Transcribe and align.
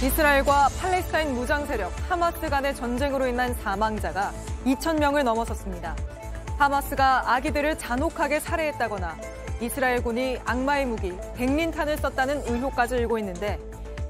이스라엘과 0.00 0.68
팔레스타인 0.80 1.34
무장 1.34 1.66
세력 1.66 1.92
하마스 2.08 2.48
간의 2.48 2.72
전쟁으로 2.76 3.26
인한 3.26 3.52
사망자가 3.54 4.32
2천 4.64 5.00
명을 5.00 5.24
넘어섰습니다. 5.24 5.96
하마스가 6.56 7.34
아기들을 7.34 7.76
잔혹하게 7.78 8.38
살해했다거나 8.38 9.16
이스라엘군이 9.60 10.38
악마의 10.44 10.86
무기 10.86 11.12
백린탄을 11.34 11.96
썼다는 11.98 12.44
의혹까지 12.46 12.94
일고 12.94 13.18
있는데 13.18 13.58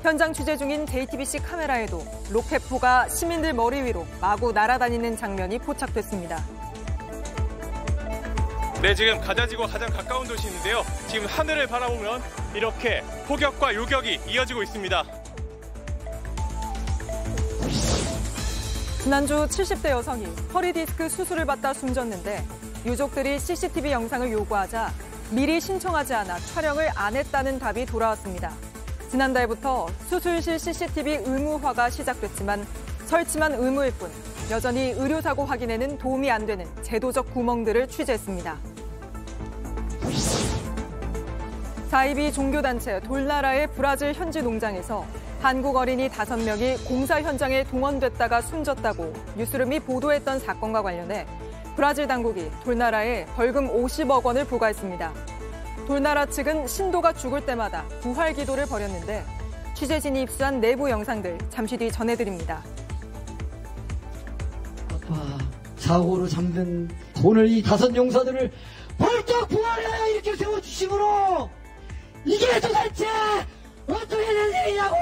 현장 0.03 0.35
취재 0.35 0.59
중인 0.59 0.85
JTBC 0.85 1.39
카메라에도 1.39 2.05
로켓포가 2.31 3.09
시민들 3.09 3.55
머리 3.55 3.83
위로 3.83 4.07
마구 4.21 4.53
날아다니는 4.53 5.17
장면이 5.17 5.59
포착됐습니다. 5.59 6.45
네, 8.83 8.95
지금 8.95 9.19
가자지구 9.21 9.67
가장 9.67 9.89
가까운 9.89 10.29
도시인데요. 10.29 10.85
지금 11.09 11.27
하늘을 11.27 11.67
바라보면 11.67 12.23
이렇게 12.55 13.03
폭격과 13.27 13.75
요격이 13.75 14.21
이어지고 14.29 14.63
있습니다. 14.63 15.18
지난주 19.09 19.35
70대 19.47 19.89
여성이 19.89 20.27
허리 20.53 20.71
디스크 20.71 21.09
수술을 21.09 21.47
받다 21.47 21.73
숨졌는데 21.73 22.45
유족들이 22.85 23.39
CCTV 23.39 23.91
영상을 23.93 24.31
요구하자 24.31 24.93
미리 25.31 25.59
신청하지 25.63 26.13
않아 26.13 26.39
촬영을 26.41 26.91
안 26.95 27.17
했다는 27.17 27.59
답이 27.59 27.87
돌아왔습니다. 27.87 28.53
지난달부터 29.11 29.87
수술실 30.11 30.59
CCTV 30.59 31.21
의무화가 31.25 31.89
시작됐지만 31.89 32.67
설치만 33.07 33.55
의무일 33.55 33.93
뿐 33.93 34.11
여전히 34.51 34.91
의료사고 34.91 35.47
확인에는 35.47 35.97
도움이 35.97 36.31
안 36.31 36.45
되는 36.45 36.67
제도적 36.83 37.33
구멍들을 37.33 37.89
취재했습니다. 37.89 38.59
사이비 41.89 42.31
종교단체 42.31 43.01
돌나라의 43.01 43.69
브라질 43.69 44.13
현지 44.13 44.43
농장에서 44.43 45.07
한국 45.41 45.77
어린이 45.77 46.09
5명이 46.09 46.85
공사 46.85 47.23
현장에 47.23 47.63
동원됐다가 47.65 48.43
숨졌다고 48.43 49.13
뉴스룸이 49.37 49.81
보도했던 49.81 50.41
사건과 50.41 50.83
관련해 50.83 51.27
브라질 51.77 52.09
당국이 52.09 52.51
돌나라에 52.65 53.25
벌금 53.37 53.69
50억 53.69 54.25
원을 54.25 54.45
부과했습니다. 54.47 55.13
돌나라 55.87 56.27
측은 56.27 56.67
신도가 56.67 57.13
죽을 57.13 57.47
때마다 57.47 57.85
부활 58.01 58.35
기도를 58.35 58.67
벌였는데 58.67 59.25
취재진이 59.75 60.23
입수한 60.23 60.61
내부 60.61 60.91
영상들 60.91 61.39
잠시 61.51 61.77
뒤 61.77 61.91
전해드립니다. 61.91 62.65
아빠 64.93 65.39
사고로 65.77 66.27
잠든 66.27 66.91
오늘 67.23 67.49
이 67.49 67.63
다섯 67.63 67.95
용사들을 67.95 68.51
벌떡 68.99 69.49
부활해 69.49 70.15
이렇게 70.15 70.35
세워주심으로 70.35 71.49
이게 72.25 72.61
도대체 72.61 73.07
어떻게 73.89 74.17
된 74.17 74.67
일이냐고! 74.67 74.97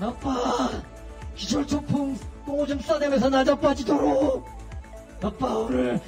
아빠. 0.00 0.70
기절초풍 1.36 2.18
똥오줌 2.46 2.80
싸대면서 2.80 3.30
나자 3.30 3.54
빠지도록! 3.58 4.46
아빠 5.22 5.46
오늘 5.54 6.00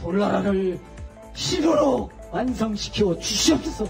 돌나라를 0.00 0.78
신으로 1.34 2.10
완성시켜 2.30 3.18
주시옵소서 3.18 3.86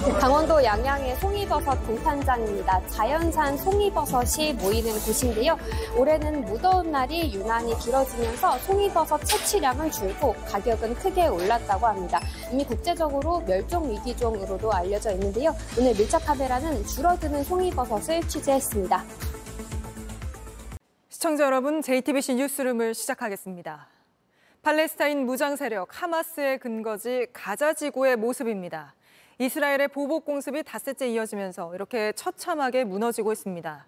강원도 0.00 0.64
양양의 0.64 1.16
송이버섯 1.16 1.86
동탄장입니다. 1.86 2.86
자연산 2.86 3.58
송이버섯이 3.58 4.54
모이는 4.54 4.92
곳인데요. 4.92 5.58
올해는 5.94 6.46
무더운 6.46 6.90
날이 6.90 7.34
유난히 7.34 7.78
길어지면서 7.78 8.58
송이버섯 8.60 9.22
채취량은 9.26 9.90
줄고 9.90 10.34
가격은 10.46 10.94
크게 10.94 11.26
올랐다고 11.26 11.86
합니다. 11.86 12.18
이미 12.50 12.64
국제적으로 12.64 13.40
멸종 13.40 13.90
위기종으로도 13.90 14.72
알려져 14.72 15.12
있는데요. 15.12 15.54
오늘 15.78 15.92
밀착 15.94 16.24
카메라는 16.24 16.82
줄어드는 16.86 17.44
송이버섯을 17.44 18.26
취재했습니다. 18.26 19.04
시청자 21.10 21.44
여러분, 21.44 21.82
JTBC 21.82 22.36
뉴스룸을 22.36 22.94
시작하겠습니다. 22.94 23.86
팔레스타인 24.62 25.26
무장 25.26 25.56
세력 25.56 25.88
하마스의 26.02 26.58
근거지 26.58 27.26
가자 27.34 27.74
지구의 27.74 28.16
모습입니다. 28.16 28.94
이스라엘의 29.40 29.88
보복 29.88 30.26
공습이 30.26 30.62
닷새째 30.64 31.08
이어지면서 31.08 31.74
이렇게 31.74 32.12
처참하게 32.12 32.84
무너지고 32.84 33.32
있습니다. 33.32 33.86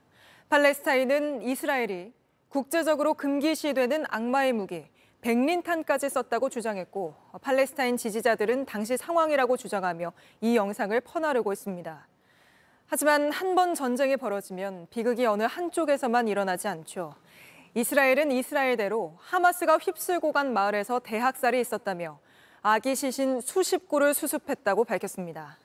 팔레스타인은 0.49 1.43
이스라엘이 1.43 2.15
국제적으로 2.49 3.13
금기시되는 3.13 4.07
악마의 4.09 4.55
무기 4.55 4.87
백린탄까지 5.21 6.09
썼다고 6.09 6.49
주장했고 6.49 7.15
팔레스타인 7.43 7.99
지지자들은 7.99 8.65
당시 8.65 8.97
상황이라고 8.97 9.59
주장하며 9.59 10.15
이 10.41 10.57
영상을 10.57 10.99
퍼나르고 11.03 11.53
있습니다. 11.53 12.09
하지만 12.87 13.31
한 13.31 13.55
번 13.55 13.75
전쟁이 13.75 14.17
벌어지면 14.17 14.87
비극이 14.89 15.27
어느 15.27 15.43
한쪽에서만 15.43 16.29
일어나지 16.29 16.67
않죠. 16.69 17.15
이스라엘은 17.75 18.33
이스라엘대로 18.33 19.19
하마스가 19.19 19.77
휩쓸고 19.77 20.33
간 20.33 20.55
마을에서 20.55 20.99
대학살이 21.01 21.61
있었다며 21.61 22.19
아기 22.65 22.95
시신 22.95 23.41
수십 23.41 23.89
구를 23.89 24.15
수습했다고 24.15 24.85
밝혔습니다. 24.85 25.59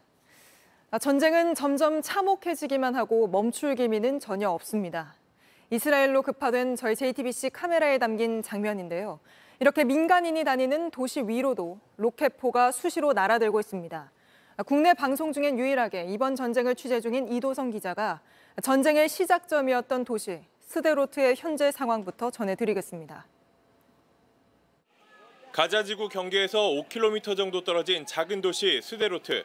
전쟁은 0.99 1.53
점점 1.53 2.01
참혹해지기만 2.01 2.95
하고 2.95 3.27
멈출 3.27 3.75
기미는 3.75 4.19
전혀 4.19 4.49
없습니다. 4.49 5.13
이스라엘로 5.69 6.23
급파된 6.23 6.75
저희 6.75 6.95
JTBC 6.95 7.51
카메라에 7.51 7.99
담긴 7.99 8.41
장면인데요. 8.41 9.19
이렇게 9.59 9.83
민간인이 9.83 10.43
다니는 10.43 10.89
도시 10.89 11.21
위로도 11.21 11.77
로켓포가 11.97 12.71
수시로 12.71 13.13
날아들고 13.13 13.59
있습니다. 13.59 14.11
국내 14.65 14.95
방송 14.95 15.31
중엔 15.33 15.59
유일하게 15.59 16.05
이번 16.05 16.35
전쟁을 16.35 16.73
취재 16.73 16.99
중인 16.99 17.27
이도성 17.27 17.69
기자가 17.69 18.21
전쟁의 18.63 19.07
시작점이었던 19.07 20.03
도시 20.03 20.41
스데로트의 20.61 21.35
현재 21.37 21.71
상황부터 21.71 22.31
전해드리겠습니다. 22.31 23.27
가자지구 25.57 26.09
경계에서 26.09 26.69
5km 26.69 27.35
정도 27.35 27.63
떨어진 27.63 28.05
작은 28.05 28.41
도시 28.41 28.79
스데로트. 28.83 29.43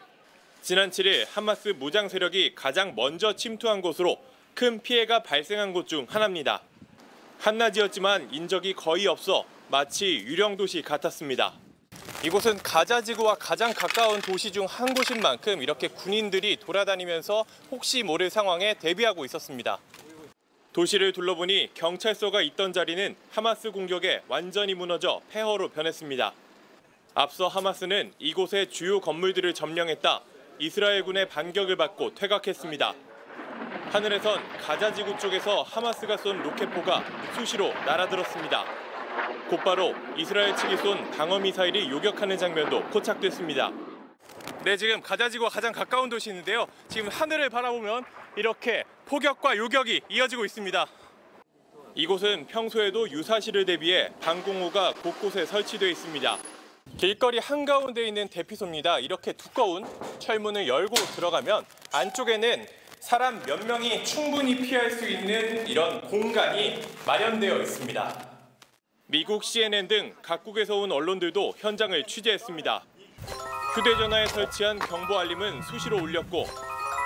지난 0.60 0.90
7일 0.90 1.24
하마스 1.32 1.70
무장 1.70 2.10
세력이 2.10 2.54
가장 2.54 2.94
먼저 2.94 3.34
침투한 3.34 3.80
곳으로 3.80 4.18
큰 4.52 4.82
피해가 4.82 5.22
발생한 5.22 5.72
곳 5.72 5.86
중 5.86 6.06
하나입니다. 6.06 6.60
한낮이었지만 7.38 8.28
인적이 8.30 8.74
거의 8.74 9.06
없어 9.06 9.46
마치 9.70 10.16
유령 10.16 10.58
도시 10.58 10.82
같았습니다. 10.82 11.54
이곳은 12.22 12.58
가자지구와 12.58 13.36
가장 13.36 13.72
가까운 13.72 14.20
도시 14.20 14.52
중 14.52 14.66
한 14.66 14.92
곳인 14.92 15.22
만큼 15.22 15.62
이렇게 15.62 15.88
군인들이 15.88 16.58
돌아다니면서 16.58 17.46
혹시 17.70 18.02
모를 18.02 18.28
상황에 18.28 18.74
대비하고 18.74 19.24
있었습니다. 19.24 19.78
도시를 20.72 21.12
둘러보니 21.12 21.70
경찰서가 21.74 22.40
있던 22.40 22.72
자리는 22.72 23.14
하마스 23.30 23.70
공격에 23.70 24.22
완전히 24.28 24.74
무너져 24.74 25.20
폐허로 25.30 25.68
변했습니다. 25.68 26.32
앞서 27.14 27.46
하마스는 27.46 28.12
이곳의 28.18 28.70
주요 28.70 28.98
건물들을 29.00 29.52
점령했다 29.52 30.22
이스라엘군의 30.58 31.28
반격을 31.28 31.76
받고 31.76 32.14
퇴각했습니다. 32.14 32.94
하늘에선 33.90 34.58
가자 34.58 34.94
지구 34.94 35.18
쪽에서 35.18 35.62
하마스가 35.62 36.16
쏜 36.16 36.42
로켓포가 36.42 37.04
수시로 37.36 37.68
날아들었습니다. 37.84 38.64
곧바로 39.50 39.94
이스라엘 40.16 40.56
측이 40.56 40.78
쏜 40.78 41.10
방어 41.10 41.38
미사일이 41.38 41.90
요격하는 41.90 42.38
장면도 42.38 42.84
포착됐습니다. 42.84 43.91
네, 44.64 44.76
지금 44.76 45.02
가자지구와 45.02 45.50
가장 45.50 45.72
가까운 45.72 46.08
도시인데요. 46.08 46.68
지금 46.88 47.08
하늘을 47.08 47.50
바라보면 47.50 48.04
이렇게 48.36 48.84
폭격과 49.06 49.56
요격이 49.56 50.02
이어지고 50.08 50.44
있습니다. 50.44 50.86
이곳은 51.96 52.46
평소에도 52.46 53.10
유사시를 53.10 53.64
대비해 53.64 54.10
방공호가 54.20 54.92
곳곳에 55.02 55.46
설치되어 55.46 55.88
있습니다. 55.88 56.38
길거리 56.96 57.40
한가운데 57.40 58.06
있는 58.06 58.28
대피소입니다. 58.28 59.00
이렇게 59.00 59.32
두꺼운 59.32 59.84
철문을 60.20 60.68
열고 60.68 60.94
들어가면 61.16 61.64
안쪽에는 61.92 62.64
사람 63.00 63.42
몇 63.42 63.66
명이 63.66 64.04
충분히 64.04 64.54
피할 64.54 64.92
수 64.92 65.08
있는 65.08 65.66
이런 65.66 66.00
공간이 66.02 66.80
마련되어 67.04 67.58
있습니다. 67.62 68.30
미국 69.08 69.42
CNN 69.42 69.88
등 69.88 70.14
각국에서 70.22 70.76
온 70.76 70.92
언론들도 70.92 71.54
현장을 71.58 72.00
취재했습니다. 72.04 72.84
휴대전화에 73.74 74.26
설치한 74.26 74.78
경보 74.80 75.18
알림은 75.18 75.62
수시로 75.62 75.96
울렸고 75.96 76.44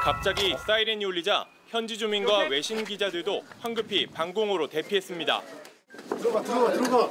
갑자기 0.02 0.56
사이렌이 0.66 1.04
울리자 1.04 1.46
현지 1.68 1.96
주민과 1.96 2.48
외신 2.48 2.84
기자들도 2.84 3.44
황급히 3.60 4.06
방공호로 4.06 4.66
대피했습니다. 4.66 5.42
들어가 6.08 6.42
들어가 6.42 6.72
들어가. 6.72 7.10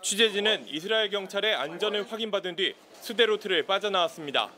취재진은 0.00 0.66
이스라엘 0.68 1.10
경찰의 1.10 1.56
안전을 1.56 2.10
확인받은 2.10 2.54
뒤 2.54 2.76
스데로트를 3.00 3.66
빠져나왔습니다. 3.66 4.50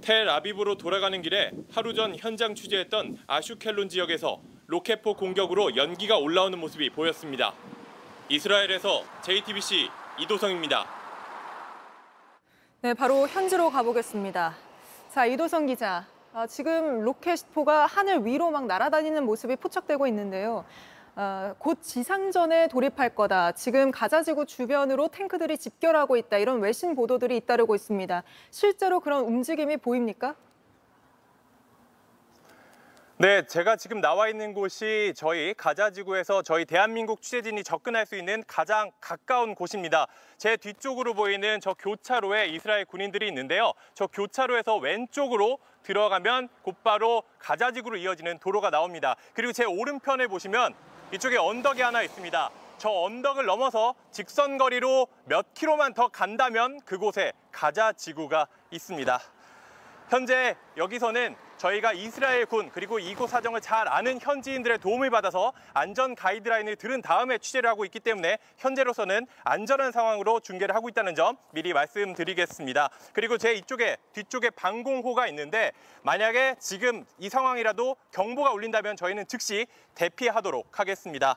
텔 0.00 0.28
아비브로 0.28 0.76
돌아가는 0.76 1.22
길에 1.22 1.52
하루 1.72 1.94
전 1.94 2.16
현장 2.18 2.56
취재했던 2.56 3.18
아슈켈론 3.28 3.88
지역에서 3.88 4.40
로켓포 4.66 5.14
공격으로 5.14 5.76
연기가 5.76 6.16
올라오는 6.16 6.58
모습이 6.58 6.90
보였습니다. 6.90 7.54
이스라엘에서 8.28 9.04
JTBC 9.22 9.88
이도성입니다. 10.18 11.01
네, 12.84 12.94
바로 12.94 13.28
현지로 13.28 13.70
가보겠습니다. 13.70 14.56
자, 15.12 15.24
이도성 15.24 15.66
기자. 15.66 16.04
아, 16.32 16.48
지금 16.48 17.02
로켓포가 17.02 17.86
하늘 17.86 18.26
위로 18.26 18.50
막 18.50 18.66
날아다니는 18.66 19.24
모습이 19.24 19.54
포착되고 19.54 20.04
있는데요. 20.08 20.64
아, 21.14 21.54
곧 21.60 21.78
지상전에 21.80 22.66
돌입할 22.66 23.14
거다. 23.14 23.52
지금 23.52 23.92
가자지구 23.92 24.46
주변으로 24.46 25.06
탱크들이 25.06 25.58
집결하고 25.58 26.16
있다. 26.16 26.38
이런 26.38 26.58
외신 26.58 26.96
보도들이 26.96 27.36
잇따르고 27.36 27.76
있습니다. 27.76 28.24
실제로 28.50 28.98
그런 28.98 29.26
움직임이 29.26 29.76
보입니까? 29.76 30.34
네, 33.22 33.46
제가 33.46 33.76
지금 33.76 34.00
나와 34.00 34.26
있는 34.28 34.52
곳이 34.52 35.12
저희 35.14 35.54
가자지구에서 35.54 36.42
저희 36.42 36.64
대한민국 36.64 37.22
취재진이 37.22 37.62
접근할 37.62 38.04
수 38.04 38.16
있는 38.16 38.42
가장 38.48 38.90
가까운 39.00 39.54
곳입니다. 39.54 40.08
제 40.38 40.56
뒤쪽으로 40.56 41.14
보이는 41.14 41.60
저 41.60 41.72
교차로에 41.74 42.46
이스라엘 42.48 42.84
군인들이 42.84 43.28
있는데요. 43.28 43.74
저 43.94 44.08
교차로에서 44.08 44.76
왼쪽으로 44.78 45.58
들어가면 45.84 46.48
곧바로 46.62 47.22
가자지구로 47.38 47.98
이어지는 47.98 48.40
도로가 48.40 48.70
나옵니다. 48.70 49.14
그리고 49.34 49.52
제 49.52 49.64
오른편에 49.64 50.26
보시면 50.26 50.74
이쪽에 51.12 51.36
언덕이 51.36 51.80
하나 51.80 52.02
있습니다. 52.02 52.50
저 52.78 52.90
언덕을 52.90 53.46
넘어서 53.46 53.94
직선 54.10 54.58
거리로 54.58 55.06
몇 55.26 55.54
킬로만 55.54 55.94
더 55.94 56.08
간다면 56.08 56.80
그곳에 56.80 57.30
가자지구가 57.52 58.48
있습니다. 58.72 59.20
현재 60.08 60.56
여기서는 60.76 61.36
저희가 61.62 61.92
이스라엘 61.92 62.44
군 62.44 62.70
그리고 62.72 62.98
이곳 62.98 63.30
사정을 63.30 63.60
잘 63.60 63.86
아는 63.86 64.18
현지인들의 64.20 64.78
도움을 64.78 65.10
받아서 65.10 65.52
안전 65.74 66.16
가이드라인을 66.16 66.74
들은 66.74 67.00
다음에 67.02 67.38
취재를 67.38 67.70
하고 67.70 67.84
있기 67.84 68.00
때문에 68.00 68.38
현재로서는 68.58 69.28
안전한 69.44 69.92
상황으로 69.92 70.40
중계를 70.40 70.74
하고 70.74 70.88
있다는 70.88 71.14
점 71.14 71.36
미리 71.52 71.72
말씀드리겠습니다. 71.72 72.90
그리고 73.12 73.38
제 73.38 73.54
이쪽에 73.54 73.96
뒤쪽에 74.12 74.50
방공호가 74.50 75.28
있는데 75.28 75.70
만약에 76.02 76.56
지금 76.58 77.04
이 77.18 77.28
상황이라도 77.28 77.96
경보가 78.10 78.50
울린다면 78.50 78.96
저희는 78.96 79.28
즉시 79.28 79.66
대피하도록 79.94 80.80
하겠습니다. 80.80 81.36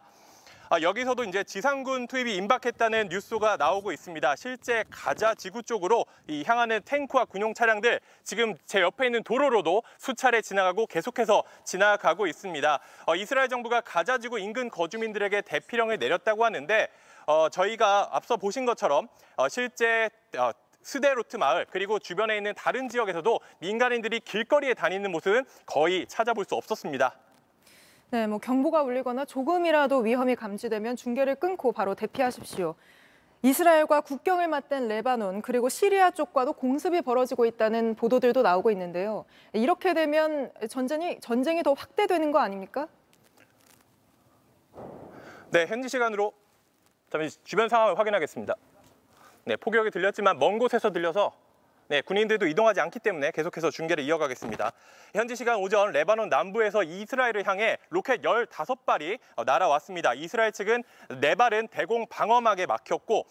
아, 0.75 0.81
여기서도 0.81 1.23
이제 1.23 1.41
지상군 1.41 2.05
투입이 2.05 2.35
임박했다는 2.35 3.07
뉴스가 3.07 3.55
나오고 3.55 3.93
있습니다. 3.93 4.35
실제 4.35 4.83
가자 4.89 5.33
지구 5.33 5.63
쪽으로 5.63 6.05
이 6.27 6.43
향하는 6.45 6.81
탱크와 6.83 7.23
군용 7.23 7.53
차량들 7.53 8.01
지금 8.25 8.55
제 8.65 8.81
옆에 8.81 9.05
있는 9.05 9.23
도로로도 9.23 9.83
수차례 9.97 10.41
지나가고 10.41 10.85
계속해서 10.87 11.43
지나가고 11.63 12.27
있습니다. 12.27 12.79
어, 13.05 13.15
이스라엘 13.15 13.47
정부가 13.47 13.79
가자 13.79 14.17
지구 14.17 14.37
인근 14.37 14.69
거주민들에게 14.69 15.43
대피령을 15.43 15.97
내렸다고 15.97 16.43
하는데 16.43 16.89
어, 17.25 17.47
저희가 17.47 18.09
앞서 18.11 18.35
보신 18.35 18.65
것처럼 18.65 19.07
어, 19.37 19.47
실제 19.47 20.09
어, 20.37 20.51
스데로트 20.81 21.37
마을 21.37 21.65
그리고 21.71 21.99
주변에 21.99 22.35
있는 22.35 22.53
다른 22.53 22.89
지역에서도 22.89 23.39
민간인들이 23.59 24.19
길거리에 24.19 24.73
다니는 24.73 25.09
모습은 25.09 25.45
거의 25.65 26.05
찾아볼 26.07 26.43
수 26.43 26.55
없었습니다. 26.55 27.15
네, 28.11 28.27
뭐 28.27 28.37
경보가 28.37 28.83
울리거나 28.83 29.25
조금이라도 29.25 29.99
위험이 29.99 30.35
감지되면 30.35 30.95
중계를 30.95 31.35
끊고 31.35 31.71
바로 31.71 31.95
대피하십시오. 31.95 32.75
이스라엘과 33.41 34.01
국경을 34.01 34.47
맞댄 34.47 34.87
레바논 34.87 35.41
그리고 35.41 35.69
시리아 35.69 36.11
쪽과도 36.11 36.53
공습이 36.53 37.01
벌어지고 37.01 37.45
있다는 37.45 37.95
보도들도 37.95 38.41
나오고 38.41 38.71
있는데요. 38.71 39.25
이렇게 39.53 39.93
되면 39.93 40.51
전쟁이 40.69 41.19
전쟁이 41.19 41.61
더 41.61 41.73
확대되는 41.73 42.31
거 42.31 42.39
아닙니까? 42.39 42.87
네, 45.51 45.65
현지 45.67 45.89
시간으로 45.89 46.33
잠시 47.09 47.37
주변 47.43 47.69
상황을 47.69 47.99
확인하겠습니다. 47.99 48.55
네, 49.45 49.55
포격이 49.57 49.91
들렸지만 49.91 50.39
먼 50.39 50.57
곳에서 50.57 50.91
들려서 50.91 51.31
네, 51.87 52.01
군인들도 52.01 52.47
이동하지 52.47 52.79
않기 52.81 52.97
때문에 52.97 53.29
계속해서 53.29 53.69
중계를 53.69 54.03
이어가겠습니다. 54.05 54.71
현지 55.13 55.35
시간 55.35 55.57
오전 55.57 55.91
레바논 55.91 56.29
남부에서 56.29 56.81
이스라엘을 56.81 57.47
향해 57.47 57.77
로켓 57.89 58.23
15발이 58.23 59.19
날아왔습니다. 59.45 60.15
이스라엘 60.15 60.51
측은 60.51 60.83
4발은 61.09 61.69
대공 61.69 62.07
방어막에 62.07 62.65
막혔고 62.65 63.27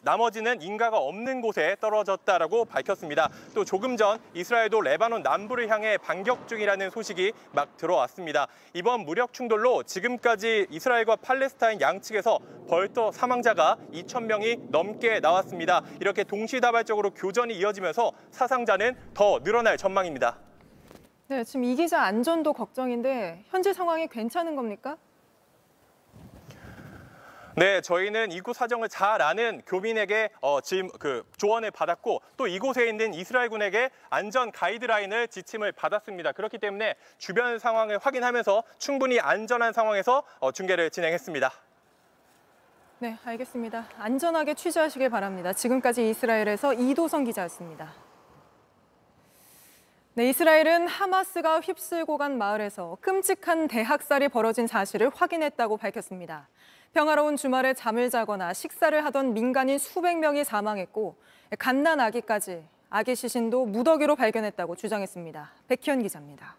나머지는 0.00 0.62
인가가 0.62 0.96
없는 0.96 1.42
곳에 1.42 1.76
떨어졌다라고 1.80 2.64
밝혔습니다. 2.64 3.28
또 3.54 3.66
조금 3.66 3.98
전 3.98 4.18
이스라엘도 4.32 4.80
레바논 4.80 5.22
남부를 5.22 5.68
향해 5.68 5.98
반격 5.98 6.48
중이라는 6.48 6.88
소식이 6.88 7.32
막 7.52 7.76
들어왔습니다. 7.76 8.46
이번 8.72 9.00
무력 9.00 9.34
충돌로 9.34 9.82
지금까지 9.82 10.68
이스라엘과 10.70 11.16
팔레스타인 11.16 11.82
양측에서 11.82 12.38
벌써 12.68 13.12
사망자가 13.12 13.76
2천 13.92 14.24
명이 14.24 14.56
넘게 14.70 15.20
나왔습니다. 15.20 15.82
이렇게 16.00 16.24
동시다발적으로 16.24 17.10
교전이 17.10 17.54
이어지면서 17.54 17.97
사상자는 18.30 18.96
더 19.14 19.40
늘어날 19.42 19.76
전망입니다. 19.76 20.38
네, 21.28 21.44
지금 21.44 21.64
이 21.64 21.74
기자 21.74 22.02
안전도 22.02 22.54
걱정인데 22.54 23.44
현재 23.48 23.72
상황이 23.72 24.06
괜찮은 24.06 24.56
겁니까? 24.56 24.96
네, 27.58 27.80
저희는 27.80 28.30
이곳 28.30 28.54
사정을 28.54 28.88
잘 28.88 29.20
아는 29.20 29.62
교민에게 29.66 30.30
어, 30.40 30.60
지금 30.60 30.88
그 31.00 31.24
조언을 31.38 31.72
받았고 31.72 32.22
또 32.36 32.46
이곳에 32.46 32.88
있는 32.88 33.12
이스라엘군에게 33.12 33.90
안전 34.10 34.52
가이드라인을 34.52 35.26
지침을 35.26 35.72
받았습니다. 35.72 36.30
그렇기 36.32 36.58
때문에 36.58 36.94
주변 37.18 37.58
상황을 37.58 37.98
확인하면서 37.98 38.62
충분히 38.78 39.18
안전한 39.18 39.72
상황에서 39.72 40.22
어, 40.38 40.52
중계를 40.52 40.90
진행했습니다. 40.90 41.50
네, 43.00 43.16
알겠습니다. 43.24 43.86
안전하게 43.96 44.54
취재하시길 44.54 45.08
바랍니다. 45.08 45.52
지금까지 45.52 46.10
이스라엘에서 46.10 46.74
이도성 46.74 47.22
기자였습니다. 47.22 47.92
네, 50.14 50.28
이스라엘은 50.30 50.88
하마스가 50.88 51.60
휩쓸고 51.60 52.18
간 52.18 52.38
마을에서 52.38 52.98
끔찍한 53.00 53.68
대학살이 53.68 54.26
벌어진 54.26 54.66
사실을 54.66 55.10
확인했다고 55.14 55.76
밝혔습니다. 55.76 56.48
평화로운 56.92 57.36
주말에 57.36 57.72
잠을 57.72 58.10
자거나 58.10 58.52
식사를 58.52 59.04
하던 59.04 59.32
민간인 59.32 59.78
수백 59.78 60.18
명이 60.18 60.42
사망했고 60.42 61.14
갓난 61.56 62.00
아기까지 62.00 62.64
아기 62.90 63.14
시신도 63.14 63.66
무더기로 63.66 64.16
발견했다고 64.16 64.74
주장했습니다. 64.74 65.52
백희연 65.68 66.02
기자입니다. 66.02 66.56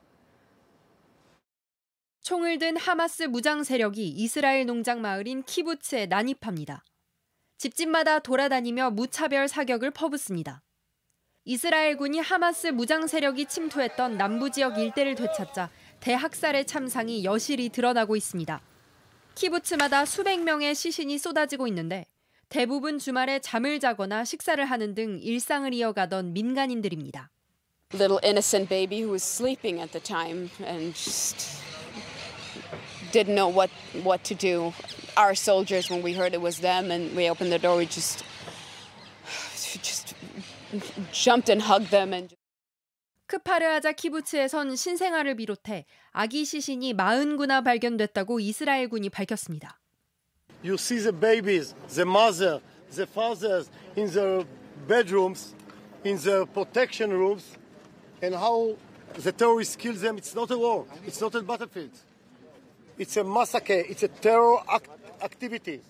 총을 2.30 2.60
든 2.60 2.78
하마스 2.78 3.24
무장 3.24 3.64
세력이 3.64 4.08
이스라엘 4.08 4.68
농장 4.68 5.02
마을인 5.02 5.42
키부츠에 5.42 6.06
난입합니다. 6.06 6.86
집집마다 7.58 8.20
돌아다니며 8.20 8.92
무차별 8.92 9.48
사격을 9.48 9.90
퍼붓습니다. 9.90 10.62
이스라엘군이 11.46 12.20
하마스 12.20 12.68
무장 12.68 13.08
세력이 13.08 13.48
침투했던 13.48 14.20
남부 14.20 14.52
지역 14.52 14.78
일대를 14.78 15.16
되찾자 15.16 15.72
대학살의 16.02 16.68
참상이 16.68 17.24
여실히 17.24 17.70
드러나고 17.70 18.16
있습니다. 18.16 18.62
키부츠마다 19.34 20.06
수백 20.06 20.44
명의 20.44 20.76
시신이 20.76 21.18
쏟아지고 21.18 21.66
있는데 21.70 22.06
대부분 22.50 23.00
주말에 23.00 23.40
잠을 23.40 23.80
자거나 23.80 24.24
식사를 24.24 24.64
하는 24.64 24.94
등 24.94 25.18
일상을 25.20 25.74
이어가던 25.74 26.34
민간인들입니다. 26.34 27.32
Little 27.92 28.20
innocent 28.24 28.70
baby 28.70 29.00
who 29.00 29.14
was 29.14 29.24
sleeping 29.24 29.82
at 29.82 29.92
the 29.92 30.04
time 30.04 30.48
and 30.62 30.94
just 30.94 31.69
didn't 33.12 33.36
know 33.36 33.48
what 33.48 33.70
what 34.04 34.24
to 34.26 34.36
do. 34.36 34.74
Our 35.18 35.36
soldiers, 35.36 35.90
when 35.90 36.02
we 36.02 36.14
heard 36.14 36.34
it 36.34 36.42
was 36.42 36.60
them, 36.60 36.92
and 36.92 37.16
we 37.16 37.30
opened 37.30 37.52
the 37.52 37.60
door, 37.60 37.78
we 37.78 37.86
just 37.86 38.24
just 39.82 40.16
jumped 41.12 41.50
and 41.50 41.62
hugged 41.62 41.92
them 41.92 42.14
and. 42.14 42.36
크파르아자 43.28 43.92
키부츠에선 43.92 44.76
신생아를 44.76 45.36
비롯해 45.36 45.86
아기 46.12 46.46
시신이 46.46 46.96
40구나 46.96 47.64
발견됐다고 47.64 48.40
이스라엘군이 48.40 49.10
밝혔습니다. 49.10 49.80
You 50.64 50.74
see 50.74 50.98
the 51.00 51.14
babies, 51.14 51.76
the 51.94 52.10
mother, 52.10 52.60
the 52.90 53.06
fathers 53.06 53.70
in 53.96 54.10
the 54.12 54.48
bedrooms, 54.88 55.54
in 56.04 56.18
the 56.18 56.46
protection 56.48 57.12
rooms, 57.12 57.56
and 58.24 58.34
how 58.36 58.76
the 59.14 59.32
terrorists 59.32 59.76
kill 59.76 59.94
them. 59.94 60.18
It's 60.18 60.34
not 60.34 60.50
a 60.50 60.58
war. 60.58 60.86
It's 61.06 61.22
not 61.22 61.36
a 61.36 61.42
battlefield. 61.42 61.94
It's 63.00 63.18
a 63.18 63.26
massacre. 63.28 63.84
It's 63.90 64.04
a 64.04 64.10
terror 64.22 64.60
act- 64.70 64.92
activity. 65.24 65.82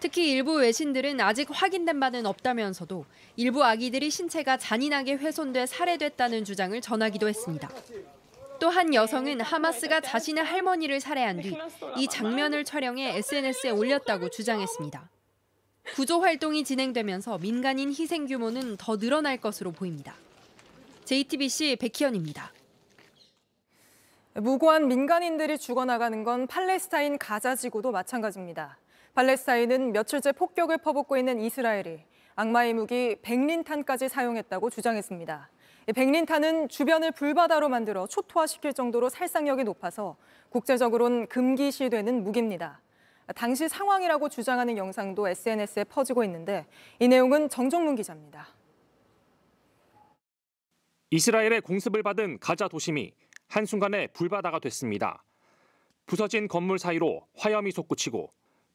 특히 0.00 0.30
일부 0.30 0.54
외신들은 0.56 1.20
아직 1.20 1.48
확인된 1.50 1.98
바는 2.00 2.26
없다면서도 2.26 3.06
일부 3.36 3.64
아기들이 3.64 4.10
신체가 4.10 4.58
잔인하게 4.58 5.14
훼손돼 5.14 5.66
살해됐다는 5.66 6.44
주장을 6.44 6.78
전하기도 6.80 7.28
했습니다. 7.28 7.70
또한 8.60 8.94
여성은 8.94 9.40
하마스가 9.40 10.00
자신의 10.00 10.44
할머니를 10.44 11.00
살해한 11.00 11.40
뒤 11.40 11.56
이 11.96 12.06
장면을 12.08 12.64
촬영해 12.64 13.16
SNS에 13.16 13.70
올렸다고 13.70 14.28
주장했습니다. 14.30 15.10
구조 15.94 16.20
활동이 16.20 16.64
진행되면서 16.64 17.38
민간인 17.38 17.90
희생 17.90 18.26
규모는 18.26 18.76
더 18.76 18.96
늘어날 18.98 19.38
것으로 19.38 19.72
보입니다. 19.72 20.14
JTBC 21.04 21.76
백희연입니다. 21.76 22.52
무고한 24.40 24.88
민간인들이 24.88 25.58
죽어나가는 25.58 26.24
건 26.24 26.48
팔레스타인 26.48 27.18
가자 27.18 27.54
지구도 27.54 27.92
마찬가지입니다. 27.92 28.78
팔레스타인은 29.14 29.92
며칠째 29.92 30.32
폭격을 30.32 30.78
퍼붓고 30.78 31.16
있는 31.16 31.40
이스라엘이 31.40 32.00
악마의 32.34 32.74
무기 32.74 33.16
백린탄까지 33.22 34.08
사용했다고 34.08 34.70
주장했습니다. 34.70 35.50
이 35.86 35.92
백린탄은 35.92 36.68
주변을 36.68 37.12
불바다로 37.12 37.68
만들어 37.68 38.08
초토화시킬 38.08 38.72
정도로 38.72 39.08
살상력이 39.08 39.62
높아서 39.62 40.16
국제적으로는 40.48 41.28
금기시되는 41.28 42.24
무기입니다. 42.24 42.80
당시 43.36 43.68
상황이라고 43.68 44.28
주장하는 44.30 44.76
영상도 44.76 45.28
SNS에 45.28 45.84
퍼지고 45.84 46.24
있는데 46.24 46.66
이 46.98 47.06
내용은 47.06 47.48
정종문 47.48 47.94
기자입니다. 47.94 48.48
이스라엘의 51.10 51.60
공습을 51.60 52.02
받은 52.02 52.40
가자 52.40 52.66
도심이 52.66 53.12
한순간에 53.48 54.08
불바다가 54.08 54.58
됐습니다. 54.58 55.24
부서진 56.06 56.48
건물 56.48 56.78
사이로 56.78 57.26
화염이 57.36 57.70
솟구치고 57.70 58.30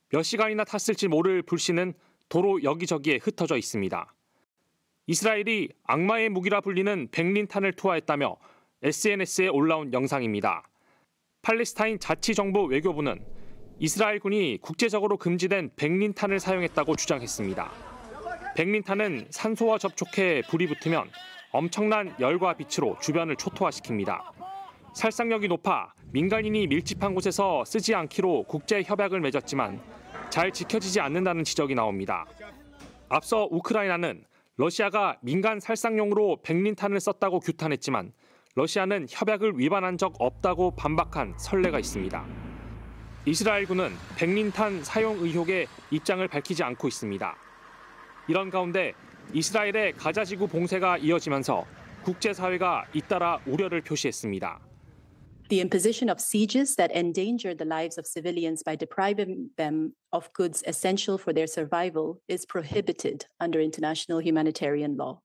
몇 0.10 0.24
시간이나 0.24 0.64
탔을지 0.64 1.08
모를 1.08 1.42
불씨는 1.44 1.94
도로 2.30 2.64
여기저기에 2.64 3.20
흩어져 3.22 3.58
있습니다. 3.58 4.14
이스라엘이 5.08 5.70
악마의 5.84 6.30
무기라 6.30 6.62
불리는 6.62 7.10
백린탄을 7.12 7.74
투하했다며 7.74 8.38
SNS에 8.84 9.48
올라온 9.48 9.92
영상입니다. 9.92 10.70
팔레스타인 11.42 12.00
자치정부 12.00 12.66
외교부는 12.66 13.20
이스라엘군이 13.80 14.60
국제적으로 14.62 15.18
금지된 15.18 15.72
백린탄을 15.76 16.40
사용했다고 16.40 16.96
주장했습니다. 16.96 17.72
백린탄은 18.56 19.28
산소와 19.30 19.78
접촉해 19.78 20.44
불이 20.50 20.68
붙으면 20.68 21.10
엄청난 21.52 22.14
열과 22.20 22.54
빛으로 22.54 22.98
주변을 23.02 23.36
초토화시킵니다. 23.36 24.49
살상력이 25.00 25.48
높아 25.48 25.94
민간인이 26.12 26.68
밀집한 26.68 27.16
곳에서 27.16 27.64
쓰지 27.64 27.96
않기로 27.96 28.44
국제 28.44 28.84
협약을 28.84 29.22
맺었지만 29.22 29.82
잘 30.30 30.52
지켜지지 30.52 31.00
않는다는 31.00 31.46
지적이 31.46 31.74
나옵니다. 31.74 32.26
앞서 33.08 33.48
우크라이나는 33.50 34.26
러시아가 34.58 35.16
민간 35.22 35.62
살상용으로 35.62 36.42
백린탄을 36.44 37.00
썼다고 37.00 37.40
규탄했지만 37.40 38.12
러시아는 38.56 39.08
협약을 39.10 39.58
위반한 39.58 39.98
적 39.98 40.16
없다고 40.20 40.72
반박한 40.72 41.36
선례가 41.38 41.80
있습니다. 41.80 42.26
이스라엘군은 43.24 43.92
백린탄 44.18 44.84
사용 44.84 45.18
의혹에 45.20 45.68
입장을 45.92 46.28
밝히지 46.28 46.62
않고 46.62 46.90
있습니다. 46.90 47.38
이런 48.28 48.50
가운데 48.50 48.92
이스라엘의 49.32 49.94
가자지구 49.94 50.50
봉쇄가 50.50 50.98
이어지면서 50.98 51.64
국제사회가 52.04 52.84
잇따라 52.94 53.40
우려를 53.46 53.80
표시했습니다. 53.80 54.60
The 55.50 55.60
imposition 55.62 56.10
of 56.10 56.20
sieges 56.20 56.76
that 56.76 56.92
endanger 56.96 57.54
the 57.56 57.66
lives 57.66 57.98
of 57.98 58.06
civilians 58.06 58.64
by 58.64 58.76
depriving 58.76 59.50
them 59.58 59.94
of 60.14 60.32
goods 60.34 60.64
essential 60.68 61.18
for 61.18 61.34
their 61.34 61.48
survival 61.48 62.22
is 62.28 62.46
prohibited 62.46 63.26
under 63.40 63.60
international 63.60 64.22
humanitarian 64.22 64.96
law. 64.96 65.20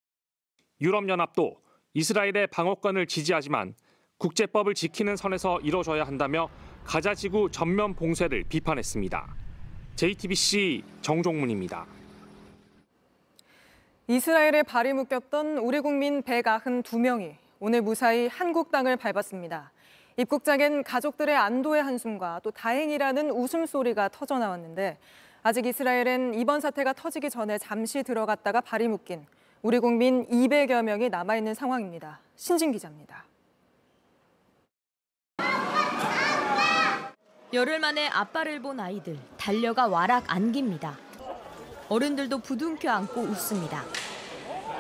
유럽연합도 0.81 1.61
이스라엘의 1.93 2.49
방어권을 2.49 3.07
지지하지만 3.07 3.75
국제법을 4.19 4.75
지키는 4.75 5.16
선에서 5.16 5.61
이뤄져야 5.61 6.04
한다며 6.04 6.49
가자 6.85 7.14
지구 7.14 7.50
전면 7.50 7.95
봉쇄를 7.95 8.45
비판했습니다. 8.49 9.37
JTBC 9.97 10.83
정종문입니다. 11.02 11.87
이스라엘에 14.09 14.62
발이 14.64 14.93
묶였던 14.93 15.59
우리 15.59 15.81
국민 15.81 16.23
192명이 16.23 17.37
오늘 17.61 17.81
무사히 17.83 18.26
한국 18.26 18.71
땅을 18.71 18.97
밟았습니다. 18.97 19.74
입국장엔 20.16 20.85
가족들의 20.85 21.35
안도의 21.35 21.83
한숨과 21.83 22.40
또 22.44 22.50
다행이라는 22.50 23.30
웃음소리가 23.30 24.11
터져 24.11 24.38
나왔는데 24.38 24.99
아직 25.42 25.66
이스라엘엔 25.66 26.35
이번 26.35 26.61
사태가 26.61 26.92
터지기 26.92 27.30
전에 27.30 27.59
잠시 27.59 28.02
들어갔다가 28.02 28.61
발이 28.61 28.88
묶인 28.88 29.26
우리 29.62 29.78
국민 29.78 30.26
200여 30.28 30.83
명이 30.83 31.09
남아있는 31.09 31.54
상황입니다. 31.54 32.21
신진 32.37 32.71
기자입니다. 32.71 33.25
열흘 37.52 37.78
만에 37.78 38.09
아빠를 38.09 38.61
본 38.61 38.80
아이들 38.80 39.18
달려가 39.37 39.87
와락 39.87 40.25
안깁니다. 40.26 40.97
어른들도 41.88 42.38
부둥켜 42.38 42.90
안고 42.90 43.21
웃습니다. 43.21 43.83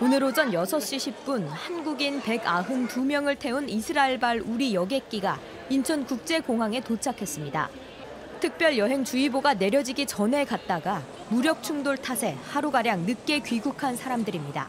오늘 0.02 0.24
오전 0.24 0.50
6시 0.50 1.14
10분 1.14 1.46
한국인 1.46 2.20
192명을 2.20 3.38
태운 3.38 3.68
이스라엘발 3.68 4.40
우리 4.40 4.74
여객기가 4.74 5.38
인천국제공항에 5.70 6.80
도착했습니다. 6.80 7.70
특별 8.40 8.76
여행 8.76 9.04
주의보가 9.04 9.54
내려지기 9.54 10.06
전에 10.06 10.44
갔다가 10.44 11.00
무력 11.28 11.62
충돌 11.62 11.96
탓에 11.96 12.32
하루가량 12.50 13.06
늦게 13.06 13.38
귀국한 13.40 13.96
사람들입니다. 13.96 14.68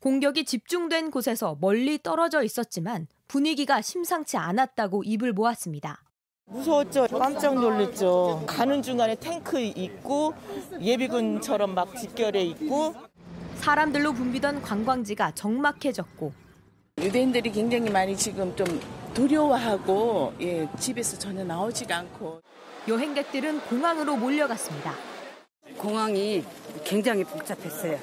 공격이 0.00 0.46
집중된 0.46 1.10
곳에서 1.10 1.56
멀리 1.60 2.02
떨어져 2.02 2.42
있었지만 2.42 3.08
분위기가 3.28 3.82
심상치 3.82 4.38
않았다고 4.38 5.04
입을 5.04 5.34
모았습니다. 5.34 6.02
무서웠죠. 6.46 7.06
깜짝 7.06 7.54
놀랐죠. 7.54 8.44
가는 8.46 8.82
중간에 8.82 9.14
탱크 9.14 9.60
있고 9.60 10.34
예비군처럼 10.80 11.74
막 11.74 11.96
집결해 11.96 12.42
있고 12.42 12.94
사람들로 13.62 14.12
붐비던 14.12 14.60
관광지가 14.60 15.36
적막해졌고 15.36 16.32
유대인들이 16.98 17.52
굉장히 17.52 17.90
많이 17.90 18.16
지금 18.16 18.54
좀 18.56 18.66
두려워하고 19.14 20.34
예, 20.40 20.68
집에서 20.80 21.16
전혀 21.16 21.44
나오지가 21.44 21.96
않고 21.98 22.42
여행객들은 22.88 23.60
공항으로 23.60 24.16
몰려갔습니다. 24.16 24.92
공항이 25.78 26.44
굉장히 26.82 27.22
복잡했어요. 27.22 28.00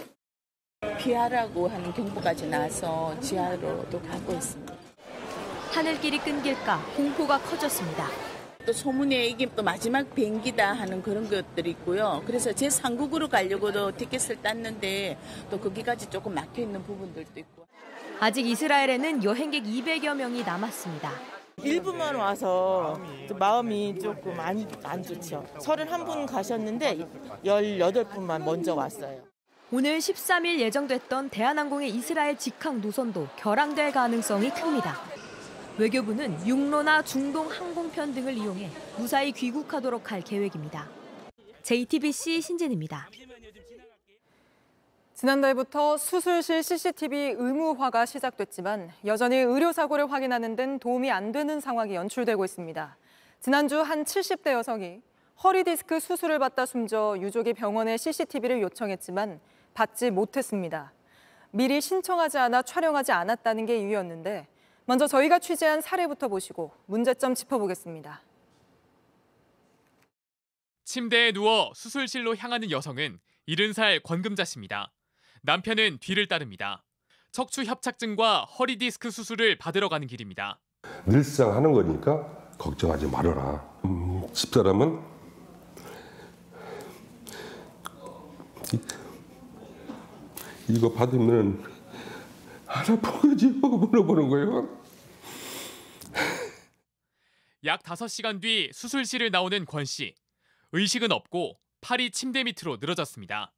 피하라고 0.98 1.68
하는 1.68 1.94
경보까지 1.94 2.48
나서 2.48 3.20
지하로도 3.20 4.02
가고 4.04 4.32
있습니다. 4.32 4.74
하늘길이 5.72 6.20
끊길까 6.20 6.82
공포가 6.96 7.38
커졌습니다. 7.38 8.08
또 8.70 8.74
소문에 8.74 9.26
이게 9.26 9.48
또 9.56 9.64
마지막 9.64 10.14
비행기다 10.14 10.74
하는 10.74 11.02
그런 11.02 11.28
것들이 11.28 11.72
있고요. 11.72 12.22
그래서 12.28 12.54
제 12.54 12.70
상국으로 12.70 13.28
가려고도 13.28 13.98
티켓을 13.98 14.44
땄는데 14.44 15.18
또 15.50 15.60
거기까지 15.60 16.08
조금 16.08 16.36
막혀 16.36 16.62
있는 16.62 16.84
부분들도 16.84 17.32
있고. 17.40 17.66
아직 18.20 18.46
이스라엘에는 18.46 19.24
여행객 19.24 19.64
200여 19.64 20.16
명이 20.16 20.44
남았습니다. 20.44 21.12
일부만 21.64 22.14
와서 22.14 23.02
마음이 23.40 23.98
조금 24.00 24.40
안, 24.40 24.64
안 24.84 25.02
좋죠. 25.02 25.44
31분 25.58 26.28
가셨는데 26.28 27.00
18분만 27.44 28.44
먼저 28.44 28.76
왔어요. 28.76 29.24
오늘 29.72 29.98
13일 29.98 30.60
예정됐던 30.60 31.30
대한항공의 31.30 31.90
이스라엘 31.90 32.38
직항 32.38 32.82
노선도 32.82 33.30
결항될 33.36 33.94
가능성이 33.94 34.52
큽니다. 34.52 35.19
외교부는 35.80 36.46
육로나 36.46 37.02
중동 37.04 37.48
항공편 37.48 38.14
등을 38.14 38.34
이용해 38.34 38.70
무사히 38.98 39.32
귀국하도록 39.32 40.12
할 40.12 40.22
계획입니다. 40.22 40.90
JTBC 41.64 42.42
신진입니다. 42.42 43.08
지난달부터 45.14 45.98
수술실 45.98 46.64
CCTV 46.64 47.36
의무화가 47.38 48.06
시작됐지만 48.06 48.92
여전히 49.06 49.38
의료 49.38 49.72
사고를 49.72 50.12
확인하는 50.12 50.58
데는 50.58 50.80
도움이 50.80 51.10
안 51.12 51.32
되는 51.32 51.62
상황이 51.62 51.96
연출되고 51.96 52.44
있습니다. 52.44 52.98
지난주 53.40 53.80
한 53.80 54.04
70대 54.04 54.52
여성이 54.52 55.02
허리 55.44 55.64
디스크 55.64 56.02
수술을 56.02 56.40
받다 56.40 56.66
숨져 56.66 57.16
유족이 57.20 57.54
병원에 57.54 57.96
CCTV를 57.96 58.62
요청했지만 58.64 59.40
받지 59.74 60.12
못했습니다. 60.12 60.92
미리 61.52 61.80
신청하지 61.80 62.38
않아 62.38 62.64
촬영하지 62.64 63.14
않았다는 63.14 63.66
게 63.66 63.78
이유였는데 63.80 64.48
먼저 64.90 65.06
저희가 65.06 65.38
취재한 65.38 65.82
사례부터 65.82 66.30
보시고 66.30 66.72
문제점 66.88 67.36
짚어보겠습니다. 67.36 68.24
침대에 70.84 71.32
누워 71.32 71.72
수술실로 71.76 72.36
향하는 72.36 72.72
여성은 72.72 73.20
70살 73.48 74.02
권금자 74.02 74.46
씨입니다. 74.46 74.92
남편은 75.44 76.00
뒤를 76.00 76.28
따릅니다. 76.28 76.84
척추 77.32 77.62
협착증과 77.66 78.46
허리 78.46 78.80
디스크 78.80 79.12
수술을 79.12 79.60
받으러 79.60 79.90
가는 79.90 80.08
길입니다. 80.08 80.60
늘상 81.06 81.56
하는 81.56 81.72
거니까 81.72 82.26
걱정하지 82.58 83.12
말아라. 83.12 83.64
음, 83.86 84.28
집사람은 84.34 85.00
이, 90.68 90.80
거 90.82 90.92
받으면 90.92 91.64
하나 92.66 93.00
보여지 93.00 93.60
하고 93.62 93.78
물어보는 93.78 94.30
거예요. 94.30 94.79
약 97.66 97.84
5시간 97.84 98.42
뒤 98.42 98.70
수술실을 98.74 99.32
나오는 99.32 99.66
권 99.66 99.84
씨. 99.84 100.16
의식은 100.72 101.12
없고 101.12 101.60
팔이 101.82 102.12
침대 102.12 102.44
밑으로 102.44 102.78
늘어졌습니다. 102.80 103.54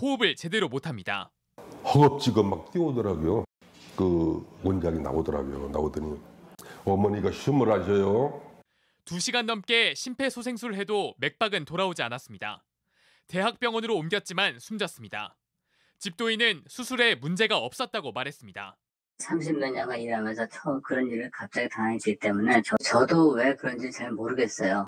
호흡을 0.00 0.34
제대로 0.34 0.68
못합니다. 0.68 1.30
허겁지겁 1.84 2.46
막 2.46 2.72
뛰어오더라고요. 2.72 3.44
그 3.96 4.46
원장이 4.62 4.98
나오더라고요. 5.00 5.68
나오더니 5.68 6.18
어머니가 6.84 7.30
숨을 7.32 7.70
하셔요. 7.70 8.42
2시간 9.04 9.44
넘게 9.44 9.94
심폐소생술을 9.94 10.76
해도 10.76 11.14
맥박은 11.18 11.66
돌아오지 11.66 12.02
않았습니다. 12.02 12.64
대학병원으로 13.26 13.94
옮겼지만 13.96 14.58
숨졌습니다. 14.58 15.36
집도인은 15.98 16.64
수술에 16.66 17.14
문제가 17.14 17.58
없었다고 17.58 18.12
말했습니다. 18.12 18.76
30몇 19.24 19.72
년간 19.72 20.00
일하면서 20.00 20.46
처음 20.48 20.80
그런 20.82 21.06
일을 21.08 21.30
갑자기 21.32 21.68
당했기 21.68 22.16
때문에 22.16 22.62
저, 22.64 22.76
저도 22.78 23.30
왜 23.30 23.54
그런지 23.54 23.90
잘 23.90 24.10
모르겠어요. 24.10 24.86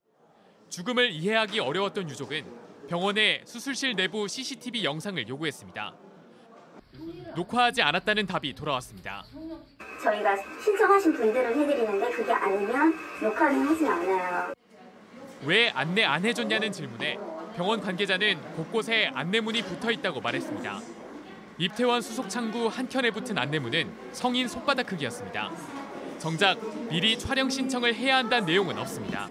죽음을 0.68 1.11
이해하기 1.11 1.61
어려웠던 1.61 2.11
유족은 2.11 2.45
병원에 2.88 3.42
수술실 3.45 3.95
내부 3.95 4.26
CCTV 4.26 4.85
영상을 4.85 5.26
요구했습니다. 5.28 5.95
녹화하지 7.35 7.83
않았다는 7.83 8.26
답이 8.26 8.54
돌아왔습니다. 8.54 9.25
저희가 10.02 10.37
신청하신 10.62 11.12
분들은 11.14 11.61
해드리는데 11.61 12.11
그게 12.11 12.33
아니면 12.33 12.95
녹화는 13.23 13.66
하진 13.66 13.87
않아요. 13.87 14.54
왜 15.45 15.68
안내 15.71 16.04
안 16.04 16.25
해줬냐는 16.25 16.73
질문에 16.73 17.18
병원 17.56 17.80
관계자는 17.80 18.40
곳곳에 18.54 19.11
안내문이 19.14 19.62
붙어 19.62 19.90
있다고 19.90 20.21
말했습니다. 20.21 20.80
입퇴원 21.59 22.03
수속 22.03 22.29
창구 22.29 22.67
한 22.67 22.87
켠에 22.87 23.11
붙은 23.11 23.39
안내문은 23.39 24.13
성인 24.13 24.47
손바닥 24.47 24.87
크기였습니다. 24.87 25.51
정작 26.19 26.59
미리 26.89 27.19
촬영 27.19 27.49
신청을 27.49 27.95
해야 27.95 28.19
한다는 28.19 28.47
내용은 28.47 28.77
없습니다. 28.79 29.31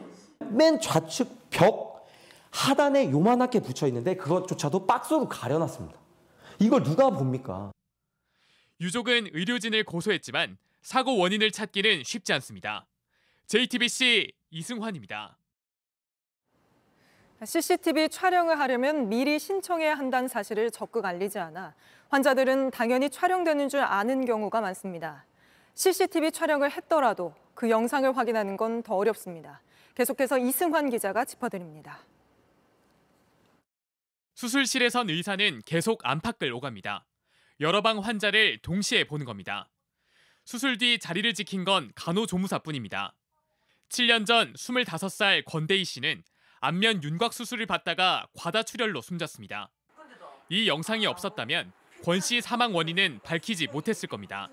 맨 0.49 0.79
좌측 0.79 1.49
벽 1.51 2.07
하단에 2.51 3.11
요만하게 3.11 3.59
붙여 3.59 3.85
있는데 3.87 4.15
그것조차도 4.15 4.87
박스로 4.87 5.29
가려놨습니다. 5.29 5.99
이걸 6.59 6.83
누가 6.83 7.09
봅니까? 7.11 7.71
유족은 8.81 9.29
의료진을 9.33 9.83
고소했지만 9.83 10.57
사고 10.81 11.17
원인을 11.17 11.51
찾기는 11.51 12.03
쉽지 12.03 12.33
않습니다. 12.33 12.87
JTBC 13.47 14.31
이승환입니다. 14.49 15.37
CCTV 17.43 18.09
촬영을 18.09 18.59
하려면 18.59 19.09
미리 19.09 19.37
신청해야 19.39 19.95
한다는 19.95 20.27
사실을 20.27 20.71
적극 20.71 21.05
알리지 21.05 21.37
않아 21.37 21.75
환자들은 22.09 22.71
당연히 22.71 23.09
촬영되는 23.09 23.67
줄 23.67 23.81
아는 23.81 24.25
경우가 24.25 24.61
많습니다. 24.61 25.25
CCTV 25.73 26.31
촬영을 26.31 26.71
했더라도 26.71 27.35
그 27.53 27.69
영상을 27.69 28.15
확인하는 28.15 28.55
건 28.57 28.81
더 28.83 28.95
어렵습니다. 28.95 29.61
계속해서 29.95 30.37
이승환 30.37 30.89
기자가 30.89 31.25
짚어드립니다. 31.25 31.99
수술실에선 34.35 35.09
의사는 35.09 35.61
계속 35.65 36.01
안팎을 36.03 36.51
오갑니다. 36.53 37.05
여러 37.61 37.81
방 37.81 37.99
환자를 37.99 38.59
동시에 38.61 39.05
보는 39.05 39.25
겁니다. 39.25 39.69
수술 40.43 40.77
뒤 40.77 40.99
자리를 40.99 41.33
지킨 41.33 41.63
건 41.63 41.91
간호조무사뿐입니다. 41.95 43.13
7년 43.89 44.25
전 44.25 44.53
25살 44.53 45.45
권대희 45.45 45.85
씨는 45.85 46.23
안면 46.61 47.03
윤곽 47.03 47.33
수술을 47.33 47.65
받다가 47.65 48.27
과다출혈로 48.37 49.01
숨졌습니다. 49.01 49.69
이 50.49 50.67
영상이 50.67 51.05
없었다면 51.05 51.71
권 52.03 52.19
씨 52.19 52.41
사망 52.41 52.75
원인은 52.75 53.19
밝히지 53.23 53.67
못했을 53.67 54.07
겁니다. 54.07 54.49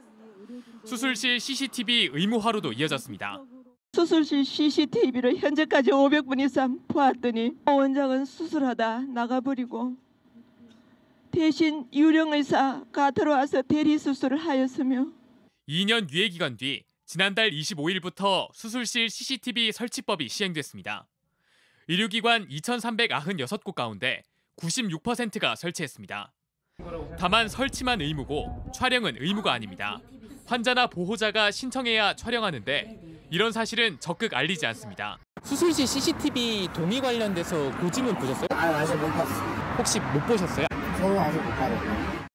수술실 0.85 1.39
CCTV 1.39 2.11
의무화로도 2.13 2.73
이어졌습니다. 2.73 3.43
수술실 3.95 4.45
CCTV를 4.45 5.37
현재까지 5.37 5.91
500분 5.91 6.41
이상 6.45 6.79
보았더니 6.89 7.53
원장은 7.67 8.25
수술하다 8.25 9.01
나가버리고 9.03 9.97
대신 11.31 11.87
유령 11.93 12.33
의사가 12.33 13.11
들어와서 13.11 13.63
대리 13.63 13.99
수술을 13.99 14.39
하였으며 14.39 15.09
2년 15.69 16.11
유예 16.11 16.29
기간 16.31 16.57
뒤 16.57 16.85
지난달 17.05 17.51
25일부터 17.51 18.49
수술실 18.55 19.11
CCTV 19.11 19.73
설치법이 19.73 20.29
시행됐습니다. 20.29 21.07
의료기관 21.89 22.49
2,396곳 22.49 23.75
가운데 23.75 24.23
96%가 24.61 25.57
설치했습니다. 25.57 26.33
다만 27.19 27.49
설치만 27.49 28.01
의무고 28.01 28.71
촬영은 28.75 29.17
의무가 29.21 29.53
아닙니다. 29.53 29.99
환자나 30.47 30.87
보호자가 30.89 31.51
신청해야 31.51 32.15
촬영하는데 32.17 33.01
이런 33.31 33.53
사실은 33.53 33.99
적극 34.01 34.35
알리지 34.35 34.67
않습니다. 34.67 35.19
수술실 35.45 35.87
CCTV 35.87 36.69
동의 36.75 37.01
관련돼서 37.01 37.71
고지문 37.79 38.15
보셨어요? 38.17 38.47
아, 38.51 38.57
아직 38.57 38.95
못 38.97 39.07
봤어요. 39.09 39.77
혹시 39.79 40.01
못 40.01 40.21
보셨어요? 40.27 40.67
저는 40.99 41.19
아직 41.19 41.37
못 41.43 41.51
봤어요. 41.51 42.27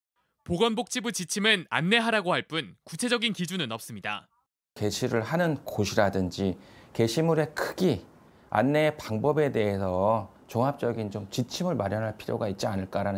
보건복지부 0.44 1.12
지침은 1.12 1.66
안내하라고 1.70 2.34
할 2.34 2.44
뿐 2.48 2.76
구체적인 2.86 3.34
기준은 3.34 3.72
없습니다. 3.74 4.28
게시를 4.76 5.22
하는 5.22 5.56
곳이라든지 5.66 6.58
게시물의 6.94 7.54
크기, 7.54 8.06
안내 8.50 8.96
방법에 8.98 9.52
대해서 9.52 10.34
종합적인 10.48 11.12
좀 11.12 11.30
지침을 11.30 11.76
마련할 11.76 12.18
필요가 12.18 12.48
있지 12.48 12.66
않을까라는 12.66 13.18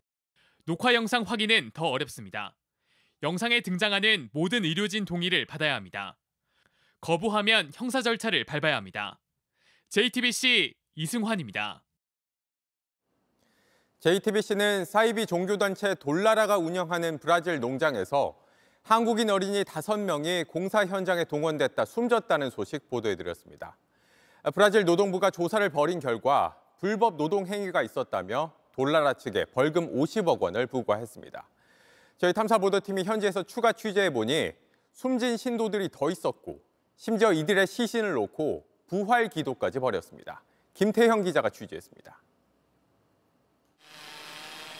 녹화 0.65 0.93
영상 0.93 1.23
확인은 1.23 1.71
더 1.73 1.87
어렵습니다. 1.87 2.55
영상에 3.21 3.61
등장하는 3.61 4.29
모든 4.33 4.63
의료진 4.63 5.05
동의를 5.05 5.45
받아야 5.45 5.75
합니다. 5.75 6.17
거부하면 7.01 7.71
형사 7.73 8.01
절차를 8.01 8.43
밟아야 8.45 8.75
합니다. 8.75 9.19
JTBC 9.89 10.73
이승환입니다. 10.95 11.83
JTBC는 13.99 14.85
사이비 14.85 15.25
종교단체 15.25 15.95
돌라라가 15.95 16.57
운영하는 16.57 17.17
브라질 17.17 17.59
농장에서 17.59 18.37
한국인 18.81 19.29
어린이 19.29 19.63
5명이 19.63 20.47
공사 20.47 20.85
현장에 20.85 21.25
동원됐다 21.25 21.83
숨졌다는 21.85 22.49
소식 22.49 22.89
보도해드렸습니다. 22.89 23.77
브라질 24.53 24.85
노동부가 24.85 25.29
조사를 25.29 25.67
벌인 25.69 25.99
결과 25.99 26.55
불법 26.79 27.17
노동 27.17 27.45
행위가 27.45 27.81
있었다며 27.83 28.53
돌라라 28.71 29.13
측에 29.13 29.45
벌금 29.45 29.93
50억 29.93 30.39
원을 30.39 30.65
부과했습니다. 30.67 31.47
저희 32.17 32.33
탐사보도팀이 32.33 33.03
현지에서 33.03 33.43
추가 33.43 33.73
취재해보니 33.73 34.51
숨진 34.93 35.37
신도들이 35.37 35.89
더 35.91 36.09
있었고 36.09 36.59
심지어 36.95 37.33
이들의 37.33 37.67
시신을 37.67 38.13
놓고 38.13 38.65
부활 38.87 39.29
기도까지 39.29 39.79
벌였습니다. 39.79 40.41
김태형 40.73 41.23
기자가 41.23 41.49
취재했습니다. 41.49 42.21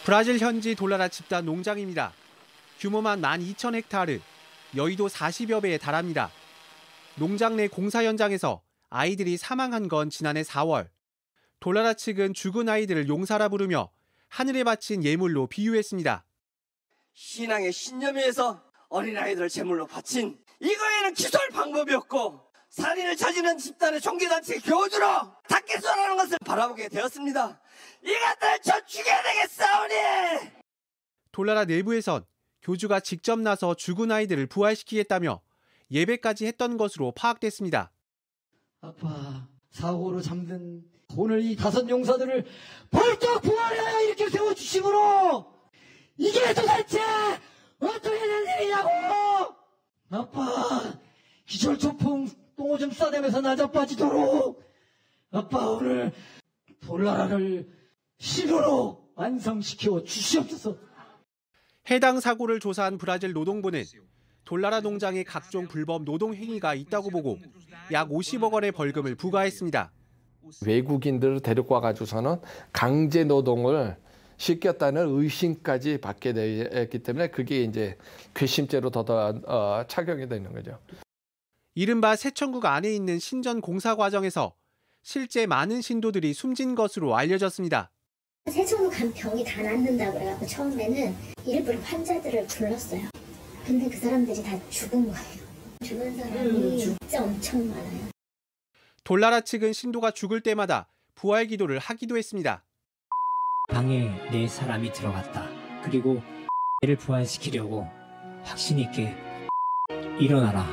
브라질 0.04 0.38
현지 0.38 0.74
돌라라 0.74 1.08
집단 1.08 1.44
농장입니다. 1.44 2.12
규모만 2.78 3.20
12,000헥타르, 3.20 4.20
여의도 4.76 5.08
40여 5.08 5.62
배에 5.62 5.76
달합니다. 5.78 6.30
농장 7.16 7.56
내 7.56 7.68
공사 7.68 8.02
현장에서 8.02 8.62
아이들이 8.90 9.36
사망한 9.36 9.86
건 9.88 10.10
지난해 10.10 10.42
4월. 10.42 10.88
돌라라 11.60 11.94
측은 11.94 12.34
죽은 12.34 12.68
아이들을 12.68 13.08
용사라 13.08 13.48
부르며 13.48 13.90
하늘에 14.28 14.64
바친 14.64 15.04
예물로 15.04 15.46
비유했습니다. 15.46 16.24
신앙의 17.12 17.72
신념에서 17.72 18.64
어린아이들을 18.88 19.48
제물로 19.48 19.86
바친 19.86 20.38
이거에는 20.58 21.14
기소할 21.14 21.48
방법이 21.50 21.94
없고 21.94 22.50
살인을 22.70 23.16
저지른 23.16 23.58
집단의 23.58 24.00
종교단체의 24.00 24.60
교주로 24.60 25.06
닫겠소라는 25.48 26.16
것을 26.16 26.38
바라보게 26.44 26.88
되었습니다. 26.88 27.60
이것들 28.02 28.58
저 28.62 28.84
죽여야 28.84 29.22
되겠사오니! 29.22 29.94
돌라라 31.32 31.64
내부에선 31.64 32.24
교주가 32.62 33.00
직접 33.00 33.38
나서 33.38 33.74
죽은 33.74 34.10
아이들을 34.10 34.46
부활시키겠다며 34.46 35.40
예배까지 35.90 36.46
했던 36.46 36.76
것으로 36.76 37.12
파악됐습니다. 37.12 37.92
아빠 38.80 39.46
사고로 39.70 40.20
잠든 40.22 40.82
오늘 41.16 41.42
이 41.42 41.54
다섯 41.56 41.88
용사들을 41.88 42.46
벌떡 42.90 43.42
부활해 43.42 44.06
이렇게 44.06 44.28
세워주심으로 44.30 45.52
이게 46.16 46.54
도대체 46.54 47.00
어떻게 47.78 48.10
된 48.18 48.60
일이냐고! 48.60 48.90
아빠 50.10 50.98
기절초풍 51.46 52.28
똥오줌 52.56 52.90
싸대면서 52.90 53.40
나자빠지도록. 53.40 54.62
아빠 55.32 55.70
오늘 55.70 56.12
돌나라를 56.80 57.68
신으로 58.18 59.10
완성시켜 59.14 60.04
주시옵소서. 60.04 60.76
해당 61.90 62.20
사고를 62.20 62.60
조사한 62.60 62.98
브라질 62.98 63.32
노동부는 63.32 63.84
돌나라 64.50 64.80
농장의 64.80 65.22
각종 65.22 65.68
불법 65.68 66.02
노동 66.02 66.34
행위가 66.34 66.74
있다고 66.74 67.10
보고 67.10 67.38
약 67.92 68.08
50억 68.08 68.52
원의 68.52 68.72
벌금을 68.72 69.14
부과했습니다. 69.14 69.92
외국인들을 70.66 71.38
데리고 71.38 71.74
와가지고서는 71.74 72.40
강제 72.72 73.22
노동을 73.22 73.96
시켰다는 74.38 75.06
의심까지 75.06 76.00
받게 76.00 76.32
되었기 76.32 76.98
때문에 76.98 77.28
그게 77.28 77.62
이제 77.62 77.96
괘씸죄로 78.34 78.90
더, 78.90 79.04
더 79.04 79.28
어, 79.46 79.84
착용이 79.86 80.28
되는 80.28 80.52
거죠. 80.52 80.80
이른바 81.76 82.16
세천국 82.16 82.66
안에 82.66 82.92
있는 82.92 83.20
신전 83.20 83.60
공사 83.60 83.94
과정에서 83.94 84.56
실제 85.04 85.46
많은 85.46 85.80
신도들이 85.80 86.34
숨진 86.34 86.74
것으로 86.74 87.16
알려졌습니다. 87.16 87.92
세천국 88.50 88.92
간 88.92 89.12
병이 89.12 89.44
다 89.44 89.62
낫는다 89.62 90.10
그래갖고 90.10 90.44
처음에는 90.44 91.14
일부러 91.46 91.78
환자들을 91.78 92.48
불렀어요. 92.48 93.02
근데 93.66 93.88
그 93.88 93.96
사람들이 93.96 94.42
다 94.42 94.58
죽은 94.70 95.08
거예요. 95.08 95.40
죽은 95.84 96.16
사람이 96.16 96.78
진짜 96.78 97.22
엄청 97.22 97.68
많아요. 97.68 98.10
돌나라 99.04 99.40
측은 99.40 99.72
신도가 99.72 100.10
죽을 100.12 100.40
때마다 100.40 100.88
부활 101.14 101.46
기도를 101.46 101.78
하기도 101.78 102.16
했습니다. 102.16 102.64
방에 103.70 104.10
네 104.30 104.48
사람이 104.48 104.92
들어갔다. 104.92 105.48
그리고 105.82 106.22
를 106.82 106.96
부활시키려고 106.96 107.86
확신 108.42 108.78
있게 108.78 109.14
일어나라. 110.18 110.66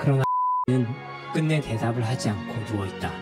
그러나 0.00 0.22
는 0.68 0.86
끝내 1.34 1.60
대답을 1.60 2.04
하지 2.04 2.28
않고 2.28 2.72
누워있다. 2.72 3.12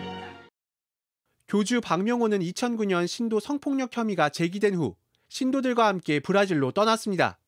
교주 1.49 1.81
박명호는 1.81 2.41
2009년 2.41 3.07
신도 3.07 3.41
성폭력 3.41 3.97
혐의가 3.97 4.29
제기된 4.29 4.75
후 4.75 4.97
신도들과 5.29 5.87
함께 5.87 6.21
브라질로 6.21 6.73
떠났습니다. 6.73 7.39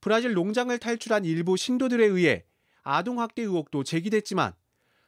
브라질 0.00 0.34
농장을 0.34 0.76
탈출한 0.78 1.24
일부 1.24 1.56
신도들에 1.56 2.04
의해 2.04 2.44
아동학대 2.82 3.42
의혹도 3.42 3.84
제기됐지만 3.84 4.52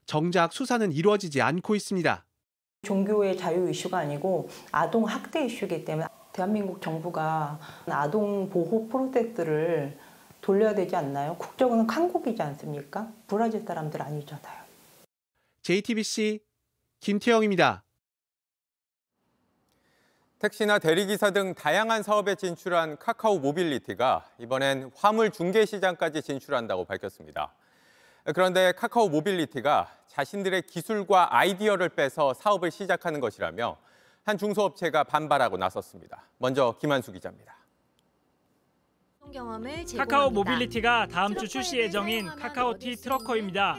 정작 0.07 0.53
수사는 0.53 0.93
이루어지지 0.93 1.43
않고 1.43 1.75
있습니다. 1.75 2.25
종교의 2.83 3.37
자유 3.37 3.69
이슈가 3.69 3.99
아니고 3.99 4.49
아동 4.71 5.05
학대 5.05 5.47
이슈이기 5.47 5.85
때문에 5.85 6.07
대한민국 6.33 6.81
정부가 6.81 7.59
아동 7.87 8.49
보호 8.51 8.89
프로젝트를 8.89 9.99
돌려야 10.41 10.75
되지 10.75 10.95
않나요? 10.95 11.37
국적은 11.39 11.89
한국이지 11.89 12.41
않습니까? 12.43 13.11
브라질 13.27 13.65
사람들 13.65 14.01
아니잖아요. 14.01 14.63
JTBC 15.63 16.41
김태영입니다. 17.05 17.85
택시나 20.39 20.79
대리기사 20.79 21.33
등 21.33 21.55
다양한 21.55 22.03
사업에 22.03 22.35
진출한 22.35 22.97
카카오 22.97 23.39
모빌리티가 23.41 24.25
이번엔 24.39 24.91
화물 24.97 25.31
중개 25.31 25.67
시장까지 25.67 26.23
진출한다고 26.23 26.87
밝혔습니다. 26.87 27.53
그런데 28.35 28.73
카카오 28.73 29.11
모빌리티가 29.11 29.95
자신들의 30.07 30.63
기술과 30.63 31.37
아이디어를 31.37 31.91
빼서 31.91 32.33
사업을 32.33 32.71
시작하는 32.71 33.21
것이라며 33.21 33.77
한 34.23 34.39
중소업체가 34.39 35.05
반발하고 35.05 35.59
나섰습니다. 35.59 36.27
먼저 36.39 36.79
김한수 36.81 37.13
기자입니다. 37.13 37.59
카카오 39.99 40.31
모빌리티가 40.31 41.09
다음 41.09 41.37
주 41.37 41.49
출시 41.49 41.79
예정인 41.79 42.29
카카오티 42.29 42.97
트러커입니다. 42.97 43.79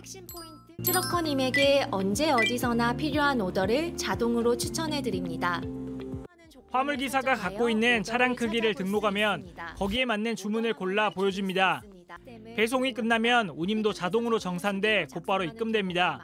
트러커님에게 0.83 1.87
언제 1.91 2.31
어디서나 2.31 2.93
필요한 2.93 3.41
오더를 3.41 3.95
자동으로 3.97 4.57
추천해 4.57 5.01
드립니다. 5.01 5.61
화물 6.69 6.97
기사가 6.97 7.35
갖고 7.35 7.69
있는 7.69 8.03
차량 8.03 8.35
크기를 8.35 8.73
등록하면 8.75 9.55
거기에 9.77 10.05
맞는 10.05 10.35
주문을 10.35 10.73
골라 10.73 11.09
보여줍니다. 11.09 11.81
배송이 12.55 12.93
끝나면 12.93 13.49
운임도 13.49 13.93
자동으로 13.93 14.39
정산돼 14.39 15.07
곧바로 15.13 15.43
입금됩니다. 15.43 16.21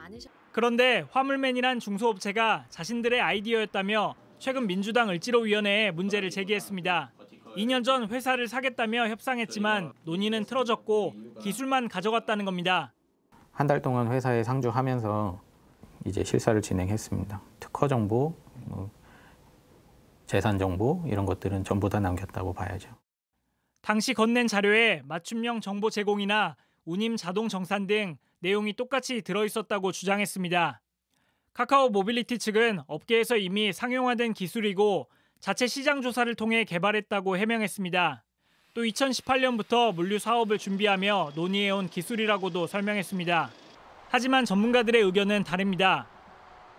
그런데 0.52 1.06
화물맨이란 1.10 1.80
중소업체가 1.80 2.66
자신들의 2.68 3.20
아이디어였다며 3.20 4.14
최근 4.38 4.66
민주당 4.66 5.08
을지로위원회에 5.08 5.92
문제를 5.92 6.28
제기했습니다. 6.30 7.12
2년 7.56 7.84
전 7.84 8.08
회사를 8.08 8.48
사겠다며 8.48 9.08
협상했지만 9.08 9.92
논의는 10.04 10.44
틀어졌고 10.44 11.14
기술만 11.42 11.88
가져갔다는 11.88 12.44
겁니다. 12.44 12.92
한 13.52 13.66
달 13.66 13.82
동안 13.82 14.10
회사에 14.10 14.42
상주하면서 14.42 15.40
이제 16.06 16.24
실사를 16.24 16.60
진행했습니다. 16.60 17.40
특허 17.60 17.86
정보, 17.86 18.34
뭐 18.64 18.90
재산 20.26 20.58
정보 20.58 21.02
이런 21.06 21.26
것들은 21.26 21.64
전부 21.64 21.88
다 21.88 22.00
남겼다고 22.00 22.52
봐야죠. 22.54 22.90
당시 23.82 24.14
건넨 24.14 24.46
자료에 24.46 25.02
맞춤형 25.04 25.60
정보 25.60 25.90
제공이나 25.90 26.56
운임 26.84 27.16
자동 27.16 27.48
정산 27.48 27.86
등 27.86 28.16
내용이 28.40 28.72
똑같이 28.72 29.22
들어 29.22 29.44
있었다고 29.44 29.92
주장했습니다. 29.92 30.80
카카오 31.52 31.90
모빌리티 31.90 32.38
측은 32.38 32.80
업계에서 32.86 33.36
이미 33.36 33.72
상용화된 33.72 34.32
기술이고 34.32 35.08
자체 35.38 35.66
시장 35.66 36.00
조사를 36.00 36.34
통해 36.34 36.64
개발했다고 36.64 37.36
해명했습니다. 37.36 38.24
또 38.74 38.82
2018년부터 38.84 39.94
물류 39.94 40.18
사업을 40.18 40.58
준비하며 40.58 41.32
논의해온 41.34 41.88
기술이라고도 41.88 42.66
설명했습니다. 42.66 43.50
하지만 44.08 44.44
전문가들의 44.44 45.02
의견은 45.02 45.44
다릅니다. 45.44 46.08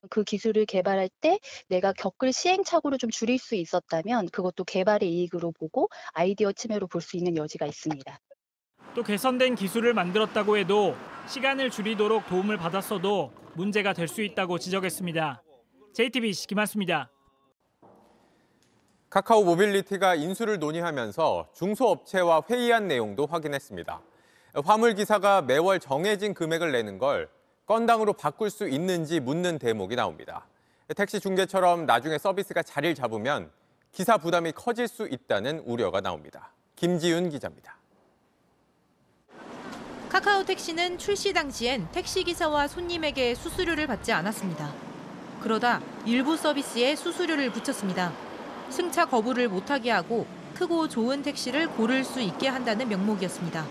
그 0.09 0.23
기술을 0.23 0.65
개발할 0.65 1.09
때 1.21 1.39
내가 1.69 1.93
겪을 1.93 2.33
시행착오를 2.33 2.97
좀 2.97 3.09
줄일 3.09 3.37
수 3.39 3.55
있었다면 3.55 4.29
그것도 4.29 4.65
개발의 4.65 5.07
이익으로 5.09 5.51
보고 5.51 5.89
아이디어 6.13 6.51
침해로 6.51 6.87
볼 6.87 7.01
수 7.01 7.15
있는 7.15 7.37
여지가 7.37 7.65
있습니다. 7.67 8.17
또 8.95 9.03
개선된 9.03 9.55
기술을 9.55 9.93
만들었다고 9.93 10.57
해도 10.57 10.95
시간을 11.27 11.69
줄이도록 11.69 12.27
도움을 12.27 12.57
받았어도 12.57 13.31
문제가 13.55 13.93
될 13.93 14.07
수 14.07 14.21
있다고 14.23 14.59
지적했습니다. 14.59 15.41
JTBC 15.93 16.47
김한수입니다. 16.47 17.09
카카오 19.13 19.43
모빌리티가 19.43 20.15
인수를 20.15 20.57
논의하면서 20.57 21.49
중소업체와 21.53 22.45
회의한 22.49 22.87
내용도 22.87 23.27
확인했습니다. 23.27 24.01
화물 24.65 24.95
기사가 24.95 25.43
매월 25.43 25.79
정해진 25.79 26.33
금액을 26.33 26.71
내는 26.71 26.97
걸 26.97 27.29
건당으로 27.67 28.13
바꿀 28.13 28.49
수 28.49 28.67
있는지 28.67 29.19
묻는 29.19 29.59
대목이 29.59 29.95
나옵니다. 29.95 30.47
택시 30.95 31.19
중개처럼 31.19 31.85
나중에 31.85 32.17
서비스가 32.17 32.63
자리를 32.63 32.95
잡으면 32.95 33.51
기사 33.91 34.17
부담이 34.17 34.53
커질 34.53 34.87
수 34.87 35.07
있다는 35.07 35.59
우려가 35.59 36.01
나옵니다. 36.01 36.51
김지윤 36.75 37.29
기자입니다. 37.29 37.77
카카오 40.09 40.43
택시는 40.43 40.97
출시 40.97 41.33
당시엔 41.33 41.89
택시 41.91 42.23
기사와 42.23 42.67
손님에게 42.67 43.35
수수료를 43.35 43.85
받지 43.85 44.11
않았습니다. 44.11 44.73
그러다 45.41 45.81
일부 46.07 46.35
서비스에 46.35 46.95
수수료를 46.95 47.51
붙였습니다. 47.51 48.11
승차 48.73 49.05
거부를 49.05 49.49
못하게 49.49 49.91
하고 49.91 50.25
크고 50.55 50.89
좋은 50.89 51.21
택시를 51.21 51.69
고를 51.69 52.03
수 52.03 52.19
있게 52.19 52.47
한다는 52.47 52.89
명목이었습니다. 52.89 53.67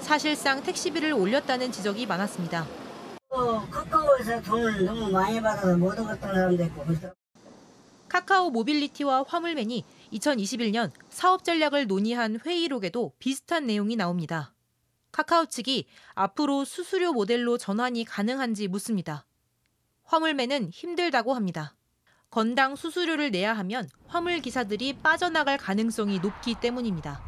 사실상 0.00 0.62
택시비를 0.62 1.12
올렸다는 1.12 1.70
지적이 1.70 2.06
많았습니다. 2.06 2.66
어, 3.28 3.60
카카오에서 3.70 4.40
돈을 4.40 4.86
너무 4.86 5.10
많이 5.10 5.38
받아서 5.38 5.76
못 5.76 5.98
얻었던 5.98 6.18
사람도 6.18 6.64
있고 6.64 6.82
카카오 8.08 8.48
모빌리티와 8.50 9.26
화물맨이 9.28 9.84
2021년 10.14 10.90
사업 11.10 11.44
전략을 11.44 11.86
논의한 11.86 12.40
회의록에도 12.42 13.12
비슷한 13.18 13.66
내용이 13.66 13.96
나옵니다. 13.96 14.54
카카오 15.12 15.44
측이 15.44 15.86
앞으로 16.14 16.64
수수료 16.64 17.12
모델로 17.12 17.58
전환이 17.58 18.06
가능한지 18.06 18.68
묻습니다. 18.68 19.26
화물맨은 20.04 20.70
힘들다고 20.70 21.34
합니다. 21.34 21.74
건당 22.32 22.76
수수료를 22.76 23.30
내야 23.30 23.52
하면 23.58 23.90
화물 24.06 24.40
기사들이 24.40 24.94
빠져나갈 24.94 25.58
가능성이 25.58 26.18
높기 26.18 26.54
때문입니다. 26.54 27.20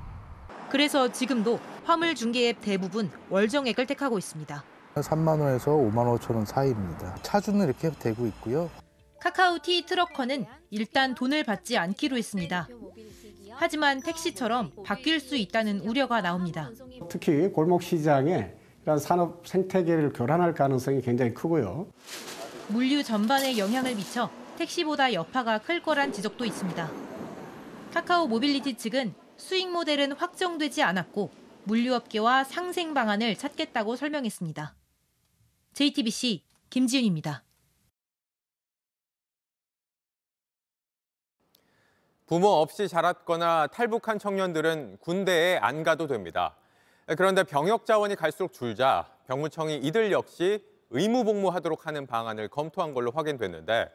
그래서 0.71 1.13
지금도 1.13 1.61
화물 1.85 2.15
중개 2.15 2.49
앱 2.49 2.63
대부분 2.63 3.11
월정액을 3.29 3.87
택하고 3.87 4.17
있습니다. 4.17 4.65
3만 4.95 5.41
원에서 5.41 5.73
5만 5.73 6.19
5천 6.19 6.37
원 6.37 6.47
사이입니다. 6.47 7.17
차주는 7.23 7.63
이렇게 7.67 7.91
되고 7.91 8.27
있고요. 8.29 8.71
카카오 9.21 9.59
티 9.59 9.85
트러커는 9.85 10.47
일단 10.71 11.15
돈을 11.15 11.45
받지 11.45 11.77
않기로 11.77 12.17
했습니다. 12.17 12.67
하지만 13.57 14.01
택시처럼 14.01 14.73
바뀔 14.87 15.21
수 15.21 15.37
있다는 15.37 15.81
우려가 15.81 16.23
나옵니다. 16.23 16.71
특히 17.11 17.49
골목 17.49 17.83
시장에 17.83 18.53
이런 18.85 18.99
산업 18.99 19.47
생태계를 19.47 20.15
교란할 20.15 20.55
가능성이 20.55 21.03
굉장히 21.03 21.35
크고요. 21.35 21.89
물류 22.69 23.03
전반에 23.03 23.59
영향을 23.59 23.95
미쳐 23.97 24.31
택시보다 24.57 25.13
여파가 25.13 25.59
클 25.59 25.83
거란 25.83 26.13
지적도 26.13 26.45
있습니다. 26.45 26.91
카카오 27.93 28.27
모빌리티 28.27 28.77
측은 28.77 29.15
수익 29.37 29.71
모델은 29.71 30.13
확정되지 30.13 30.83
않았고 30.83 31.31
물류업계와 31.65 32.45
상생 32.45 32.95
방안을 32.95 33.37
찾겠다고 33.37 33.97
설명했습니다. 33.97 34.75
JTBC 35.75 36.45
김지윤입니다. 36.71 37.43
부모 42.27 42.49
없이 42.49 42.89
자랐거나 42.89 43.67
탈북한 43.69 44.19
청년들은 44.19 44.99
군대에 44.99 45.59
안 45.59 45.83
가도 45.83 46.07
됩니다. 46.07 46.57
그런데 47.07 47.45
병역 47.45 47.85
자원이 47.85 48.17
갈수록 48.17 48.53
줄자 48.53 49.07
병무청이 49.27 49.77
이들 49.79 50.11
역시 50.11 50.65
의무 50.91 51.25
복무하도록 51.25 51.87
하는 51.87 52.07
방안을 52.07 52.49
검토한 52.49 52.95
걸로 52.95 53.11
확인됐는데 53.11 53.91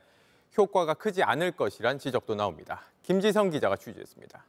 효과가 0.58 0.96
크지 0.96 1.24
않을 1.24 1.52
것이란 1.52 2.00
지적도 2.00 2.36
나옵니다. 2.36 2.82
김지성 3.02 3.50
기자가 3.50 3.76
취재했습니다. 3.76 4.44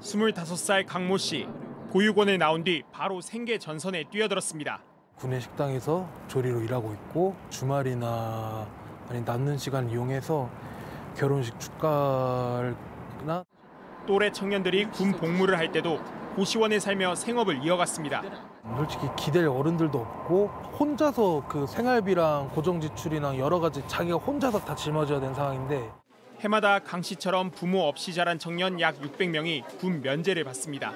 25살 0.00 0.86
강모 0.86 1.16
씨. 1.18 1.46
보육원에 1.90 2.36
나온 2.36 2.64
뒤 2.64 2.82
바로 2.92 3.20
생계 3.20 3.58
전선에 3.58 4.04
뛰어들었습니다. 4.10 4.82
군내 5.16 5.38
식당에서 5.40 6.08
조리로 6.28 6.60
일하고 6.62 6.92
있고 6.92 7.36
주말이나 7.50 8.68
아니 9.08 9.20
남는 9.20 9.58
시간 9.58 9.88
이용해서 9.88 10.50
결혼식 11.16 11.58
축가나 11.60 13.44
또래 14.06 14.32
청년들이 14.32 14.86
군 14.86 15.12
복무를 15.12 15.56
할 15.56 15.70
때도 15.70 16.00
고시원에 16.34 16.80
살며 16.80 17.14
생업을 17.14 17.64
이어갔습니다. 17.64 18.22
솔직히 18.76 19.06
기댈 19.16 19.46
어른들도 19.46 19.98
없고 19.98 20.48
혼자서 20.78 21.44
그 21.48 21.66
생활비랑 21.66 22.50
고정 22.54 22.80
지출이랑 22.80 23.38
여러 23.38 23.60
가지 23.60 23.82
자기가 23.86 24.16
혼자서 24.16 24.60
다 24.64 24.74
짊어져야 24.74 25.20
되는 25.20 25.34
상황인데 25.34 25.90
해마다 26.40 26.78
강 26.78 27.02
씨처럼 27.02 27.50
부모 27.50 27.82
없이 27.82 28.12
자란 28.12 28.38
청년 28.38 28.80
약 28.80 29.00
600명이 29.00 29.78
군 29.78 30.02
면제를 30.02 30.44
받습니다. 30.44 30.92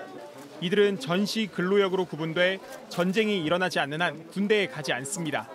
이들은 0.61 0.98
전시 0.98 1.46
근로역으로 1.46 2.07
구분돼 2.07 2.59
전쟁이 2.88 3.44
일어나지 3.44 3.78
않는 3.78 4.02
한 4.02 4.26
군대에 4.28 4.66
가지 4.66 4.92
않습니다. 4.92 5.48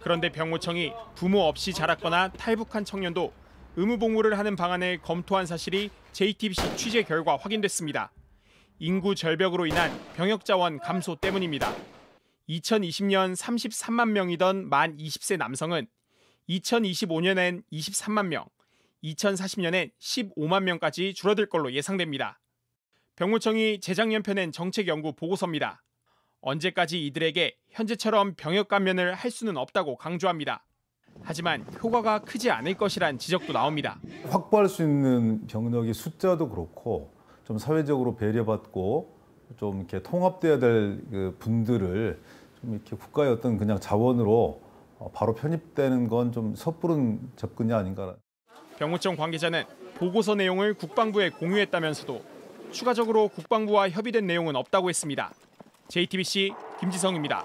그런데 0.00 0.30
병무청이 0.30 0.92
부모 1.14 1.40
없이 1.40 1.74
자랐거나 1.74 2.30
탈북한 2.30 2.84
청년도 2.84 3.32
의무 3.76 3.98
복무를 3.98 4.38
하는 4.38 4.56
방안을 4.56 4.98
검토한 5.02 5.46
사실이 5.46 5.90
JTBC 6.12 6.76
취재 6.76 7.02
결과 7.02 7.36
확인됐습니다. 7.36 8.10
인구 8.82 9.14
절벽으로 9.14 9.66
인한 9.66 9.92
병역 10.16 10.46
자원 10.46 10.78
감소 10.78 11.14
때문입니다. 11.14 11.70
2020년 12.48 13.36
33만 13.36 14.08
명이던 14.12 14.70
만 14.70 14.96
20세 14.96 15.36
남성은 15.36 15.86
2025년엔 16.48 17.62
23만 17.70 18.28
명, 18.28 18.46
2040년엔 19.04 19.90
15만 20.00 20.62
명까지 20.62 21.12
줄어들 21.12 21.46
걸로 21.46 21.74
예상됩니다. 21.74 22.40
병무청이 23.16 23.80
재작년 23.80 24.22
펴낸 24.22 24.50
정책 24.50 24.88
연구 24.88 25.12
보고서입니다. 25.12 25.82
언제까지 26.40 27.04
이들에게 27.04 27.54
현재처럼 27.68 28.34
병역 28.34 28.68
감면을 28.68 29.12
할 29.12 29.30
수는 29.30 29.58
없다고 29.58 29.98
강조합니다. 29.98 30.64
하지만 31.20 31.66
효과가 31.82 32.20
크지 32.20 32.50
않을 32.50 32.78
것이란 32.78 33.18
지적도 33.18 33.52
나옵니다. 33.52 34.00
확보할 34.30 34.70
수 34.70 34.82
있는 34.82 35.46
병력이 35.48 35.92
숫자도 35.92 36.48
그렇고 36.48 37.19
좀 37.50 37.58
사회적으로 37.58 38.14
배려받고 38.14 39.10
좀 39.56 39.78
이렇게 39.78 40.00
통합돼야 40.00 40.60
될 40.60 41.02
그 41.10 41.34
분들을 41.40 42.20
좀 42.60 42.74
이렇게 42.74 42.94
국가의 42.94 43.32
어떤 43.32 43.58
그냥 43.58 43.80
자원으로 43.80 44.60
어, 45.00 45.10
바로 45.12 45.34
편입되는 45.34 46.06
건 46.06 46.30
좀 46.30 46.54
섣부른 46.54 47.32
접근이 47.34 47.72
아닌가. 47.72 48.14
병무청 48.78 49.16
관계자는 49.16 49.64
보고서 49.96 50.36
내용을 50.36 50.74
국방부에 50.74 51.30
공유했다면서도 51.30 52.22
추가적으로 52.70 53.26
국방부와 53.26 53.90
협의된 53.90 54.28
내용은 54.28 54.54
없다고 54.54 54.88
했습니다. 54.88 55.32
JTBC 55.88 56.52
김지성입니다. 56.78 57.44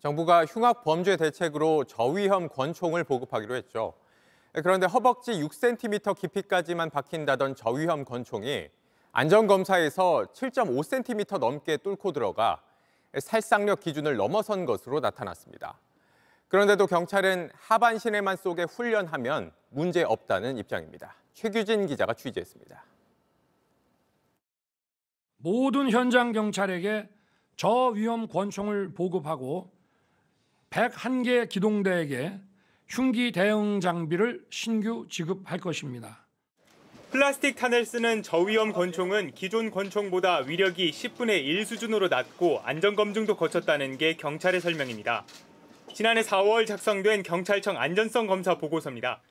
정부가 0.00 0.46
흉악 0.46 0.84
범죄 0.84 1.18
대책으로 1.18 1.84
저위험 1.84 2.48
권총을 2.48 3.04
보급하기로 3.04 3.54
했죠. 3.56 3.92
그런데 4.52 4.86
허벅지 4.86 5.32
6cm 5.32 6.18
깊이까지만 6.18 6.90
박힌다던 6.90 7.56
저위험 7.56 8.04
권총이 8.04 8.68
안전검사에서 9.12 10.26
7.5cm 10.34 11.38
넘게 11.38 11.78
뚫고 11.78 12.12
들어가 12.12 12.62
살상력 13.18 13.80
기준을 13.80 14.16
넘어선 14.16 14.64
것으로 14.64 15.00
나타났습니다. 15.00 15.78
그런데도 16.48 16.86
경찰은 16.86 17.50
하반신에만 17.54 18.36
쏘게 18.36 18.64
훈련하면 18.64 19.52
문제 19.70 20.02
없다는 20.02 20.58
입장입니다. 20.58 21.14
최규진 21.32 21.86
기자가 21.86 22.12
취재했습니다. 22.12 22.84
모든 25.38 25.90
현장 25.90 26.32
경찰에게 26.32 27.08
저위험 27.56 28.28
권총을 28.28 28.92
보급하고 28.94 29.72
101개 30.70 31.48
기동대에게 31.48 32.38
흉기 32.94 33.32
대응 33.32 33.80
장비를 33.80 34.42
신규 34.50 35.06
지급할 35.08 35.58
것입니다. 35.60 36.26
플라스틱 37.10 37.56
탄을 37.56 37.86
쓰는 37.86 38.22
저위험 38.22 38.74
권총은 38.74 39.32
기존 39.32 39.70
권총보다 39.70 40.40
위력이 40.40 40.90
10분의 40.90 41.42
1 41.42 41.64
수준으로 41.64 42.08
낮고 42.08 42.60
안전검증도 42.62 43.38
거쳤다는 43.38 43.96
게 43.96 44.18
경찰의 44.18 44.60
설명입니다. 44.60 45.24
지난해 45.94 46.20
4월 46.20 46.66
작성된 46.66 47.22
경찰청 47.22 47.78
안전성 47.78 48.26
검사 48.26 48.58
보고서입니다. 48.58 49.22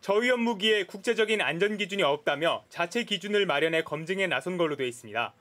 저위험 0.00 0.40
무기에 0.40 0.84
국제적인 0.84 1.42
안전 1.42 1.76
기준이 1.76 2.02
없다며 2.02 2.64
자체 2.70 3.04
기준을 3.04 3.44
마련해 3.44 3.84
검증에 3.84 4.26
나선 4.26 4.56
걸로 4.56 4.74
되어 4.74 4.86
있습니다. 4.86 5.34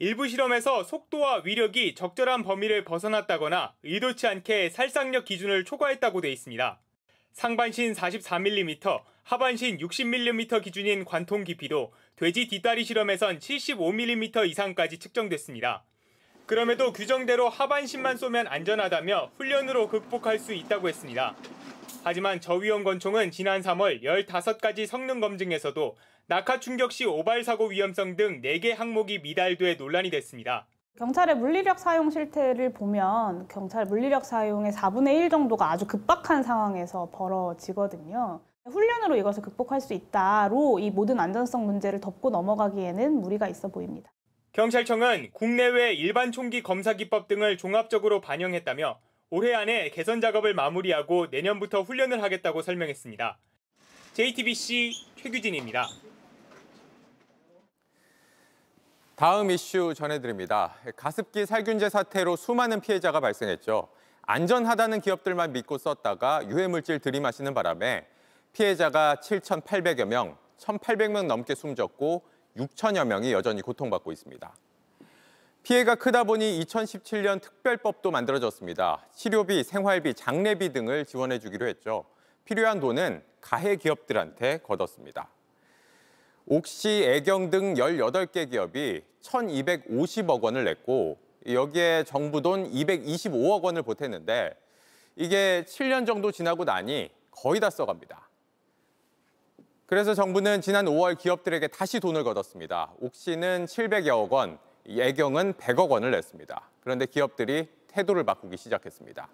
일부 0.00 0.28
실험에서 0.28 0.84
속도와 0.84 1.40
위력이 1.46 1.94
적절한 1.94 2.42
범위를 2.42 2.84
벗어났다거나 2.84 3.72
의도치 3.84 4.26
않게 4.26 4.68
살상력 4.68 5.24
기준을 5.24 5.64
초과했다고 5.64 6.20
돼 6.20 6.30
있습니다. 6.30 6.78
상반신 7.36 7.92
44mm, 7.92 9.02
하반신 9.22 9.76
60mm 9.76 10.62
기준인 10.62 11.04
관통 11.04 11.44
깊이도 11.44 11.92
돼지 12.16 12.48
뒷다리 12.48 12.82
실험에선 12.82 13.40
75mm 13.40 14.48
이상까지 14.48 14.98
측정됐습니다. 14.98 15.84
그럼에도 16.46 16.94
규정대로 16.94 17.50
하반신만 17.50 18.16
쏘면 18.16 18.46
안전하다며 18.46 19.32
훈련으로 19.36 19.88
극복할 19.88 20.38
수 20.38 20.54
있다고 20.54 20.88
했습니다. 20.88 21.36
하지만 22.04 22.40
저위험 22.40 22.84
권총은 22.84 23.30
지난 23.30 23.60
3월 23.60 24.02
15가지 24.02 24.86
성능 24.86 25.20
검증에서도 25.20 25.94
낙하 26.28 26.58
충격 26.58 26.90
시 26.90 27.04
오발 27.04 27.44
사고 27.44 27.66
위험성 27.66 28.16
등 28.16 28.40
4개 28.40 28.74
항목이 28.74 29.18
미달돼 29.18 29.74
논란이 29.74 30.08
됐습니다. 30.08 30.66
경찰의 30.98 31.36
물리력 31.36 31.78
사용 31.78 32.10
실태를 32.10 32.72
보면 32.72 33.48
경찰 33.48 33.84
물리력 33.84 34.24
사용의 34.24 34.72
4분의 34.72 35.14
1 35.16 35.28
정도가 35.28 35.70
아주 35.70 35.86
급박한 35.86 36.42
상황에서 36.42 37.10
벌어지거든요. 37.12 38.40
훈련으로 38.64 39.16
이것을 39.16 39.42
극복할 39.42 39.82
수 39.82 39.92
있다로 39.92 40.78
이 40.78 40.90
모든 40.90 41.20
안전성 41.20 41.66
문제를 41.66 42.00
덮고 42.00 42.30
넘어가기에는 42.30 43.20
무리가 43.20 43.46
있어 43.48 43.68
보입니다. 43.68 44.10
경찰청은 44.52 45.32
국내외 45.34 45.92
일반 45.92 46.32
총기 46.32 46.62
검사 46.62 46.94
기법 46.94 47.28
등을 47.28 47.58
종합적으로 47.58 48.22
반영했다며 48.22 48.98
올해 49.28 49.54
안에 49.54 49.90
개선 49.90 50.22
작업을 50.22 50.54
마무리하고 50.54 51.26
내년부터 51.30 51.82
훈련을 51.82 52.22
하겠다고 52.22 52.62
설명했습니다. 52.62 53.38
JTBC 54.14 54.92
최규진입니다. 55.16 55.88
다음 59.16 59.50
이슈 59.50 59.94
전해드립니다. 59.94 60.74
가습기 60.94 61.46
살균제 61.46 61.88
사태로 61.88 62.36
수많은 62.36 62.82
피해자가 62.82 63.18
발생했죠. 63.20 63.88
안전하다는 64.20 65.00
기업들만 65.00 65.54
믿고 65.54 65.78
썼다가 65.78 66.46
유해물질 66.46 66.98
들이마시는 66.98 67.54
바람에 67.54 68.06
피해자가 68.52 69.16
7,800여 69.22 70.04
명, 70.04 70.36
1,800명 70.58 71.24
넘게 71.28 71.54
숨졌고 71.54 72.24
6천여 72.58 73.06
명이 73.06 73.32
여전히 73.32 73.62
고통받고 73.62 74.12
있습니다. 74.12 74.54
피해가 75.62 75.94
크다 75.94 76.24
보니 76.24 76.60
2017년 76.60 77.40
특별법도 77.40 78.10
만들어졌습니다. 78.10 79.06
치료비, 79.14 79.64
생활비, 79.64 80.12
장례비 80.12 80.74
등을 80.74 81.06
지원해 81.06 81.38
주기로 81.38 81.66
했죠. 81.66 82.04
필요한 82.44 82.80
돈은 82.80 83.22
가해 83.40 83.76
기업들한테 83.76 84.58
걷었습니다. 84.58 85.30
옥시, 86.48 87.02
애경 87.04 87.50
등 87.50 87.74
18개 87.74 88.48
기업이 88.48 89.02
1,250억 89.20 90.40
원을 90.40 90.64
냈고 90.64 91.18
여기에 91.44 92.04
정부 92.04 92.40
돈 92.40 92.70
225억 92.70 93.62
원을 93.62 93.82
보탰는데 93.82 94.54
이게 95.16 95.64
7년 95.66 96.06
정도 96.06 96.30
지나고 96.30 96.64
나니 96.64 97.10
거의 97.32 97.58
다 97.58 97.68
써갑니다. 97.68 98.28
그래서 99.86 100.14
정부는 100.14 100.60
지난 100.60 100.86
5월 100.86 101.18
기업들에게 101.18 101.66
다시 101.68 101.98
돈을 101.98 102.22
걷었습니다. 102.22 102.92
옥시는 103.00 103.66
700여억 103.66 104.30
원, 104.30 104.58
애경은 104.88 105.54
100억 105.54 105.90
원을 105.90 106.12
냈습니다. 106.12 106.70
그런데 106.80 107.06
기업들이 107.06 107.68
태도를 107.88 108.22
바꾸기 108.22 108.56
시작했습니다. 108.56 109.28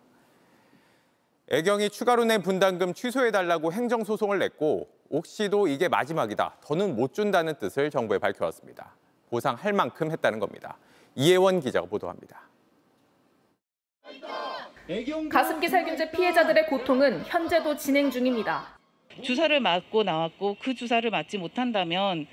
애경이 1.53 1.91
추가로 1.91 2.25
낸 2.25 2.41
분담금 2.41 2.95
취소해달라고 2.95 3.75
행정소송을 3.75 4.39
냈고 4.39 4.89
옥시도 5.11 5.69
이게 5.69 5.87
마지막이다. 5.87 6.57
더는 6.65 6.97
못 6.97 7.13
준다는 7.13 7.55
뜻을 7.59 7.91
정부에 7.91 8.17
밝혀왔습니다. 8.19 8.97
보상할 9.29 9.75
만큼 9.75 10.11
했다는 10.11 10.39
겁니다. 10.39 10.79
이혜원 11.15 11.61
기자가 11.61 11.87
보도합니다. 11.87 12.41
가습기 15.29 15.69
살균제 15.69 16.11
피해자들의 16.13 16.67
고통은 16.69 17.23
현재도 17.27 17.77
진행 17.77 18.11
중입니다. 18.11 18.79
주사를 19.23 19.61
맞고 19.61 20.05
나왔고 20.05 20.57
그 20.59 20.75
주사를 20.75 21.09
맞지 21.11 21.37
못한다면 21.37 22.27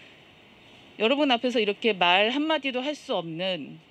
여러분 0.98 1.30
앞에서 1.30 1.60
이렇게 1.60 1.92
말 1.92 2.30
한마디도 2.30 2.80
할 2.82 2.96
수 2.96 3.16
없는 3.16 3.82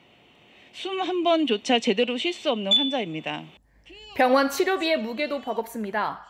숨 0.73 1.01
한 1.03 1.23
번조차 1.23 1.81
제대로 1.81 2.17
쉴 2.17 2.33
수 2.33 2.51
없는 2.51 2.73
환자입니다. 2.73 3.45
병원 4.15 4.51
치료비의 4.51 4.99
무게도 4.99 5.41
버겁습니다. 5.43 6.27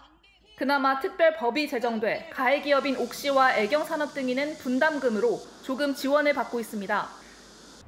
그나마 0.57 0.99
특별 0.99 1.37
법이 1.37 1.69
제정돼 1.69 2.31
가해 2.33 2.61
기업인 2.61 2.97
옥시와 2.97 3.57
애경산업 3.57 4.13
등이는 4.15 4.55
분담금으로 4.59 5.39
조금 5.63 5.95
지원을 5.95 6.35
받고 6.35 6.59
있습니다. 6.61 7.09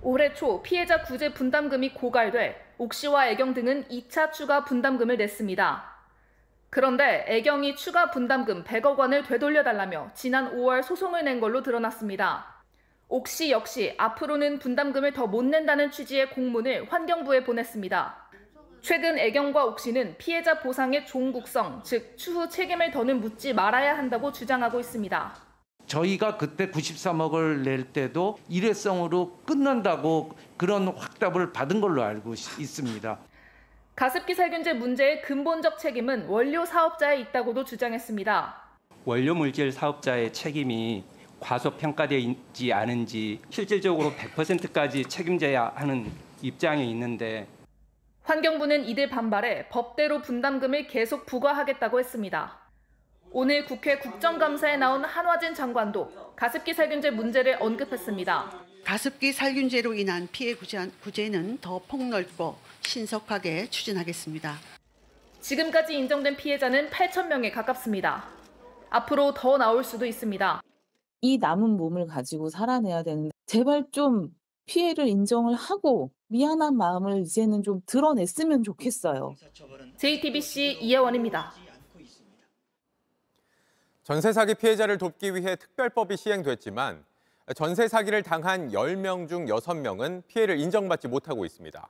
올해 0.02 0.32
초 0.34 0.62
피해자 0.62 1.02
구제 1.02 1.34
분담금이 1.34 1.94
고갈돼 1.94 2.74
옥시와 2.78 3.28
애경 3.28 3.52
등은 3.54 3.88
2차 3.88 4.32
추가 4.32 4.64
분담금을 4.64 5.16
냈습니다. 5.16 5.90
그런데 6.70 7.24
애경이 7.26 7.74
추가 7.76 8.10
분담금 8.10 8.64
100억 8.64 8.96
원을 8.96 9.24
되돌려달라며 9.24 10.12
지난 10.14 10.54
5월 10.54 10.82
소송을 10.82 11.24
낸 11.24 11.40
걸로 11.40 11.62
드러났습니다. 11.62 12.62
옥시 13.08 13.50
역시 13.50 13.94
앞으로는 13.98 14.60
분담금을 14.60 15.12
더 15.12 15.26
못 15.26 15.44
낸다는 15.44 15.90
취지의 15.90 16.30
공문을 16.30 16.86
환경부에 16.90 17.42
보냈습니다. 17.42 18.29
최근 18.82 19.18
애경과 19.18 19.64
옥시는 19.66 20.16
피해자 20.18 20.58
보상의 20.60 21.06
종국성, 21.06 21.82
즉 21.84 22.16
추후 22.16 22.48
책임을 22.48 22.90
더는 22.90 23.20
묻지 23.20 23.52
말아야 23.52 23.96
한다고 23.96 24.32
주장하고 24.32 24.80
있습니다. 24.80 25.34
저희가 25.86 26.36
그때 26.36 26.70
93억을 26.70 27.62
낼 27.62 27.92
때도 27.92 28.38
일회성으로 28.48 29.40
끝난다고 29.44 30.30
그런 30.56 30.88
확답을 30.88 31.52
받은 31.52 31.80
걸로 31.80 32.02
알고 32.02 32.32
있습니다. 32.34 33.18
가습기 33.96 34.34
살균제 34.34 34.74
문제의 34.74 35.20
근본적 35.22 35.78
책임은 35.78 36.26
원료 36.26 36.64
사업자에 36.64 37.18
있다고도 37.20 37.64
주장했습니다. 37.64 38.54
원료 39.04 39.34
물질 39.34 39.72
사업자의 39.72 40.32
책임이 40.32 41.04
과소평가되지 41.40 42.72
않은지 42.72 43.40
실질적으로 43.50 44.12
100%까지 44.12 45.04
책임져야 45.04 45.72
하는 45.74 46.10
입장에 46.40 46.84
있는데 46.84 47.46
환경부는 48.22 48.84
이들 48.84 49.08
반발에 49.08 49.68
법대로 49.68 50.20
분담금을 50.22 50.86
계속 50.86 51.26
부과하겠다고 51.26 51.98
했습니다. 51.98 52.58
오늘 53.32 53.64
국회 53.64 53.98
국정감사에 53.98 54.76
나온 54.76 55.04
한화진 55.04 55.54
장관도 55.54 56.34
가습기 56.36 56.74
살균제 56.74 57.10
문제를 57.12 57.56
언급했습니다. 57.60 58.64
가습기 58.84 59.32
살균제로 59.32 59.94
인한 59.94 60.28
피해 60.32 60.54
구제는 60.54 61.58
더 61.58 61.80
폭넓고 61.86 62.56
신속하게 62.82 63.68
추진하겠습니다. 63.70 64.54
지금까지 65.40 65.96
인정된 65.96 66.36
피해자는 66.36 66.90
8천 66.90 67.28
명에 67.28 67.50
가깝습니다. 67.50 68.28
앞으로 68.90 69.32
더 69.34 69.56
나올 69.58 69.84
수도 69.84 70.04
있습니다. 70.06 70.60
이 71.22 71.38
남은 71.38 71.76
몸을 71.76 72.06
가지고 72.06 72.48
살아내야 72.48 73.02
되는데 73.02 73.30
제발 73.46 73.84
좀 73.92 74.28
피해를 74.66 75.06
인정을 75.08 75.54
하고 75.54 76.10
미안한 76.30 76.76
마음을 76.76 77.22
이제는 77.22 77.64
좀 77.64 77.82
드러냈으면 77.86 78.62
좋겠어요. 78.62 79.34
JTBC 79.96 80.78
이혜원입니다. 80.80 81.52
전세 84.04 84.32
사기 84.32 84.54
피해자를 84.54 84.96
돕기 84.96 85.34
위해 85.34 85.56
특별법이 85.56 86.16
시행됐지만 86.16 87.04
전세 87.56 87.88
사기를 87.88 88.22
당한 88.22 88.70
10명 88.70 89.28
중 89.28 89.46
6명은 89.46 90.22
피해를 90.28 90.60
인정받지 90.60 91.08
못하고 91.08 91.44
있습니다. 91.44 91.88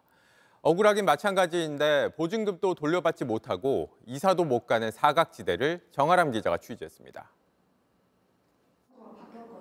억울하긴 0.62 1.04
마찬가지인데 1.04 2.14
보증금도 2.16 2.74
돌려받지 2.74 3.26
못하고 3.26 3.90
이사도 4.06 4.44
못 4.44 4.66
가는 4.66 4.90
사각지대를 4.90 5.86
정아람 5.92 6.30
기자가 6.30 6.56
취재했습니다. 6.56 7.30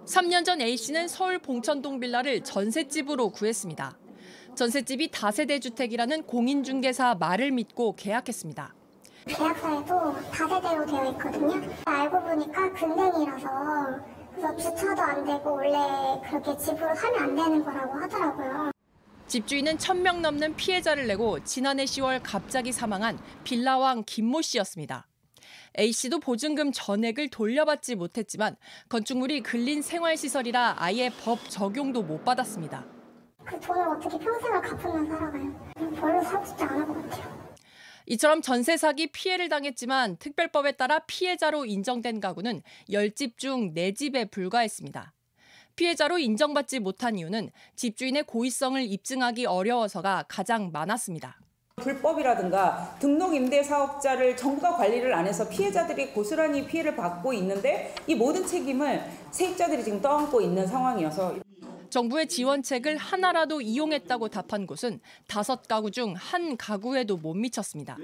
3년 0.06 0.46
전 0.46 0.62
A씨는 0.62 1.10
서울 1.10 1.40
봉천동 1.40 2.00
빌라를 2.00 2.44
전셋집으로 2.44 3.30
구했습니다. 3.32 3.98
전셋집이 4.60 5.12
다세대 5.12 5.62
주택이라는 5.62 6.24
공인중개사 6.24 7.16
말을 7.16 7.52
믿고 7.52 7.96
계약했습니다. 7.96 8.76
계약서에도 9.26 10.20
다세대로 10.32 10.86
되어 10.86 11.12
있거든요. 11.12 11.74
알고 11.86 12.22
보니까 12.22 12.74
근생이라서 12.74 13.48
그래서 14.36 14.58
주차도 14.58 15.02
안 15.02 15.26
되고 15.26 15.54
원래 15.54 15.78
그렇게 16.28 16.58
집으로 16.58 16.90
하면 16.90 17.24
안 17.24 17.36
되는 17.38 17.64
거라고 17.64 17.94
하더라고요. 18.02 18.72
집주인은 19.28 19.78
1000명 19.78 20.20
넘는 20.20 20.58
피해자를 20.58 21.08
내고 21.08 21.42
지난해 21.46 21.86
10월 21.86 22.20
갑자기 22.22 22.74
사망한 22.74 23.18
빌라왕 23.46 24.04
김모 24.06 24.42
씨였습니다. 24.42 25.08
A씨도 25.80 26.20
보증금 26.20 26.74
전액을 26.74 27.30
돌려받지 27.30 27.96
못했지만 27.96 28.58
건축물이 28.90 29.42
근린 29.42 29.82
생활시설이라 29.82 30.76
아예 30.80 31.10
법 31.24 31.50
적용도 31.50 32.02
못 32.02 32.26
받았습니다. 32.26 32.99
그 33.50 33.60
돈을 33.60 33.88
어떻게 33.88 34.18
평생을 34.20 34.62
갚으면 34.62 35.08
살아가요? 35.08 35.96
별로 35.96 36.24
사고 36.24 36.46
싶지 36.46 36.64
않을 36.64 36.86
것 36.86 37.10
같아요. 37.10 37.50
이처럼 38.06 38.42
전세 38.42 38.78
사기 38.78 39.08
피해를 39.08 39.50
당했지만 39.50 40.18
특별법에 40.18 40.74
따라 40.74 41.00
피해자로 41.00 41.66
인정된 41.66 42.20
가구는 42.20 42.62
10집 42.90 43.38
중 43.38 43.74
4집에 43.74 44.30
불과했습니다. 44.30 45.14
피해자로 45.76 46.20
인정받지 46.20 46.80
못한 46.80 47.18
이유는 47.18 47.50
집주인의 47.76 48.24
고의성을 48.24 48.82
입증하기 48.82 49.46
어려워서가 49.46 50.26
가장 50.28 50.72
많았습니다. 50.72 51.40
불법이라든가 51.78 52.98
등록 53.00 53.34
임대 53.34 53.64
사업자를 53.64 54.36
정부가 54.36 54.76
관리를 54.76 55.14
안 55.14 55.26
해서 55.26 55.48
피해자들이 55.48 56.12
고스란히 56.12 56.68
피해를 56.68 56.96
받고 56.96 57.34
있는데 57.34 57.96
이 58.06 58.16
모든 58.16 58.46
책임을 58.46 59.04
세입자들이 59.32 59.84
지금 59.84 60.02
떠안고 60.02 60.42
있는 60.42 60.68
상황이어서 60.68 61.36
정부의 61.90 62.28
지원책을 62.28 62.98
하나라도 62.98 63.62
이용했다고 63.62 64.30
답한 64.30 64.66
곳은 64.68 65.00
다섯 65.28 65.68
가구 65.68 65.92
중 65.92 66.14
한 66.16 66.58
가구에도 66.58 67.18
못 67.18 67.34
미쳤습니다. 67.34 67.98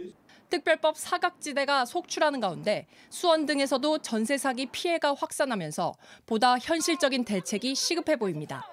특별법 0.49 0.97
사각지대가 0.97 1.85
속출하는 1.85 2.39
가운데 2.39 2.87
수원 3.09 3.45
등에서도 3.45 3.97
전세 3.99 4.37
사기 4.37 4.67
피해가 4.67 5.13
확산하면서 5.13 5.93
보다 6.25 6.57
현실적인 6.57 7.25
대책이 7.25 7.73
시급해 7.75 8.15
보입니다. 8.15 8.65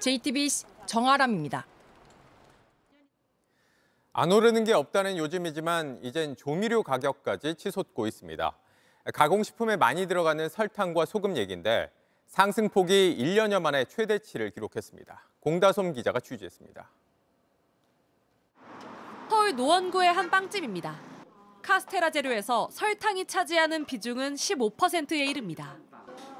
JTBC 0.00 0.64
정아람입니다. 0.86 1.66
안 4.12 4.32
오르는 4.32 4.64
게 4.64 4.72
없다는 4.72 5.18
요즘이지만 5.18 6.00
이젠 6.02 6.36
조미료 6.36 6.82
가격까지 6.82 7.54
치솟고 7.54 8.06
있습니다. 8.06 8.56
가공식품에 9.14 9.76
많이 9.76 10.06
들어가는 10.06 10.48
설탕과 10.48 11.04
소금 11.04 11.36
얘기인데 11.36 11.90
상승폭이 12.30 13.16
1년여 13.18 13.60
만에 13.60 13.84
최대치를 13.84 14.50
기록했습니다. 14.50 15.20
공다솜 15.40 15.92
기자가 15.92 16.20
취재했습니다. 16.20 16.88
서울 19.28 19.56
노원구의 19.56 20.12
한 20.12 20.30
빵집입니다. 20.30 20.96
카스테라 21.62 22.10
재료에서 22.10 22.68
설탕이 22.70 23.26
차지하는 23.26 23.84
비중은 23.84 24.34
15%에 24.34 25.26
이릅니다. 25.26 25.76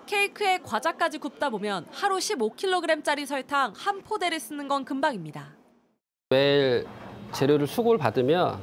케이크에 0.07 0.59
과자까지 0.59 1.19
굽다 1.19 1.51
보면 1.51 1.87
하루 1.91 2.19
15kg짜리 2.19 3.27
설탕 3.27 3.73
한 3.77 4.03
포대를 4.03 4.39
쓰는 4.39 4.69
건 4.69 4.85
금방입니다. 4.85 5.57
매일 6.31 6.87
재료를 7.33 7.67
수고를 7.67 7.99
받으면 7.99 8.61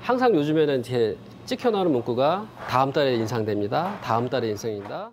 항상 0.00 0.34
요즘에는 0.34 0.80
이제 0.80 1.18
찍혀나오는 1.44 1.92
문구가 1.92 2.48
다음 2.68 2.92
달에 2.92 3.14
인상됩니다. 3.16 4.00
다음 4.00 4.28
달에 4.28 4.48
인상입니다. 4.48 5.12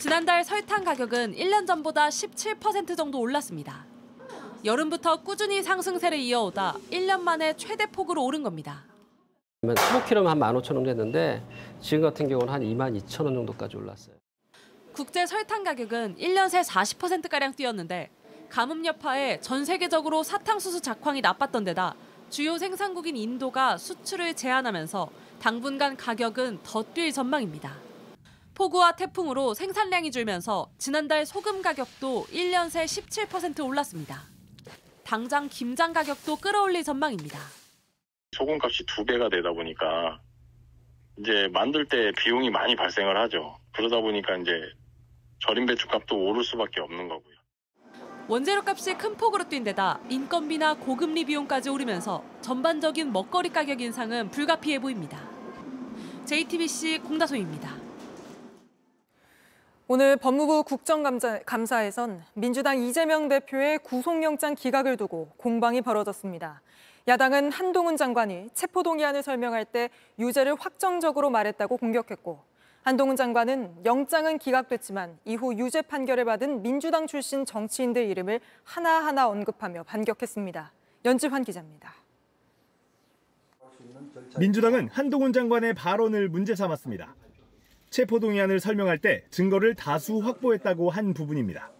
지난달 0.00 0.42
설탕 0.44 0.82
가격은 0.82 1.34
1년 1.34 1.66
전보다 1.66 2.08
17% 2.08 2.96
정도 2.96 3.20
올랐습니다. 3.20 3.84
여름부터 4.64 5.20
꾸준히 5.22 5.62
상승세를 5.62 6.16
이어오다 6.18 6.76
1년 6.90 7.20
만에 7.20 7.54
최대 7.58 7.84
폭으로 7.84 8.24
오른 8.24 8.42
겁니다. 8.42 8.84
15kg면 9.62 10.24
한 10.24 10.38
15,000원 10.38 10.86
됐는데 10.86 11.44
지금 11.82 12.00
같은 12.00 12.30
경우는 12.30 12.50
한 12.50 12.62
22,000원 12.62 13.34
정도까지 13.34 13.76
올랐어요. 13.76 14.14
국제 14.94 15.26
설탕 15.26 15.64
가격은 15.64 16.16
1년 16.16 16.48
새 16.48 16.62
40%가량 16.62 17.52
뛰었는데 17.52 18.08
가뭄 18.48 18.86
여파에 18.86 19.40
전 19.40 19.66
세계적으로 19.66 20.22
사탕수수 20.22 20.80
작황이 20.80 21.20
나빴던 21.20 21.64
데다 21.64 21.94
주요 22.30 22.56
생산국인 22.56 23.18
인도가 23.18 23.76
수출을 23.76 24.32
제한하면서 24.32 25.10
당분간 25.42 25.98
가격은 25.98 26.60
더 26.62 26.82
뛸 26.82 27.12
전망입니다. 27.12 27.89
폭우와 28.60 28.92
태풍으로 28.92 29.54
생산량이 29.54 30.10
줄면서 30.10 30.70
지난달 30.76 31.24
소금 31.24 31.62
가격도 31.62 32.26
1년 32.26 32.68
새 32.68 32.84
17% 32.84 33.64
올랐습니다. 33.64 34.24
당장 35.02 35.48
김장 35.48 35.94
가격도 35.94 36.36
끌어올릴 36.36 36.84
전망입니다. 36.84 37.38
소금값이 38.36 38.84
두 38.84 39.02
배가 39.06 39.30
되다 39.30 39.50
보니까 39.52 40.20
이제 41.18 41.48
만들 41.54 41.88
때 41.88 42.12
비용이 42.18 42.50
많이 42.50 42.76
발생을 42.76 43.16
하죠. 43.22 43.58
그러다 43.72 43.98
보니까 44.02 44.36
이제 44.36 44.52
절임 45.38 45.64
배추값도 45.64 46.14
오를 46.14 46.44
수밖에 46.44 46.82
없는 46.82 47.08
거고요. 47.08 47.34
원재료 48.28 48.60
값이 48.62 48.92
큰 48.98 49.16
폭으로 49.16 49.48
뛴 49.48 49.64
데다 49.64 50.00
인건비나 50.10 50.74
고금리 50.74 51.24
비용까지 51.24 51.70
오르면서 51.70 52.22
전반적인 52.42 53.10
먹거리 53.10 53.48
가격 53.48 53.80
인상은 53.80 54.30
불가피해 54.30 54.78
보입니다. 54.80 55.18
JTBC 56.26 56.98
공다소입니다. 56.98 57.79
오늘 59.92 60.16
법무부 60.16 60.62
국정감사에선 60.62 62.22
민주당 62.34 62.78
이재명 62.78 63.26
대표의 63.28 63.80
구속영장 63.80 64.54
기각을 64.54 64.96
두고 64.96 65.32
공방이 65.36 65.82
벌어졌습니다. 65.82 66.62
야당은 67.08 67.50
한동훈 67.50 67.96
장관이 67.96 68.50
체포동의안을 68.54 69.24
설명할 69.24 69.64
때 69.64 69.90
유죄를 70.20 70.54
확정적으로 70.54 71.28
말했다고 71.30 71.76
공격했고 71.76 72.38
한동훈 72.82 73.16
장관은 73.16 73.84
영장은 73.84 74.38
기각됐지만 74.38 75.18
이후 75.24 75.58
유죄 75.58 75.82
판결을 75.82 76.24
받은 76.24 76.62
민주당 76.62 77.08
출신 77.08 77.44
정치인들 77.44 78.04
이름을 78.10 78.38
하나하나 78.62 79.26
언급하며 79.26 79.82
반격했습니다. 79.82 80.72
연지환 81.04 81.42
기자입니다. 81.42 81.94
민주당은 84.38 84.88
한동훈 84.92 85.32
장관의 85.32 85.74
발언을 85.74 86.28
문제 86.28 86.54
삼았습니다. 86.54 87.16
체포동의안을 87.90 88.60
설명할 88.60 88.98
때 88.98 89.24
증거를 89.30 89.74
다수 89.74 90.18
확보했다고 90.18 90.90
한 90.90 91.12
부분입니다. 91.12 91.70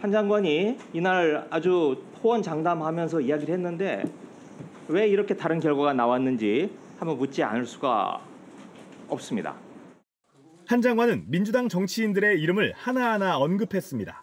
한 0.00 0.12
장관이 0.12 0.78
이날 0.92 1.46
아주 1.50 2.02
호언장담하면서 2.22 3.20
이야기를 3.20 3.54
했는데 3.54 4.04
왜 4.88 5.08
이렇게 5.08 5.34
다른 5.34 5.60
결과가 5.60 5.92
나왔는지 5.92 6.70
한번 6.98 7.18
묻지 7.18 7.42
않을 7.42 7.66
수가 7.66 8.20
없습니다. 9.08 9.54
한 10.66 10.82
장관은 10.82 11.24
민주당 11.28 11.68
정치인들의 11.68 12.40
이름을 12.40 12.72
하나하나 12.76 13.38
언급했습니다. 13.38 14.22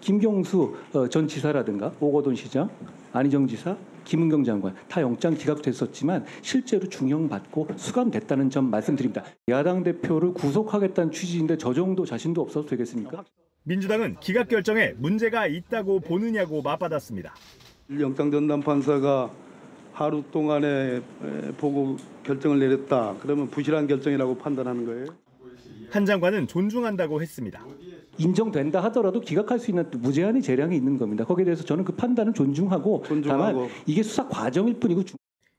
김경수 0.00 0.76
어, 0.92 1.08
전 1.08 1.28
지사라든가 1.28 1.92
오거돈 2.00 2.34
시장, 2.34 2.68
안희정 3.12 3.46
지사, 3.46 3.76
김은경 4.04 4.44
장관 4.44 4.74
다 4.88 5.00
영장 5.02 5.34
기각됐었지만 5.34 6.24
실제로 6.42 6.88
중형받고 6.88 7.68
수감됐다는 7.76 8.50
점 8.50 8.70
말씀드립니다. 8.70 9.24
야당 9.48 9.82
대표를 9.82 10.34
구속하겠다는 10.34 11.12
취지인데 11.12 11.56
저 11.58 11.72
정도 11.74 12.04
자신도 12.04 12.40
없어도 12.40 12.66
되겠습니까? 12.66 13.24
민주당은 13.64 14.16
기각 14.20 14.48
결정에 14.48 14.92
문제가 14.98 15.46
있다고 15.46 16.00
보느냐고 16.00 16.60
맞받았습니다. 16.62 17.34
영장 17.98 18.30
전담 18.30 18.60
판사가 18.60 19.30
하루 19.92 20.22
동안에 20.30 21.00
보고 21.56 21.96
결정을 22.24 22.58
내렸다. 22.58 23.16
그러면 23.20 23.48
부실한 23.48 23.86
결정이라고 23.86 24.36
판단하는 24.36 24.84
거예요? 24.84 25.06
한 25.90 26.04
장관은 26.04 26.46
존중한다고 26.48 27.22
했습니다. 27.22 27.64
인정된다 28.18 28.82
하더라도 28.84 29.20
기각할 29.20 29.58
수 29.58 29.70
있는 29.70 29.90
무제한의 29.92 30.42
재량이 30.42 30.76
있는 30.76 30.98
겁니다. 30.98 31.24
거기에 31.24 31.44
대해서 31.44 31.64
저는 31.64 31.84
그 31.84 31.92
판단을 31.92 32.32
존중하고, 32.32 33.02
존중하고. 33.06 33.52
다만 33.52 33.68
이게 33.86 34.02
수사 34.02 34.28
과정일 34.28 34.78
뿐이고 34.80 35.02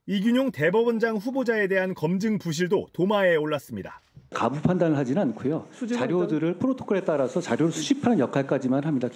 이균용 0.07 0.51
대법원장 0.51 1.17
후보자에 1.17 1.67
대한 1.67 1.93
검증 1.93 2.37
부실도 2.37 2.87
도마에 2.93 3.35
올랐습니다. 3.35 4.01
가부 4.31 4.61
판단을 4.61 4.97
하지는 4.97 5.21
않고요. 5.23 5.67
자료들을 5.93 6.55
프로토콜에 6.59 7.01
따라서 7.01 7.41
자료를 7.41 7.71
수집하는 7.71 8.19
역할까지만 8.19 8.83
합니다. 8.83 9.07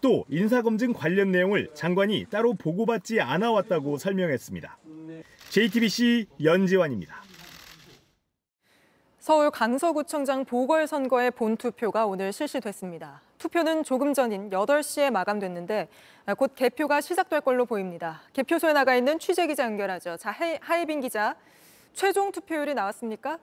또 0.00 0.24
인사검증 0.28 0.92
관련 0.92 1.30
내용을 1.30 1.70
장관이 1.74 2.26
따로 2.30 2.54
보고받지 2.54 3.20
않아 3.20 3.52
왔다고 3.52 3.96
설명했습니다. 3.98 4.78
JTBC 5.50 6.26
연지환입니다. 6.42 7.23
서울 9.24 9.50
강서구청장 9.50 10.44
보궐선거의 10.44 11.30
본투표가 11.30 12.04
오늘 12.04 12.30
실시됐습니다. 12.30 13.22
투표는 13.38 13.82
조금 13.82 14.12
전인 14.12 14.50
8시에 14.50 15.10
마감됐는데 15.10 15.88
곧 16.36 16.54
개표가 16.54 17.00
시작될 17.00 17.40
걸로 17.40 17.64
보입니다. 17.64 18.20
개표소에 18.34 18.74
나가 18.74 18.94
있는 18.94 19.18
취재기자 19.18 19.64
연결하죠. 19.64 20.18
자, 20.18 20.30
하이빈 20.60 21.00
기자, 21.00 21.36
최종 21.94 22.32
투표율이 22.32 22.74
나왔습니까? 22.74 23.38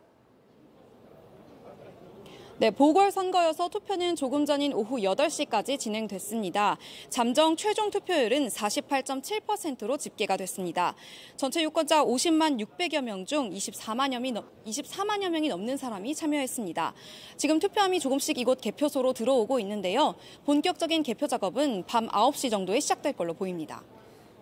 네, 2.62 2.70
보궐선거여서 2.70 3.70
투표는 3.70 4.16
조금 4.16 4.46
전인 4.46 4.72
오후 4.74 4.98
8시까지 4.98 5.80
진행됐습니다. 5.80 6.78
잠정 7.10 7.56
최종 7.56 7.90
투표율은 7.90 8.50
48.7%로 8.50 9.98
집계가 9.98 10.38
됐습니다. 10.38 10.94
전체 11.38 11.64
유권자 11.64 12.06
50만 12.06 12.64
600여 12.64 13.02
명 13.02 13.26
중 13.26 13.50
24만여, 13.50 14.46
24만여 14.68 15.30
명이 15.30 15.50
넘는 15.50 15.76
사람이 15.76 16.14
참여했습니다. 16.14 16.94
지금 17.36 17.58
투표함이 17.58 18.00
조금씩 18.00 18.38
이곳 18.38 18.62
개표소로 18.62 19.14
들어오고 19.14 19.60
있는데요. 19.62 20.14
본격적인 20.46 21.02
개표 21.02 21.26
작업은 21.26 21.86
밤 21.88 22.08
9시 22.10 22.52
정도에 22.52 22.80
시작될 22.80 23.14
걸로 23.14 23.34
보입니다. 23.34 23.82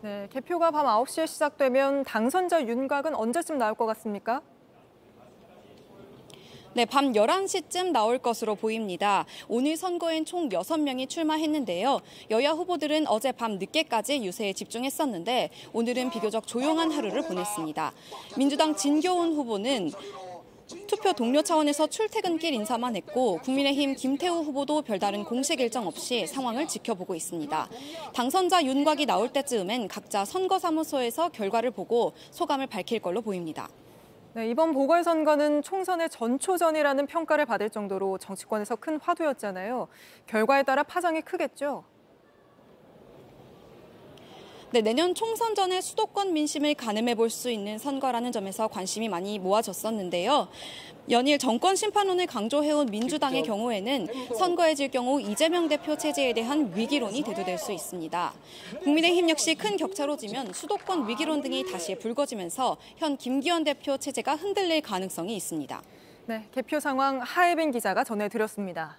네, 0.01 0.27
개표가 0.29 0.71
밤 0.71 0.85
9시에 0.87 1.25
시작되면 1.25 2.03
당선자 2.03 2.67
윤곽은 2.67 3.15
언제쯤 3.15 3.57
나올 3.57 3.75
것 3.75 3.85
같습니까? 3.85 4.41
네, 6.79 6.85
밤 6.85 7.11
11시쯤 7.11 7.91
나올 7.91 8.19
것으로 8.19 8.55
보입니다. 8.55 9.25
오늘 9.49 9.75
선거엔 9.75 10.23
총 10.23 10.47
6명이 10.47 11.09
출마했는데요. 11.09 11.99
여야 12.29 12.51
후보들은 12.51 13.05
어제 13.09 13.33
밤 13.33 13.59
늦게까지 13.59 14.23
유세에 14.23 14.53
집중했었는데 14.53 15.49
오늘은 15.73 16.09
비교적 16.09 16.47
조용한 16.47 16.89
하루를 16.91 17.23
보냈습니다. 17.23 17.91
민주당 18.37 18.77
진교훈 18.77 19.33
후보는 19.33 19.91
투표 20.87 21.11
동료 21.11 21.41
차원에서 21.41 21.87
출퇴근길 21.87 22.53
인사만 22.53 22.95
했고 22.95 23.39
국민의힘 23.39 23.95
김태우 23.95 24.39
후보도 24.43 24.81
별다른 24.81 25.25
공식 25.25 25.59
일정 25.59 25.85
없이 25.85 26.27
상황을 26.27 26.65
지켜보고 26.69 27.13
있습니다. 27.13 27.69
당선자 28.13 28.63
윤곽이 28.63 29.05
나올 29.05 29.27
때쯤엔 29.27 29.89
각자 29.89 30.23
선거사무소에서 30.23 31.27
결과를 31.27 31.71
보고 31.71 32.13
소감을 32.31 32.67
밝힐 32.67 33.01
걸로 33.01 33.19
보입니다. 33.19 33.67
네, 34.33 34.47
이번 34.47 34.73
보궐선거는 34.73 35.63
총선의 35.63 36.07
전초전이라는 36.09 37.07
평가를 37.07 37.47
받을 37.47 37.71
정도로 37.71 38.19
정치권에서 38.19 38.75
큰 38.75 38.99
화두였잖아요. 39.01 39.87
결과에 40.27 40.61
따라 40.61 40.83
파장이 40.83 41.21
크겠죠? 41.21 41.83
네, 44.71 44.81
내년 44.81 45.15
총선 45.15 45.55
전에 45.55 45.81
수도권 45.81 46.31
민심을 46.31 46.75
가늠해 46.75 47.15
볼 47.15 47.31
수 47.31 47.49
있는 47.49 47.79
선거라는 47.79 48.31
점에서 48.31 48.67
관심이 48.67 49.09
많이 49.09 49.39
모아졌었는데요. 49.39 50.47
연일 51.09 51.39
정권 51.39 51.75
심판론을 51.75 52.27
강조해온 52.27 52.85
민주당의 52.91 53.41
경우에는 53.41 54.07
선거에 54.37 54.75
질 54.75 54.89
경우 54.89 55.19
이재명 55.19 55.67
대표 55.67 55.97
체제에 55.97 56.33
대한 56.33 56.71
위기론이 56.75 57.23
대두될 57.23 57.57
수 57.57 57.71
있습니다. 57.71 58.33
국민의힘 58.83 59.29
역시 59.31 59.55
큰 59.55 59.75
격차로 59.75 60.17
지면 60.17 60.53
수도권 60.53 61.07
위기론 61.09 61.41
등이 61.41 61.65
다시 61.71 61.95
불거지면서 61.95 62.77
현 62.97 63.17
김기현 63.17 63.63
대표 63.63 63.97
체제가 63.97 64.35
흔들릴 64.35 64.81
가능성이 64.81 65.35
있습니다. 65.35 65.81
네, 66.27 66.45
개표 66.53 66.79
상황 66.79 67.21
하예빈 67.21 67.71
기자가 67.71 68.03
전해드렸습니다. 68.03 68.97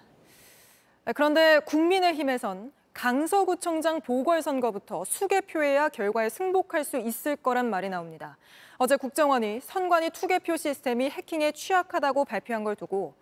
그런데 1.15 1.59
국민의힘에선 1.65 2.73
강서구청장 2.93 4.01
보궐선거부터 4.01 5.05
수개표해야 5.05 5.89
결과에 5.89 6.29
승복할 6.29 6.83
수 6.83 6.97
있을 6.97 7.35
거란 7.35 7.69
말이 7.69 7.89
나옵니다. 7.89 8.37
어제 8.77 8.95
국정원이 8.95 9.59
선관위 9.61 10.09
투개표 10.11 10.57
시스템이 10.57 11.09
해킹에 11.09 11.53
취약하다고 11.53 12.25
발표한 12.25 12.63
걸 12.63 12.75
두고 12.75 13.13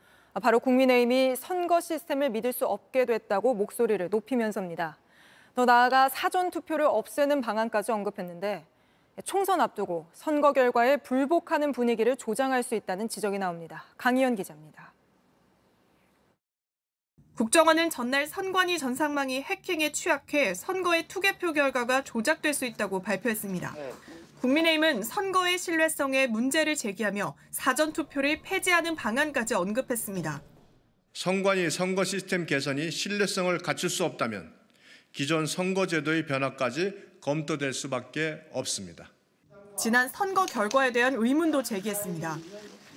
바로 0.42 0.60
국민의힘이 0.60 1.36
선거 1.36 1.80
시스템을 1.82 2.30
믿을 2.30 2.54
수 2.54 2.66
없게 2.66 3.06
됐다고 3.06 3.54
목소리를 3.54 4.10
높이면서입니다. 4.10 4.98
더 5.56 5.66
나아가 5.66 6.10
사전 6.10 6.50
투표를 6.50 6.86
없애는 6.86 7.42
방안까지 7.42 7.92
언급했는데 7.92 8.66
총선 9.26 9.60
앞두고 9.60 10.06
선거 10.14 10.54
결과에 10.54 10.98
불복하는 10.98 11.74
분위기를 11.74 12.16
조장할 12.16 12.64
수 12.64 12.76
있다는 12.76 13.10
지적이 13.10 13.40
나옵니다. 13.40 13.84
강희연 13.98 14.36
기자입니다. 14.36 14.94
국정원은 17.40 17.90
전날 17.90 18.28
선관위 18.28 18.78
전상망이 18.78 19.42
해킹에 19.42 19.94
취약해 19.94 20.54
선거의 20.54 21.08
투개표 21.08 21.54
결과가 21.54 22.04
조작될 22.04 22.54
수 22.54 22.66
있다고 22.66 23.02
발표했습니다. 23.02 23.76
국민의힘은 24.42 25.04
선거의 25.04 25.58
신뢰성에 25.58 26.28
문제를 26.28 26.76
제기하며 26.76 27.38
사전 27.52 27.94
투표를 27.94 28.42
폐지하는 28.42 28.98
방안까지 28.98 29.54
언급했습니다. 29.54 30.42
선관위 31.14 31.70
선거 31.70 32.04
시스템 32.04 32.46
개선이 32.46 32.92
신뢰성을 32.92 33.58
갖출 33.60 33.90
수 33.90 34.04
없다면 34.04 34.54
기존 35.14 35.46
선거제도의 35.46 36.26
변화까지 36.26 36.94
검토될 37.22 37.72
수밖에 37.72 38.42
없습니다. 38.52 39.10
지난 39.78 40.10
선거 40.10 40.46
결과에 40.46 40.92
대한 40.92 41.14
의문도 41.16 41.64
제기했습니다. 41.64 42.38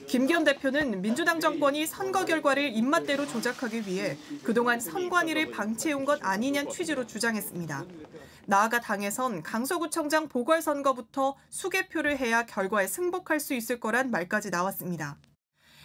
김기현 0.06 0.44
대표는 0.44 1.00
민주당 1.02 1.40
정권이 1.40 1.86
선거 1.86 2.24
결과를 2.24 2.76
입맛대로 2.76 3.26
조작하기 3.26 3.86
위해 3.86 4.16
그동안 4.42 4.80
선관위를 4.80 5.50
방치해온 5.50 6.04
것 6.04 6.18
아니냐는 6.22 6.70
취지로 6.70 7.06
주장했습니다. 7.06 7.84
나아가 8.46 8.80
당에선 8.80 9.42
강서구청장 9.42 10.28
보궐선거부터 10.28 11.36
수개표를 11.48 12.18
해야 12.18 12.44
결과에 12.44 12.86
승복할 12.86 13.40
수 13.40 13.54
있을 13.54 13.80
거란 13.80 14.10
말까지 14.10 14.50
나왔습니다. 14.50 15.16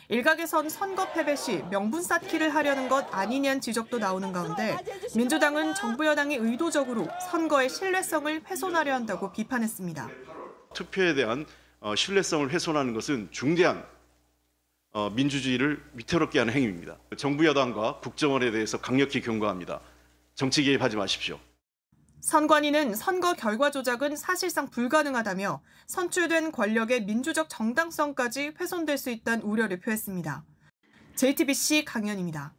일각에선 0.10 0.70
선거 0.70 1.12
패배 1.12 1.36
시 1.36 1.58
명분 1.70 2.02
쌓기를 2.02 2.56
하려는 2.56 2.88
것 2.88 3.14
아니냐는 3.14 3.60
지적도 3.60 4.00
나오는 4.00 4.32
가운데 4.32 4.78
민주당은 5.16 5.76
정부 5.76 6.06
여당이 6.06 6.38
의도적으로 6.38 7.08
선거의 7.30 7.70
신뢰성을 7.70 8.42
훼손하려 8.50 8.94
한다고 8.94 9.32
비판했습니다. 9.32 10.10
투표에 10.74 11.14
대한 11.14 11.46
신뢰성을 11.96 12.50
훼손하는 12.50 12.94
것은 12.94 13.28
중대한 13.32 13.86
민주주의를 15.14 15.84
위태롭게 15.94 16.40
하는 16.40 16.54
행위입니다. 16.54 16.98
정부 17.18 17.46
여당과 17.46 18.00
국정원에 18.00 18.52
대해서 18.52 18.80
강력히 18.80 19.22
경고합니다. 19.22 19.82
정치 20.36 20.64
개입하지 20.64 20.96
마십시오. 20.98 21.40
선관위는 22.22 22.96
선거 22.96 23.34
결과 23.34 23.72
조작은 23.72 24.16
사실상 24.16 24.70
불가능하다며 24.70 25.62
선출된 25.86 26.52
권력의 26.52 27.06
민주적 27.06 27.48
정당성까지 27.48 28.54
훼손될 28.60 28.98
수 28.98 29.10
있다는 29.12 29.44
우려를 29.44 29.80
표했습니다. 29.80 30.44
JTBC 31.16 31.86
강연입니다. 31.86 32.54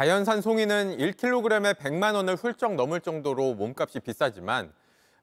자연산 0.00 0.40
송이는 0.40 0.96
1kg에 0.96 1.74
100만 1.74 2.14
원을 2.14 2.34
훌쩍 2.34 2.74
넘을 2.74 3.02
정도로 3.02 3.52
몸값이 3.52 4.00
비싸지만 4.00 4.72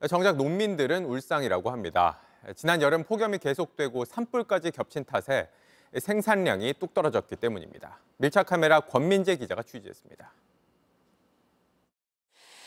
정작 0.08 0.36
농민들은 0.36 1.04
울상이라고 1.04 1.70
합니다. 1.70 2.20
지난 2.54 2.80
여름 2.80 3.02
폭염이 3.02 3.38
계속되고 3.38 4.04
산불까지 4.04 4.70
겹친 4.70 5.04
탓에 5.04 5.48
생산량이 5.98 6.74
뚝 6.74 6.94
떨어졌기 6.94 7.34
때문입니다. 7.34 7.98
밀착 8.18 8.46
카메라 8.46 8.78
권민재 8.78 9.34
기자가 9.34 9.64
취재했습니다. 9.64 10.32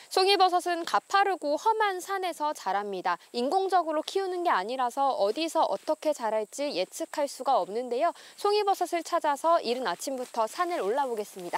송이버섯은 0.09 0.83
가파르고 0.83 1.55
험한 1.55 2.01
산에서 2.01 2.51
자랍니다. 2.51 3.17
인공적으로 3.31 4.01
키우는 4.01 4.43
게 4.43 4.49
아니라서 4.49 5.11
어디서 5.11 5.63
어떻게 5.63 6.11
자랄지 6.11 6.75
예측할 6.75 7.29
수가 7.29 7.57
없는데요. 7.57 8.11
송이버섯을 8.35 9.03
찾아서 9.03 9.61
이른 9.61 9.87
아침부터 9.87 10.47
산을 10.47 10.81
올라보겠습니다. 10.81 11.57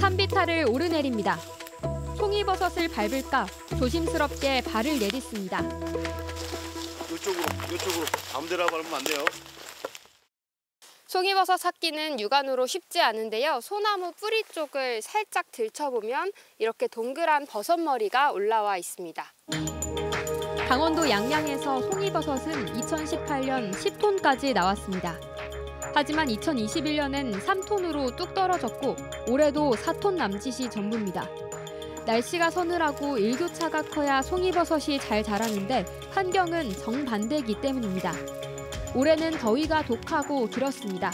산비탈을 0.00 0.66
오르내립니다. 0.68 1.38
송이버섯을 2.16 2.88
밟을까 2.88 3.46
조심스럽게 3.78 4.62
발을 4.62 4.98
내딛습니다. 4.98 5.60
이쪽으로, 7.12 7.44
이쪽으로 7.74 8.06
아무데나 8.34 8.66
밟으면 8.66 8.94
안 8.94 9.04
돼요. 9.04 9.24
송이버섯 11.06 11.58
찾기는 11.58 12.20
육안으로 12.20 12.68
쉽지 12.68 13.00
않은데요. 13.00 13.60
소나무 13.60 14.12
뿌리 14.12 14.44
쪽을 14.44 15.02
살짝 15.02 15.50
들춰보면 15.50 16.30
이렇게 16.58 16.86
동그란 16.86 17.46
버섯머리가 17.46 18.30
올라와 18.30 18.76
있습니다. 18.76 19.24
강원도 20.68 21.10
양양에서 21.10 21.90
송이버섯은 21.90 22.80
2018년 22.80 23.72
10톤까지 23.72 24.54
나왔습니다. 24.54 25.18
하지만 25.94 26.28
2021년엔 26.28 27.40
3톤으로 27.40 28.16
뚝 28.16 28.34
떨어졌고 28.34 28.96
올해도 29.28 29.72
4톤 29.72 30.14
남짓이 30.14 30.70
전부입니다. 30.70 31.28
날씨가 32.06 32.50
서늘하고 32.50 33.18
일교차가 33.18 33.82
커야 33.82 34.22
송이버섯이 34.22 34.98
잘 35.00 35.22
자라는데 35.22 35.84
환경은 36.10 36.72
정반대이기 36.78 37.60
때문입니다. 37.60 38.14
올해는 38.94 39.38
더위가 39.38 39.84
독하고 39.84 40.48
길었습니다. 40.48 41.12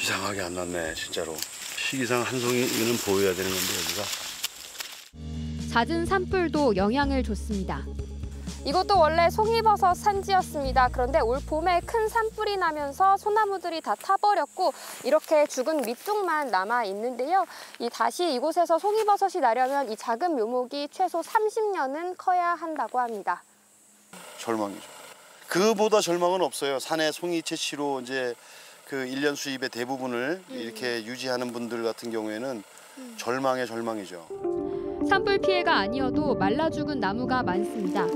이상하게 0.00 0.42
안 0.42 0.54
났네, 0.54 0.94
진짜로. 0.94 1.34
시기상 1.76 2.22
한 2.22 2.40
송이는 2.40 2.96
보여야 3.04 3.34
되는 3.34 3.50
건데 3.50 3.74
여기가. 3.84 4.22
잦은 5.72 6.06
산불도 6.06 6.76
영향을 6.76 7.22
줬습니다. 7.22 7.84
이것도 8.64 8.96
원래 8.96 9.28
송이버섯 9.28 9.96
산지였습니다. 9.96 10.88
그런데 10.92 11.18
올 11.18 11.40
봄에 11.44 11.80
큰 11.84 12.08
산불이 12.08 12.58
나면서 12.58 13.16
소나무들이 13.16 13.80
다 13.80 13.96
타버렸고 13.96 14.72
이렇게 15.04 15.46
죽은 15.46 15.82
밑쪽만 15.82 16.50
남아 16.50 16.84
있는데요. 16.84 17.44
이 17.80 17.90
다시 17.90 18.32
이곳에서 18.34 18.78
송이버섯이 18.78 19.40
나려면 19.40 19.90
이 19.90 19.96
작은 19.96 20.36
묘목이 20.36 20.88
최소 20.92 21.20
30년은 21.22 22.14
커야 22.16 22.54
한다고 22.54 23.00
합니다. 23.00 23.42
절망이죠. 24.38 24.88
그보다 25.48 26.00
절망은 26.00 26.40
없어요. 26.42 26.78
산에 26.78 27.10
송이 27.10 27.42
채취로 27.42 28.00
이제 28.00 28.34
그 28.86 29.06
일년 29.06 29.34
수입의 29.34 29.70
대부분을 29.70 30.42
이렇게 30.50 31.04
유지하는 31.04 31.52
분들 31.52 31.82
같은 31.82 32.12
경우에는 32.12 32.62
절망의 33.16 33.66
절망이죠. 33.66 34.26
산불 35.08 35.38
피해가 35.38 35.78
아니어도 35.78 36.34
말라 36.36 36.70
죽은 36.70 37.00
나무가 37.00 37.42
많습니다. 37.42 38.06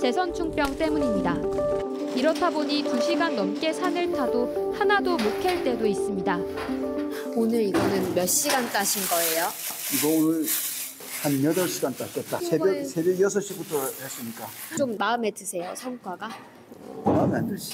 재선 0.00 0.32
충병 0.32 0.76
때문입니다. 0.76 1.36
이렇다 2.16 2.50
보니 2.50 2.84
2시간 2.84 3.34
넘게 3.34 3.72
산을 3.72 4.12
타도 4.12 4.74
하나도 4.78 5.16
못 5.16 5.40
캘 5.40 5.62
때도 5.62 5.86
있습니다. 5.86 6.38
오늘 7.36 7.62
이거는 7.64 8.14
몇 8.14 8.26
시간 8.26 8.68
따신 8.70 9.02
거예요? 9.08 9.46
이거 9.94 10.08
오늘 10.08 10.44
한 11.22 11.32
8시간 11.32 11.96
땄겠다. 11.96 12.38
새벽, 12.38 12.84
새벽 12.86 13.14
6시부터 13.16 14.02
했으니까. 14.02 14.46
좀 14.76 14.96
마음에 14.96 15.30
드세요, 15.30 15.72
성과가? 15.76 16.28
마음에 17.04 17.36
안 17.38 17.46
들지. 17.46 17.72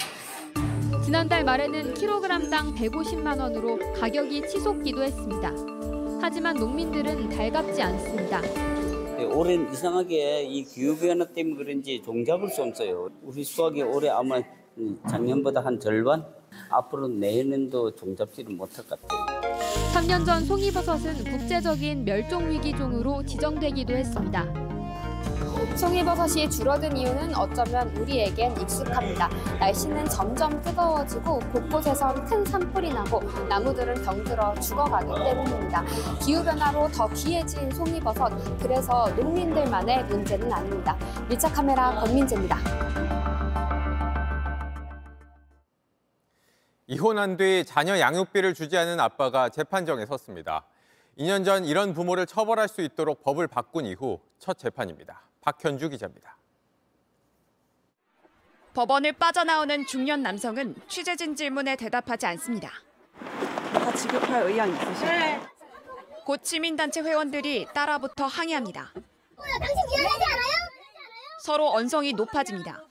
지난달 1.04 1.44
말에는 1.44 1.94
킬로그램당 1.94 2.74
150만 2.74 3.38
원으로 3.38 3.78
가격이 3.98 4.48
치솟기도 4.48 5.02
했습니다. 5.04 5.52
하지만 6.20 6.56
농민들은 6.56 7.28
달갑지 7.30 7.80
않습니다. 7.82 8.42
네, 9.16 9.24
올해는 9.24 9.72
이상하게 9.72 10.42
이 10.44 10.62
기후변화 10.64 11.24
때문에 11.32 11.56
그런지 11.56 12.02
종잡을 12.02 12.50
수 12.50 12.62
없어요. 12.62 13.08
우리 13.22 13.44
수확이 13.44 13.82
올해 13.82 14.10
아마 14.10 14.42
작년보다 15.08 15.64
한 15.64 15.80
절반? 15.80 16.22
앞으로 16.70 17.08
내년도 17.08 17.94
종잡지를 17.94 18.54
못할 18.54 18.86
것 18.86 19.00
같아요. 19.00 19.40
3년 19.94 20.26
전 20.26 20.44
송이버섯은 20.44 21.24
국제적인 21.24 22.04
멸종위기종으로 22.04 23.24
지정되기도 23.24 23.94
했습니다. 23.94 24.65
송이버섯이 25.74 26.48
줄어든 26.50 26.96
이유는 26.96 27.34
어쩌면 27.34 27.88
우리에겐 27.96 28.60
익숙합니다. 28.60 29.28
날씨는 29.58 30.08
점점 30.08 30.62
뜨거워지고 30.62 31.40
곳곳에선 31.52 32.24
큰 32.24 32.44
산불이 32.44 32.92
나고 32.92 33.20
나무들은 33.48 34.02
병들어 34.02 34.54
죽어가기 34.60 35.06
때문입니다. 35.24 35.84
기후변화로 36.22 36.88
더 36.92 37.08
귀해진 37.08 37.70
송이버섯, 37.70 38.58
그래서 38.60 39.08
농민들만의 39.16 40.04
문제는 40.04 40.52
아닙니다. 40.52 40.96
밀착 41.28 41.54
카메라 41.54 41.94
권민재입니다. 42.00 42.58
이혼한 46.88 47.36
뒤 47.36 47.64
자녀 47.66 47.98
양육비를 47.98 48.54
주지 48.54 48.78
않은 48.78 49.00
아빠가 49.00 49.48
재판정에 49.48 50.06
섰습니다. 50.06 50.64
2년 51.18 51.44
전 51.44 51.64
이런 51.64 51.94
부모를 51.94 52.26
처벌할 52.26 52.68
수 52.68 52.80
있도록 52.80 53.22
법을 53.22 53.48
바꾼 53.48 53.86
이후 53.86 54.20
첫 54.38 54.56
재판입니다. 54.56 55.25
박현주 55.50 55.90
기자입니다. 55.90 56.36
법원을 58.74 59.12
빠져나오는 59.12 59.86
중년 59.86 60.20
남성은 60.20 60.74
취재진 60.88 61.36
질문에 61.36 61.76
대답하지 61.76 62.26
않습니다. 62.26 62.72
다 63.72 63.92
지급할 63.92 64.42
의향 64.42 64.68
있으시죠? 64.68 65.06
네. 65.06 65.40
곧 66.24 66.44
시민단체 66.44 67.00
회원들이 67.00 67.68
따라붙어 67.72 68.26
항의합니다. 68.26 68.92
당신 68.92 69.76
미안하지 69.88 70.24
않아요? 70.24 70.56
서로 71.44 71.70
언성이 71.70 72.12
높아집니다. 72.12 72.82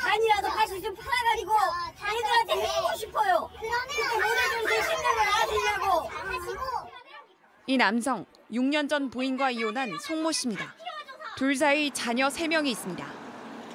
단이라도 0.00 0.48
다시 0.48 0.80
좀 0.80 0.94
팔아가지고 0.94 1.52
애들한테 2.00 2.66
해주고 2.66 2.96
싶어요. 2.96 3.50
그때 3.52 3.68
노래 4.18 4.40
좀 4.48 4.96
신나게 4.96 5.24
나와주려고. 5.26 6.24
이 7.66 7.76
남성, 7.78 8.26
6년 8.54 8.88
전 8.88 9.10
부인과 9.10 9.50
이혼한 9.50 9.90
송모 10.00 10.30
씨입니다. 10.30 10.74
둘 11.36 11.56
사이 11.56 11.90
자녀 11.90 12.28
3명이 12.28 12.68
있습니다. 12.68 13.04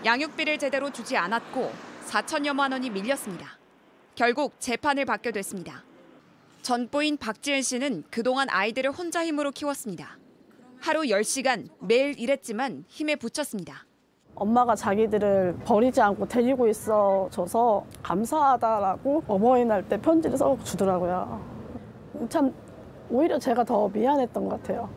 양육비를 0.06 0.58
제대로 0.58 0.90
주지 0.90 1.18
않았고 1.18 1.72
4천여만 2.08 2.72
원이 2.72 2.90
밀렸습니다. 2.90 3.58
결국 4.16 4.54
재판을 4.60 5.06
받게 5.06 5.32
됐습니다. 5.32 5.84
전 6.62 6.88
부인 6.88 7.18
박지은 7.18 7.62
씨는 7.62 8.04
그동안 8.10 8.50
아이들을 8.50 8.92
혼자 8.92 9.26
힘으로 9.26 9.52
키웠습니다. 9.52 10.18
하루 10.80 11.02
10시간 11.02 11.68
매일 11.82 12.18
일했지만 12.18 12.86
힘에 12.88 13.18
부쳤습니다. 13.18 13.86
엄마가 14.36 14.76
자기들을 14.76 15.60
버리지 15.66 16.00
않고 16.00 16.26
데리고 16.28 16.68
있어줘서 16.70 17.86
감사하다라고 18.02 19.24
어버이날 19.28 19.88
때 19.90 20.00
편지를 20.00 20.38
써 20.38 20.58
주더라고요. 20.64 21.60
참 22.30 22.54
오히려 23.10 23.40
제가 23.40 23.64
더 23.64 23.88
미안했던 23.90 24.48
것 24.48 24.62
같아요. 24.62 24.90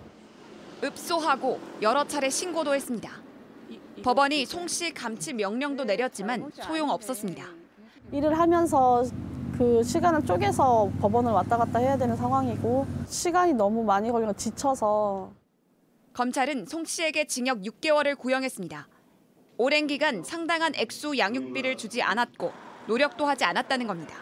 읍소하고 0.85 1.59
여러 1.81 2.05
차례 2.05 2.29
신고도 2.29 2.75
했습니다. 2.75 3.11
법원이 4.03 4.47
송 4.47 4.67
씨 4.69 4.93
감치 4.93 5.33
명령도 5.33 5.85
내렸지만 5.85 6.51
소용없었습니다. 6.55 7.45
일을 8.11 8.39
하면서 8.39 9.05
그 9.57 9.83
시간을 9.83 10.25
쪼개서 10.27 10.91
법원을 11.01 11.31
왔다 11.33 11.57
갔다 11.57 11.79
해야 11.79 11.97
되는 11.97 12.17
상황이고 12.17 12.87
시간이 13.07 13.55
너무 13.55 13.85
많이 13.85 14.11
걸리고 14.11 14.33
지쳐서 14.33 15.31
검찰은 16.15 16.67
송 16.67 16.85
씨에게 16.85 17.27
징역 17.27 17.61
6개월을 17.61 18.19
구형했습니다. 18.19 18.89
오랜 19.59 19.87
기간 19.87 20.25
상당한 20.25 20.73
액수 20.75 21.17
양육비를 21.17 21.77
주지 21.77 22.03
않았고 22.03 22.51
노력도 22.89 23.25
하지 23.27 23.45
않았다는 23.45 23.87
겁니다. 23.87 24.17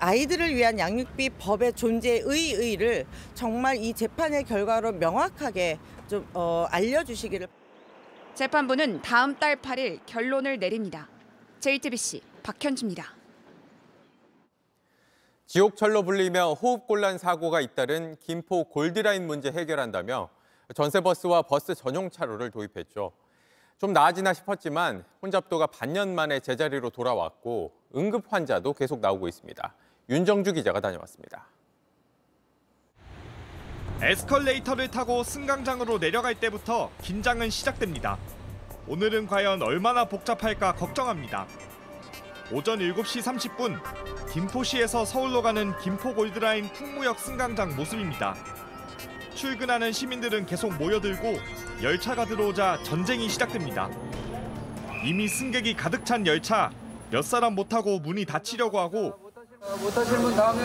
아이들을 0.00 0.54
위한 0.54 0.78
양육비 0.78 1.30
법의 1.38 1.74
존재의 1.74 2.22
의의를 2.24 3.06
정말 3.34 3.76
이 3.76 3.92
재판의 3.92 4.44
결과로 4.44 4.92
명확하게 4.92 5.78
좀 6.08 6.26
어, 6.32 6.66
알려주시기를. 6.70 7.46
재판부는 8.34 9.02
다음 9.02 9.38
달 9.38 9.56
8일 9.56 10.00
결론을 10.06 10.58
내립니다. 10.58 11.08
JTBC 11.60 12.22
박현주입니다. 12.42 13.14
지옥철로 15.46 16.02
불리며 16.04 16.54
호흡곤란 16.54 17.18
사고가 17.18 17.60
잇따른 17.60 18.16
김포 18.20 18.64
골드라인 18.64 19.26
문제 19.26 19.50
해결한다며 19.50 20.30
전세버스와 20.74 21.42
버스 21.42 21.74
전용 21.74 22.08
차로를 22.08 22.50
도입했죠. 22.50 23.12
좀 23.76 23.92
나아지나 23.92 24.32
싶었지만 24.32 25.04
혼잡도가 25.20 25.66
반년 25.66 26.14
만에 26.14 26.40
제자리로 26.40 26.90
돌아왔고 26.90 27.72
응급 27.96 28.32
환자도 28.32 28.72
계속 28.74 29.00
나오고 29.00 29.26
있습니다. 29.28 29.74
윤정주 30.10 30.54
기자가 30.54 30.80
다녀왔습니다. 30.80 31.46
에스컬레이터를 34.02 34.88
타고 34.88 35.22
승강장으로 35.22 36.00
내려갈 36.00 36.34
때부터 36.34 36.90
긴장은 37.00 37.48
시작됩니다. 37.50 38.18
오늘은 38.88 39.28
과연 39.28 39.62
얼마나 39.62 40.06
복잡할까 40.06 40.74
걱정합니다. 40.74 41.46
오전 42.50 42.80
7시 42.80 43.22
30분 43.22 43.78
김포시에서 44.32 45.04
서울로 45.04 45.42
가는 45.42 45.78
김포 45.78 46.12
골드라인 46.12 46.68
풍무역 46.72 47.20
승강장 47.20 47.76
모습입니다. 47.76 48.34
출근하는 49.36 49.92
시민들은 49.92 50.46
계속 50.46 50.74
모여들고 50.76 51.36
열차가 51.84 52.24
들어오자 52.24 52.82
전쟁이 52.82 53.28
시작됩니다. 53.28 53.88
이미 55.04 55.28
승객이 55.28 55.74
가득 55.74 56.04
찬 56.04 56.26
열차 56.26 56.72
몇 57.10 57.22
사람 57.22 57.54
못 57.54 57.68
타고 57.68 58.00
문이 58.00 58.24
닫히려고 58.24 58.80
하고 58.80 59.29
못분 59.60 60.34
다음. 60.36 60.58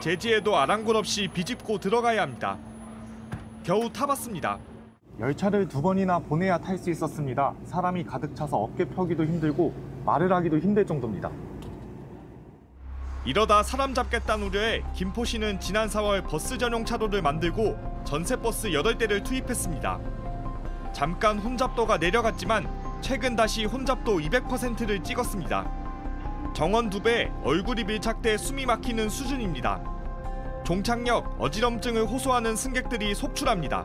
제지에도 0.00 0.56
아랑곳 0.56 0.94
없이 0.96 1.28
비집고 1.32 1.78
들어가야 1.78 2.22
합니다. 2.22 2.58
겨우 3.64 3.90
타봤습니다. 3.90 4.58
열차를 5.18 5.66
두 5.66 5.80
번이나 5.80 6.18
보내야 6.18 6.58
탈 6.58 6.76
수 6.76 6.90
있었습니다. 6.90 7.54
사람이 7.64 8.04
가득 8.04 8.36
차서 8.36 8.58
어깨 8.58 8.84
펴기도 8.84 9.24
힘들고 9.24 9.72
말을 10.04 10.30
하기도 10.30 10.58
힘들 10.58 10.86
정도입니다. 10.86 11.30
이러다 13.24 13.62
사람 13.62 13.94
잡겠다는 13.94 14.48
우려에 14.48 14.82
김포시는 14.94 15.58
지난 15.58 15.88
4월 15.88 16.22
버스 16.28 16.58
전용 16.58 16.84
차로를 16.84 17.22
만들고 17.22 17.76
전세버스 18.04 18.68
8대를 18.68 19.24
투입했습니다. 19.24 19.98
잠깐 20.92 21.38
혼잡도가 21.38 21.96
내려갔지만 21.96 22.68
최근 23.00 23.34
다시 23.34 23.64
혼잡도 23.64 24.18
200%를 24.18 25.02
찍었습니다. 25.02 25.85
정원 26.56 26.88
두 26.88 27.02
배, 27.02 27.30
얼굴이 27.44 27.84
밀착돼 27.84 28.38
숨이 28.38 28.64
막히는 28.64 29.10
수준입니다. 29.10 29.78
종착역 30.64 31.36
어지럼증을 31.38 32.06
호소하는 32.06 32.56
승객들이 32.56 33.14
속출합니다. 33.14 33.82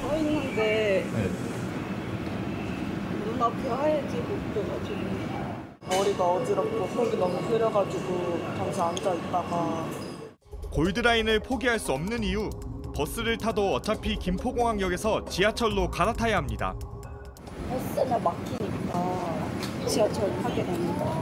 서 0.00 0.16
있는데 0.16 1.06
눈앞이 3.26 3.68
하얘지 3.68 4.16
못 4.16 4.54
떠가지고 4.54 4.98
머리가 5.88 6.24
어지럽고 6.32 6.88
속이 6.88 7.16
너무 7.16 7.40
쓰려가지고 7.48 8.40
잠시 8.56 8.80
앉아 8.80 9.14
있다가 9.14 9.86
골드라인을 10.72 11.38
포기할 11.38 11.78
수 11.78 11.92
없는 11.92 12.24
이유 12.24 12.50
버스를 12.96 13.38
타도 13.38 13.74
어차피 13.74 14.16
김포공항역에서 14.16 15.26
지하철로 15.26 15.88
갈아타야 15.92 16.38
합니다. 16.38 16.74
버스가 17.70 18.18
막히니까 18.18 19.22
지하철 19.86 20.42
타게 20.42 20.64
됩니다. 20.64 21.21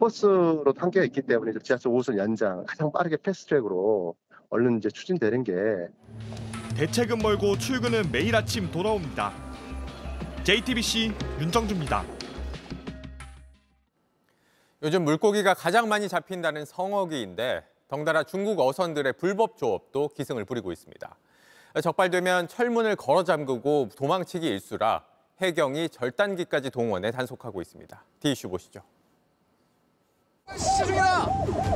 버스로 0.00 0.64
한계가 0.76 1.04
있기 1.06 1.22
때문에 1.22 1.50
이제 1.50 1.60
지하철 1.60 1.92
5호선 1.92 2.16
연장 2.16 2.64
가장 2.66 2.90
빠르게 2.90 3.18
패스트트랙으로 3.18 4.16
얼른 4.48 4.78
이제 4.78 4.88
추진되는 4.88 5.44
게 5.44 5.52
대책은 6.76 7.18
멀고 7.18 7.56
출근은 7.56 8.10
매일 8.10 8.34
아침 8.34 8.70
돌아옵니다. 8.70 9.32
JTBC 10.42 11.12
윤정주입니다. 11.40 12.02
요즘 14.82 15.04
물고기가 15.04 15.52
가장 15.52 15.88
많이 15.88 16.08
잡힌다는 16.08 16.64
성어기인데 16.64 17.62
덩달아 17.88 18.24
중국 18.24 18.58
어선들의 18.60 19.12
불법 19.14 19.58
조업도 19.58 20.08
기승을 20.16 20.46
부리고 20.46 20.72
있습니다. 20.72 21.16
적발되면 21.82 22.48
철문을 22.48 22.96
걸어 22.96 23.22
잠그고 23.22 23.90
도망치기 23.96 24.46
일수라 24.46 25.04
해경이 25.42 25.90
절단기까지 25.90 26.70
동원해 26.70 27.10
단속하고 27.10 27.60
있습니다. 27.60 28.04
디이슈 28.20 28.48
보시죠. 28.48 28.80
시 30.56 30.84
중이다 30.84 31.26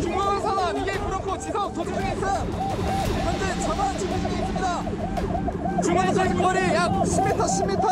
중국어 0.00 0.40
사람 0.40 0.76
이게 0.76 0.92
브로커 0.98 1.38
지석 1.38 1.72
도주 1.74 1.92
중에 1.94 2.12
있음. 2.12 2.24
현재 3.24 3.60
전화 3.62 3.96
진행 3.98 4.20
중에 4.20 4.32
있습니다. 4.40 4.82
중국어선 5.82 6.42
거리 6.42 6.58
약 6.74 6.92
10m, 6.92 7.38
10m. 7.38 7.84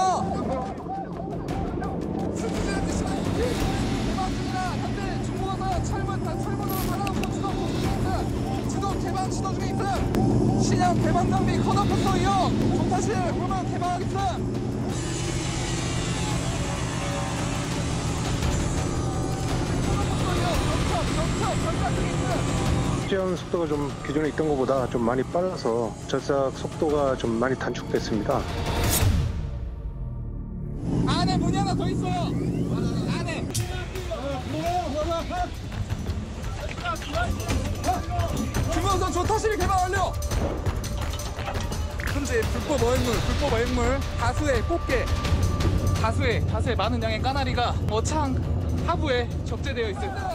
수주제 2.37 2.81
드시는 2.87 3.11
개방 3.37 4.29
중이라 4.35 4.59
현재 4.83 5.01
중국어선 5.25 5.85
철문 5.85 6.25
다 6.25 6.39
철문으로 6.43 6.79
달아놓고 6.91 7.21
지석 7.33 7.45
도주 7.53 7.73
중에 7.81 7.91
있음. 7.93 8.69
지석 8.69 8.85
개방 9.03 9.31
시도 9.31 9.55
중에 9.55 9.67
있음. 9.67 10.61
신형 10.63 11.03
개방 11.03 11.31
장비 11.31 11.59
컷오프터 11.59 12.17
이용 12.17 12.77
조타실 12.77 13.15
보면 13.15 13.71
개방하겠음. 13.73 14.72
수전 23.13 23.37
속도가 23.37 23.67
좀 23.67 23.93
기존에 24.07 24.31
있던 24.31 24.49
것보다 24.49 24.89
좀 24.89 25.03
많이 25.03 25.23
빨라서 25.23 25.95
절삭 26.09 26.57
속도가 26.57 27.17
좀 27.19 27.33
많이 27.33 27.55
단축됐습니다. 27.55 28.41
안에 31.07 31.37
문이 31.37 31.57
하나 31.59 31.75
더 31.75 31.89
있어요. 31.91 32.33
안에. 33.21 33.47
중앙선 38.73 39.13
조타실 39.13 39.59
개방 39.59 39.77
완료. 39.79 40.13
현재 42.15 42.41
불법 42.41 42.83
어획물, 42.83 43.15
불법 43.27 43.53
어획물 43.53 44.01
다수의 44.19 44.63
꽃게, 44.63 45.05
다수의 46.01 46.47
다수의 46.47 46.77
많은 46.77 47.03
양의 47.03 47.21
까나리가 47.21 47.75
어창 47.91 48.52
하부에 48.87 49.29
적재되어 49.45 49.89
있습니다. 49.91 50.33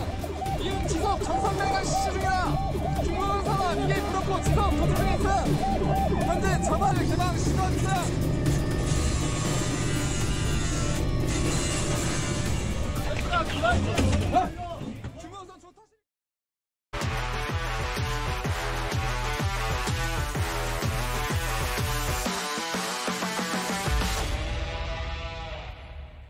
이응 0.59 0.87
지석 0.87 1.23
정선맹을 1.23 1.85
시시 1.85 2.11
중이라 2.11 2.45
중국은 3.03 3.43
사람 3.43 3.79
이게 3.83 4.01
불었고 4.01 4.41
지석 4.41 4.73
있음. 4.73 5.27
현재 6.25 6.61
전화를 6.63 7.07
개방 7.07 7.37
시도하고 7.37 7.75
있음. 7.75 8.27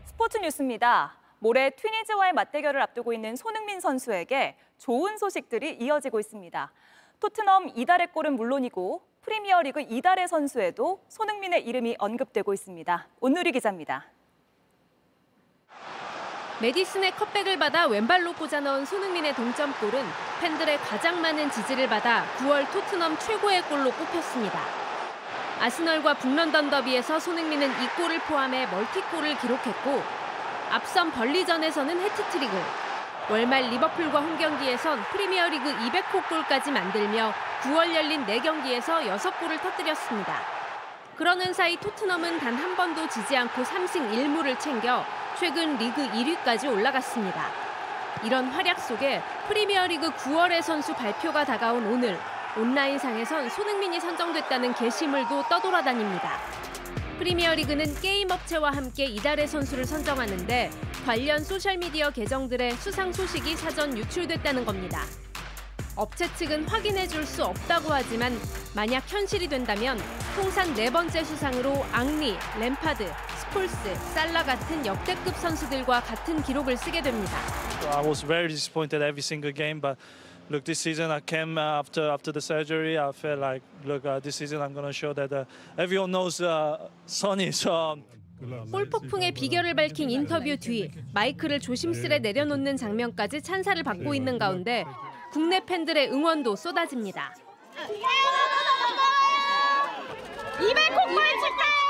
스포츠 0.04 0.38
뉴스입니다. 0.38 1.27
모레 1.40 1.70
튀니즈와의 1.70 2.32
맞대결을 2.32 2.80
앞두고 2.82 3.12
있는 3.12 3.36
손흥민 3.36 3.80
선수에게 3.80 4.56
좋은 4.78 5.18
소식들이 5.18 5.74
이어지고 5.74 6.18
있습니다. 6.18 6.72
토트넘 7.20 7.72
이달의 7.74 8.12
골은 8.12 8.34
물론이고 8.34 9.02
프리미어리그 9.22 9.80
이달의 9.82 10.28
선수에도 10.28 11.04
손흥민의 11.08 11.64
이름이 11.66 11.96
언급되고 11.98 12.52
있습니다. 12.52 13.08
온누리 13.20 13.52
기자입니다. 13.52 14.06
메디슨의 16.60 17.12
컵백을 17.12 17.56
받아 17.58 17.86
왼발로 17.86 18.32
꽂아 18.32 18.58
넣은 18.60 18.84
손흥민의 18.84 19.34
동점골은 19.34 20.04
팬들의 20.40 20.78
가장 20.78 21.20
많은 21.20 21.50
지지를 21.52 21.88
받아 21.88 22.24
9월 22.38 22.68
토트넘 22.72 23.16
최고의 23.18 23.62
골로 23.62 23.92
꼽혔습니다. 23.92 24.60
아스널과 25.60 26.14
북런던 26.14 26.70
더비에서 26.70 27.20
손흥민은 27.20 27.68
이 27.68 27.88
골을 27.96 28.18
포함해 28.20 28.66
멀티골을 28.66 29.38
기록했고 29.38 30.17
앞선 30.70 31.10
벌리전에서는 31.12 32.00
해트트릭을 32.00 32.58
월말 33.30 33.64
리버풀과 33.64 34.20
홈경기에선 34.20 35.02
프리미어리그 35.10 35.70
200호 35.70 36.28
골까지 36.28 36.70
만들며 36.70 37.32
9월 37.62 37.94
열린 37.94 38.24
4경기에서 38.26 39.02
6골을 39.06 39.60
터뜨렸습니다. 39.60 40.40
그러는 41.16 41.52
사이 41.52 41.76
토트넘은 41.76 42.38
단 42.38 42.54
한 42.54 42.76
번도 42.76 43.08
지지 43.08 43.36
않고 43.36 43.62
3승 43.62 44.10
1무를 44.12 44.58
챙겨 44.58 45.04
최근 45.38 45.76
리그 45.76 46.08
1위까지 46.08 46.70
올라갔습니다. 46.72 47.46
이런 48.24 48.46
활약 48.46 48.78
속에 48.80 49.22
프리미어리그 49.48 50.10
9월의 50.10 50.62
선수 50.62 50.94
발표가 50.94 51.44
다가온 51.44 51.86
오늘 51.86 52.18
온라인상에선 52.56 53.50
손흥민이 53.50 54.00
선정됐다는 54.00 54.74
게시물도 54.74 55.44
떠돌아다닙니다. 55.48 56.38
프리미어리그는 57.18 58.00
게임 58.00 58.30
업체와 58.30 58.70
함께 58.70 59.04
이달의 59.04 59.48
선수를 59.48 59.84
선정하는데 59.84 60.70
관련 61.04 61.42
소셜미디어 61.42 62.10
계정들의 62.10 62.72
수상 62.76 63.12
소식이 63.12 63.56
사전 63.56 63.96
유출됐다는 63.98 64.64
겁니다. 64.64 65.02
업체 65.96 66.32
측은 66.36 66.68
확인해 66.68 67.08
줄 67.08 67.26
수 67.26 67.44
없다고 67.44 67.90
하지만 67.90 68.38
만약 68.74 69.02
현실이 69.10 69.48
된다면 69.48 69.98
통산 70.36 70.72
네 70.74 70.90
번째 70.90 71.24
수상으로 71.24 71.84
앙리, 71.90 72.36
램파드, 72.60 73.04
스콜스, 73.40 73.94
살라 74.14 74.44
같은 74.44 74.86
역대급 74.86 75.34
선수들과 75.34 76.00
같은 76.02 76.40
기록을 76.44 76.76
쓰게 76.76 77.02
됩니다. 77.02 77.32
I 77.92 78.06
was 78.06 78.24
very 78.24 78.46
disappointed 78.46 79.02
every 79.02 79.18
single 79.18 79.52
game, 79.52 79.80
but 79.80 79.98
look, 80.50 80.64
this 80.64 80.78
season 80.78 81.10
I 81.10 81.20
came 81.20 81.58
uh, 81.58 81.78
after 81.80 82.10
after 82.10 82.32
the 82.32 82.40
surgery. 82.40 82.98
I 82.98 83.12
felt 83.12 83.40
like, 83.40 83.62
look, 83.84 84.04
uh, 84.04 84.20
this 84.20 84.36
season 84.36 84.60
I'm 84.60 84.74
gonna 84.74 84.92
show 84.92 85.12
that 85.12 85.32
uh, 85.32 85.44
everyone 85.76 86.10
knows 86.10 86.40
uh, 86.40 86.88
Sonny. 87.06 87.52
So. 87.52 87.74
um, 87.74 88.04
볼 88.70 88.88
폭풍의 88.88 89.32
비결을 89.32 89.74
밝힌 89.74 90.10
인터뷰 90.10 90.56
뒤 90.56 90.92
마이크를 91.12 91.58
조심스레 91.58 92.20
내려놓는 92.20 92.76
장면까지 92.76 93.42
찬사를 93.42 93.82
받고 93.82 94.14
있는 94.14 94.38
가운데 94.38 94.84
국내 95.32 95.64
팬들의 95.64 96.12
응원도 96.12 96.54
쏟아집니다. 96.54 97.34
200 100.60 100.94
콩물 100.94 101.24
축하해요! 101.24 101.87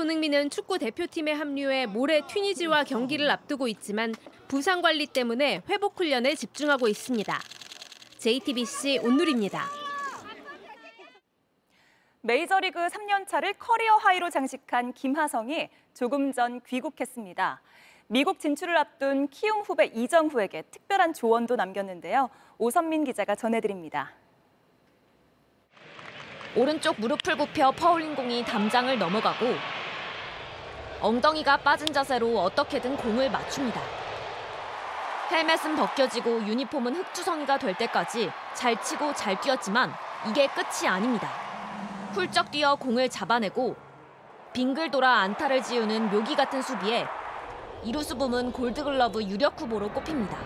손흥민은 0.00 0.48
축구 0.48 0.78
대표팀에 0.78 1.30
합류해 1.32 1.84
모레 1.84 2.22
튀니지와 2.26 2.84
경기를 2.84 3.30
앞두고 3.30 3.68
있지만 3.68 4.14
부상 4.48 4.80
관리 4.80 5.06
때문에 5.06 5.60
회복 5.68 6.00
훈련에 6.00 6.36
집중하고 6.36 6.88
있습니다. 6.88 7.38
JTBC 8.16 9.00
온누리입니다. 9.02 9.66
메이저리그 12.22 12.78
3년차를 12.86 13.56
커리어 13.58 13.96
하이로 13.96 14.30
장식한 14.30 14.94
김하성이 14.94 15.68
조금 15.92 16.32
전 16.32 16.62
귀국했습니다. 16.62 17.60
미국 18.06 18.40
진출을 18.40 18.78
앞둔 18.78 19.28
키움 19.28 19.60
후배 19.60 19.84
이정후에게 19.84 20.62
특별한 20.70 21.12
조언도 21.12 21.56
남겼는데요. 21.56 22.30
오선민 22.56 23.04
기자가 23.04 23.34
전해드립니다. 23.34 24.12
오른쪽 26.56 26.98
무릎을 26.98 27.36
굽혀 27.36 27.70
퍼올린 27.72 28.14
공이 28.16 28.44
담장을 28.46 28.98
넘어가고 28.98 29.79
엉덩이가 31.00 31.58
빠진 31.58 31.92
자세로 31.92 32.38
어떻게든 32.40 32.96
공을 32.96 33.30
맞춥니다. 33.30 33.80
헬멧은 35.30 35.76
벗겨지고 35.76 36.46
유니폼은 36.46 36.94
흑주성이가 36.96 37.58
될 37.58 37.74
때까지 37.74 38.30
잘 38.54 38.80
치고 38.82 39.14
잘 39.14 39.40
뛰었지만 39.40 39.92
이게 40.28 40.48
끝이 40.48 40.88
아닙니다. 40.88 41.28
훌쩍 42.12 42.50
뛰어 42.50 42.74
공을 42.74 43.08
잡아내고 43.08 43.76
빙글 44.52 44.90
돌아 44.90 45.20
안타를 45.20 45.62
지우는 45.62 46.10
묘기 46.10 46.34
같은 46.34 46.60
수비에 46.60 47.06
이루수 47.84 48.18
붐은 48.18 48.52
골드글러브 48.52 49.22
유력 49.22 49.58
후보로 49.60 49.88
꼽힙니다. 49.90 50.36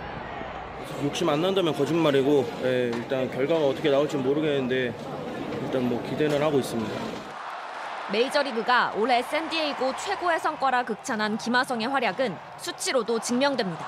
욕심 1.03 1.31
안 1.31 1.41
난다면 1.41 1.75
거짓말이고 1.75 2.47
예, 2.63 2.91
일단 2.95 3.31
결과가 3.31 3.67
어떻게 3.67 3.91
나올지 3.91 4.19
모르겠는데 4.19 4.95
일단 5.63 5.89
뭐 5.89 6.03
기대는 6.09 6.41
하고 6.43 6.59
있습니다. 6.59 7.14
메이저리그가 8.13 8.95
올해 8.97 9.23
샌디에이고 9.23 9.97
최고의 9.97 10.39
성과라 10.39 10.85
극찬한 10.85 11.39
김하성의 11.39 11.89
활약은 11.89 12.37
수치로도 12.59 13.21
증명됩니다. 13.21 13.87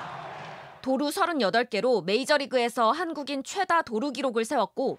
도루 0.81 1.09
38개로 1.09 2.03
메이저리그에서 2.03 2.91
한국인 2.91 3.43
최다 3.43 3.83
도루 3.83 4.11
기록을 4.11 4.45
세웠고 4.45 4.97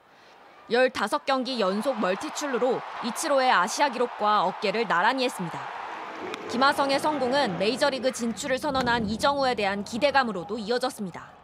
15경기 0.70 1.58
연속 1.58 1.98
멀티출루로 1.98 2.80
이치로의 3.06 3.50
아시아 3.50 3.88
기록과 3.88 4.44
어깨를 4.44 4.86
나란히 4.86 5.24
했습니다. 5.24 5.58
김하성의 6.50 7.00
성공은 7.00 7.58
메이저리그 7.58 8.12
진출을 8.12 8.58
선언한 8.58 9.08
이정우에 9.08 9.54
대한 9.54 9.84
기대감으로도 9.84 10.58
이어졌습니다. 10.58 11.38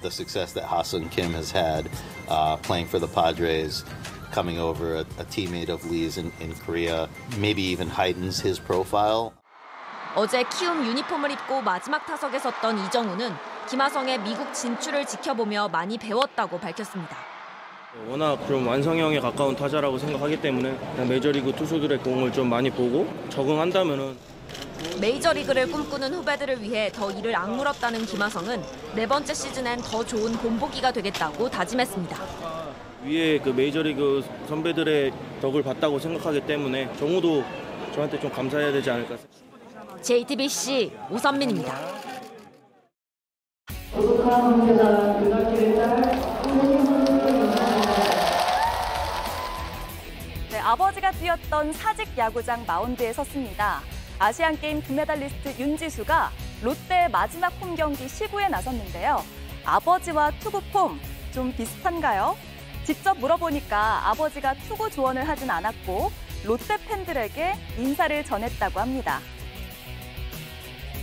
the 0.00 0.10
success 0.10 0.52
that 0.54 0.64
Hassan 0.64 1.10
Kim 1.10 1.32
has 1.34 1.50
had 1.50 1.90
uh, 2.28 2.56
playing 2.56 2.86
for 2.86 2.98
the 2.98 3.08
Padres, 3.08 3.84
coming 4.30 4.58
over 4.58 4.96
a, 4.96 5.00
a 5.18 5.24
teammate 5.24 5.68
of 5.68 5.84
Lee's 5.90 6.18
in, 6.18 6.32
in 6.40 6.54
Korea, 6.54 7.08
maybe 7.38 7.62
even 7.62 7.88
heightens 7.88 8.40
his 8.40 8.60
profile. 8.60 9.32
어제 10.16 10.42
키움 10.44 10.84
유니폼을 10.86 11.30
입고 11.30 11.62
마지막 11.62 12.04
타석에 12.04 12.38
섰던 12.38 12.84
이정우는 12.86 13.32
김하성의 13.68 14.20
미국 14.22 14.52
진출을 14.52 15.06
지켜보며 15.06 15.68
많이 15.68 15.96
배웠다고 15.98 16.58
밝혔습니다. 16.58 17.16
워낙 18.08 18.38
좀 18.46 18.66
완성형에 18.66 19.20
가까운 19.20 19.54
타자라고 19.54 19.98
생각하기 19.98 20.40
때문에 20.40 20.76
메이저리그 21.06 21.52
투수들의 21.52 21.98
공을 21.98 22.32
좀 22.32 22.48
많이 22.48 22.70
보고 22.70 23.12
적응한다면은 23.30 24.16
메이저리그를 25.00 25.70
꿈꾸는 25.70 26.14
후배들을 26.14 26.62
위해 26.62 26.90
더 26.92 27.10
일을 27.10 27.34
악물었다는 27.36 28.06
김하성은 28.06 28.62
네 28.94 29.06
번째 29.06 29.32
시즌엔 29.34 29.82
더 29.82 30.04
좋은 30.04 30.32
본보기가 30.32 30.92
되겠다고 30.92 31.48
다짐했습니다. 31.50 32.69
위에 33.04 33.38
그 33.38 33.50
메이저리그 33.50 34.22
선배들의 34.48 35.12
덕을 35.40 35.62
봤다고 35.62 35.98
생각하기 35.98 36.42
때문에 36.42 36.92
정우도 36.96 37.42
저한테 37.94 38.20
좀 38.20 38.30
감사해야 38.30 38.72
되지 38.72 38.90
않을까. 38.90 39.16
JTBC 40.02 40.92
오선민입니다. 41.10 41.74
네, 50.50 50.58
아버지가 50.58 51.10
뛰었던 51.12 51.72
사직 51.72 52.06
야구장 52.16 52.64
마운드에 52.66 53.12
섰습니다. 53.12 53.80
아시안 54.18 54.58
게임 54.60 54.82
금메달리스트 54.82 55.60
윤지수가 55.60 56.30
롯데 56.62 57.08
마지막 57.08 57.48
홈 57.60 57.74
경기 57.74 58.06
시구에 58.06 58.48
나섰는데요. 58.48 59.24
아버지와 59.64 60.30
투구 60.40 60.60
폼 60.72 61.00
좀 61.32 61.52
비슷한가요? 61.52 62.36
직접 62.84 63.18
물어보니까 63.18 64.08
아버지가 64.10 64.54
투구 64.54 64.90
조언을 64.90 65.28
하진 65.28 65.50
않았고 65.50 66.10
롯데 66.44 66.76
팬들에게 66.88 67.54
인사를 67.78 68.24
전했다고 68.24 68.80
합니다. 68.80 69.20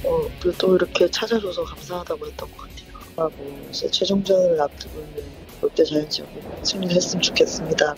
어, 0.03 0.27
또 0.57 0.75
이렇게 0.75 1.09
찾아줘서 1.09 1.63
감사하다고 1.63 2.27
했던 2.27 2.51
것 2.51 2.57
같아요. 2.57 2.87
하고 3.17 3.67
이제 3.69 3.89
최종전을 3.89 4.59
앞두고 4.61 4.99
있는 4.99 5.23
롯데 5.61 5.83
자이언츠하고 5.83 6.63
승리를 6.63 6.95
했으면 6.95 7.21
좋겠습니다. 7.21 7.95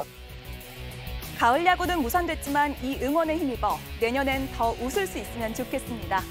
가을 1.37 1.65
야구는 1.65 2.01
무산됐지만 2.01 2.75
이 2.83 2.97
응원에 3.01 3.37
힘입어 3.37 3.77
내년엔 4.01 4.51
더 4.53 4.71
웃을 4.81 5.07
수 5.07 5.17
있으면 5.17 5.53
좋겠습니다. 5.53 6.21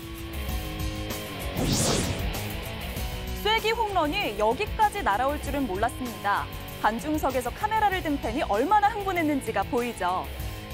쐐기 3.43 3.71
홈런이 3.71 4.39
여기까지 4.39 5.03
날아올 5.03 5.41
줄은 5.43 5.67
몰랐습니다. 5.67 6.47
관중석에서 6.83 7.51
카메라를 7.51 8.03
든 8.03 8.21
팬이 8.21 8.43
얼마나 8.45 8.89
흥분했는지가 8.89 9.65
보이죠. 9.65 10.25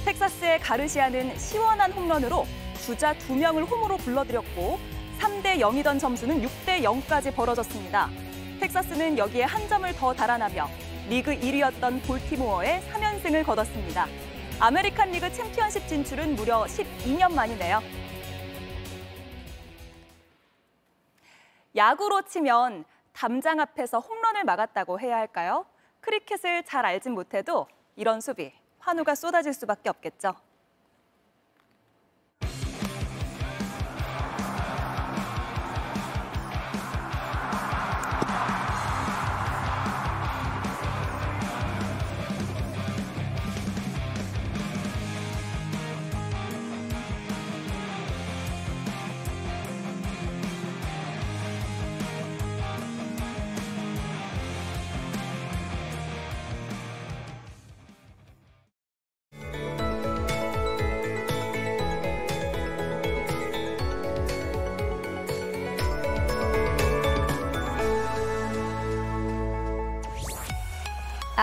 텍사스의 0.05 0.61
가르시아는 0.61 1.39
시원한 1.39 1.91
홈런으로 1.93 2.47
주자 2.85 3.15
두명을 3.15 3.65
홈으로 3.65 3.97
불러들였고 3.97 4.79
3대 5.19 5.59
0이던 5.59 5.99
점수는 5.99 6.43
6대 6.43 6.83
0까지 6.83 7.35
벌어졌습니다. 7.35 8.11
텍사스는 8.61 9.17
여기에 9.17 9.45
한 9.45 9.67
점을 9.69 9.91
더 9.95 10.13
달아나며 10.13 10.69
리그 11.09 11.35
1위였던 11.35 12.07
볼티모어에 12.07 12.83
3연승을 12.93 13.45
거뒀습니다. 13.45 14.07
아메리칸 14.61 15.11
리그 15.11 15.33
챔피언십 15.33 15.89
진출은 15.89 16.37
무려 16.37 16.65
12년 16.65 17.33
만이네요. 17.33 17.83
야구로 21.77 22.23
치면 22.23 22.85
담장 23.13 23.59
앞에서 23.61 23.99
홈런을 24.01 24.45
막았다고 24.45 25.01
해야 25.01 25.17
할까요? 25.17 25.65
크리켓을 26.05 26.65
잘 26.65 26.85
알진 26.85 27.13
못해도 27.13 27.67
이런 27.97 28.21
수비, 28.21 28.53
환호가 28.79 29.15
쏟아질 29.15 29.55
수밖에 29.55 29.89
없겠죠. 29.89 30.35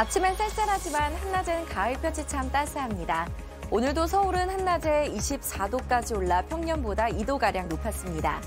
아침엔 0.02 0.36
쌀쌀하지만 0.36 1.14
한낮엔 1.14 1.68
가을볕이 1.68 2.26
참 2.26 2.52
따스합니다. 2.52 3.28
오늘도 3.70 4.08
서울은 4.08 4.50
한낮에 4.50 5.12
24도까지 5.14 6.18
올라 6.18 6.42
평년보다 6.42 7.10
2도가량 7.10 7.68
높았습니다. 7.68 8.42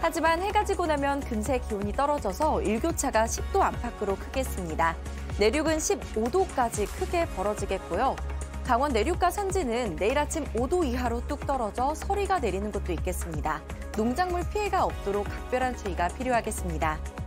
하지만 0.00 0.40
해가 0.40 0.64
지고 0.64 0.86
나면 0.86 1.20
금세 1.20 1.58
기온이 1.58 1.92
떨어져서 1.92 2.62
일교차가 2.62 3.24
10도 3.24 3.60
안팎으로 3.60 4.16
크겠습니다. 4.16 4.96
내륙은 5.38 5.76
15도까지 5.76 6.86
크게 6.98 7.26
벌어지겠고요. 7.36 8.16
강원 8.64 8.94
내륙과 8.94 9.30
산지는 9.30 9.96
내일 9.96 10.16
아침 10.16 10.46
5도 10.54 10.86
이하로 10.86 11.26
뚝 11.26 11.46
떨어져 11.46 11.94
서리가 11.94 12.38
내리는 12.38 12.72
곳도 12.72 12.94
있겠습니다. 12.94 13.60
농작물 13.94 14.42
피해가 14.48 14.84
없도록 14.84 15.26
각별한 15.28 15.76
주의가 15.76 16.08
필요하겠습니다. 16.08 17.17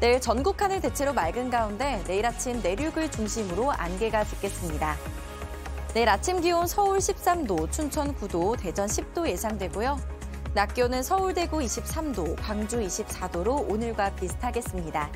내일 0.00 0.18
전국 0.18 0.62
하늘 0.62 0.80
대체로 0.80 1.12
맑은 1.12 1.50
가운데 1.50 2.02
내일 2.06 2.24
아침 2.24 2.62
내륙을 2.62 3.10
중심으로 3.10 3.70
안개가 3.70 4.24
짙겠습니다. 4.24 4.96
내일 5.92 6.08
아침 6.08 6.40
기온 6.40 6.66
서울 6.66 6.98
13도, 6.98 7.70
춘천 7.70 8.14
9도, 8.14 8.58
대전 8.58 8.86
10도 8.86 9.28
예상되고요. 9.28 9.98
낮 10.54 10.72
기온은 10.72 11.02
서울 11.02 11.34
대구 11.34 11.58
23도, 11.58 12.34
광주 12.40 12.80
24도로 12.80 13.70
오늘과 13.70 14.14
비슷하겠습니다. 14.16 15.10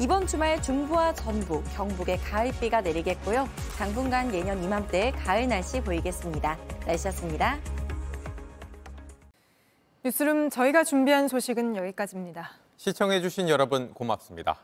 이번 0.00 0.26
주말 0.26 0.62
중부와 0.62 1.12
전북, 1.12 1.62
경북에 1.76 2.16
가을비가 2.16 2.80
내리겠고요. 2.80 3.46
당분간 3.76 4.32
예년 4.32 4.64
이맘때 4.64 5.12
가을 5.12 5.46
날씨 5.46 5.82
보이겠습니다. 5.82 6.56
날씨였습니다. 6.86 7.58
뉴스룸 10.02 10.48
저희가 10.48 10.84
준비한 10.84 11.28
소식은 11.28 11.76
여기까지입니다. 11.76 12.59
시청해주신 12.80 13.50
여러분 13.50 13.92
고맙습니다. 13.92 14.58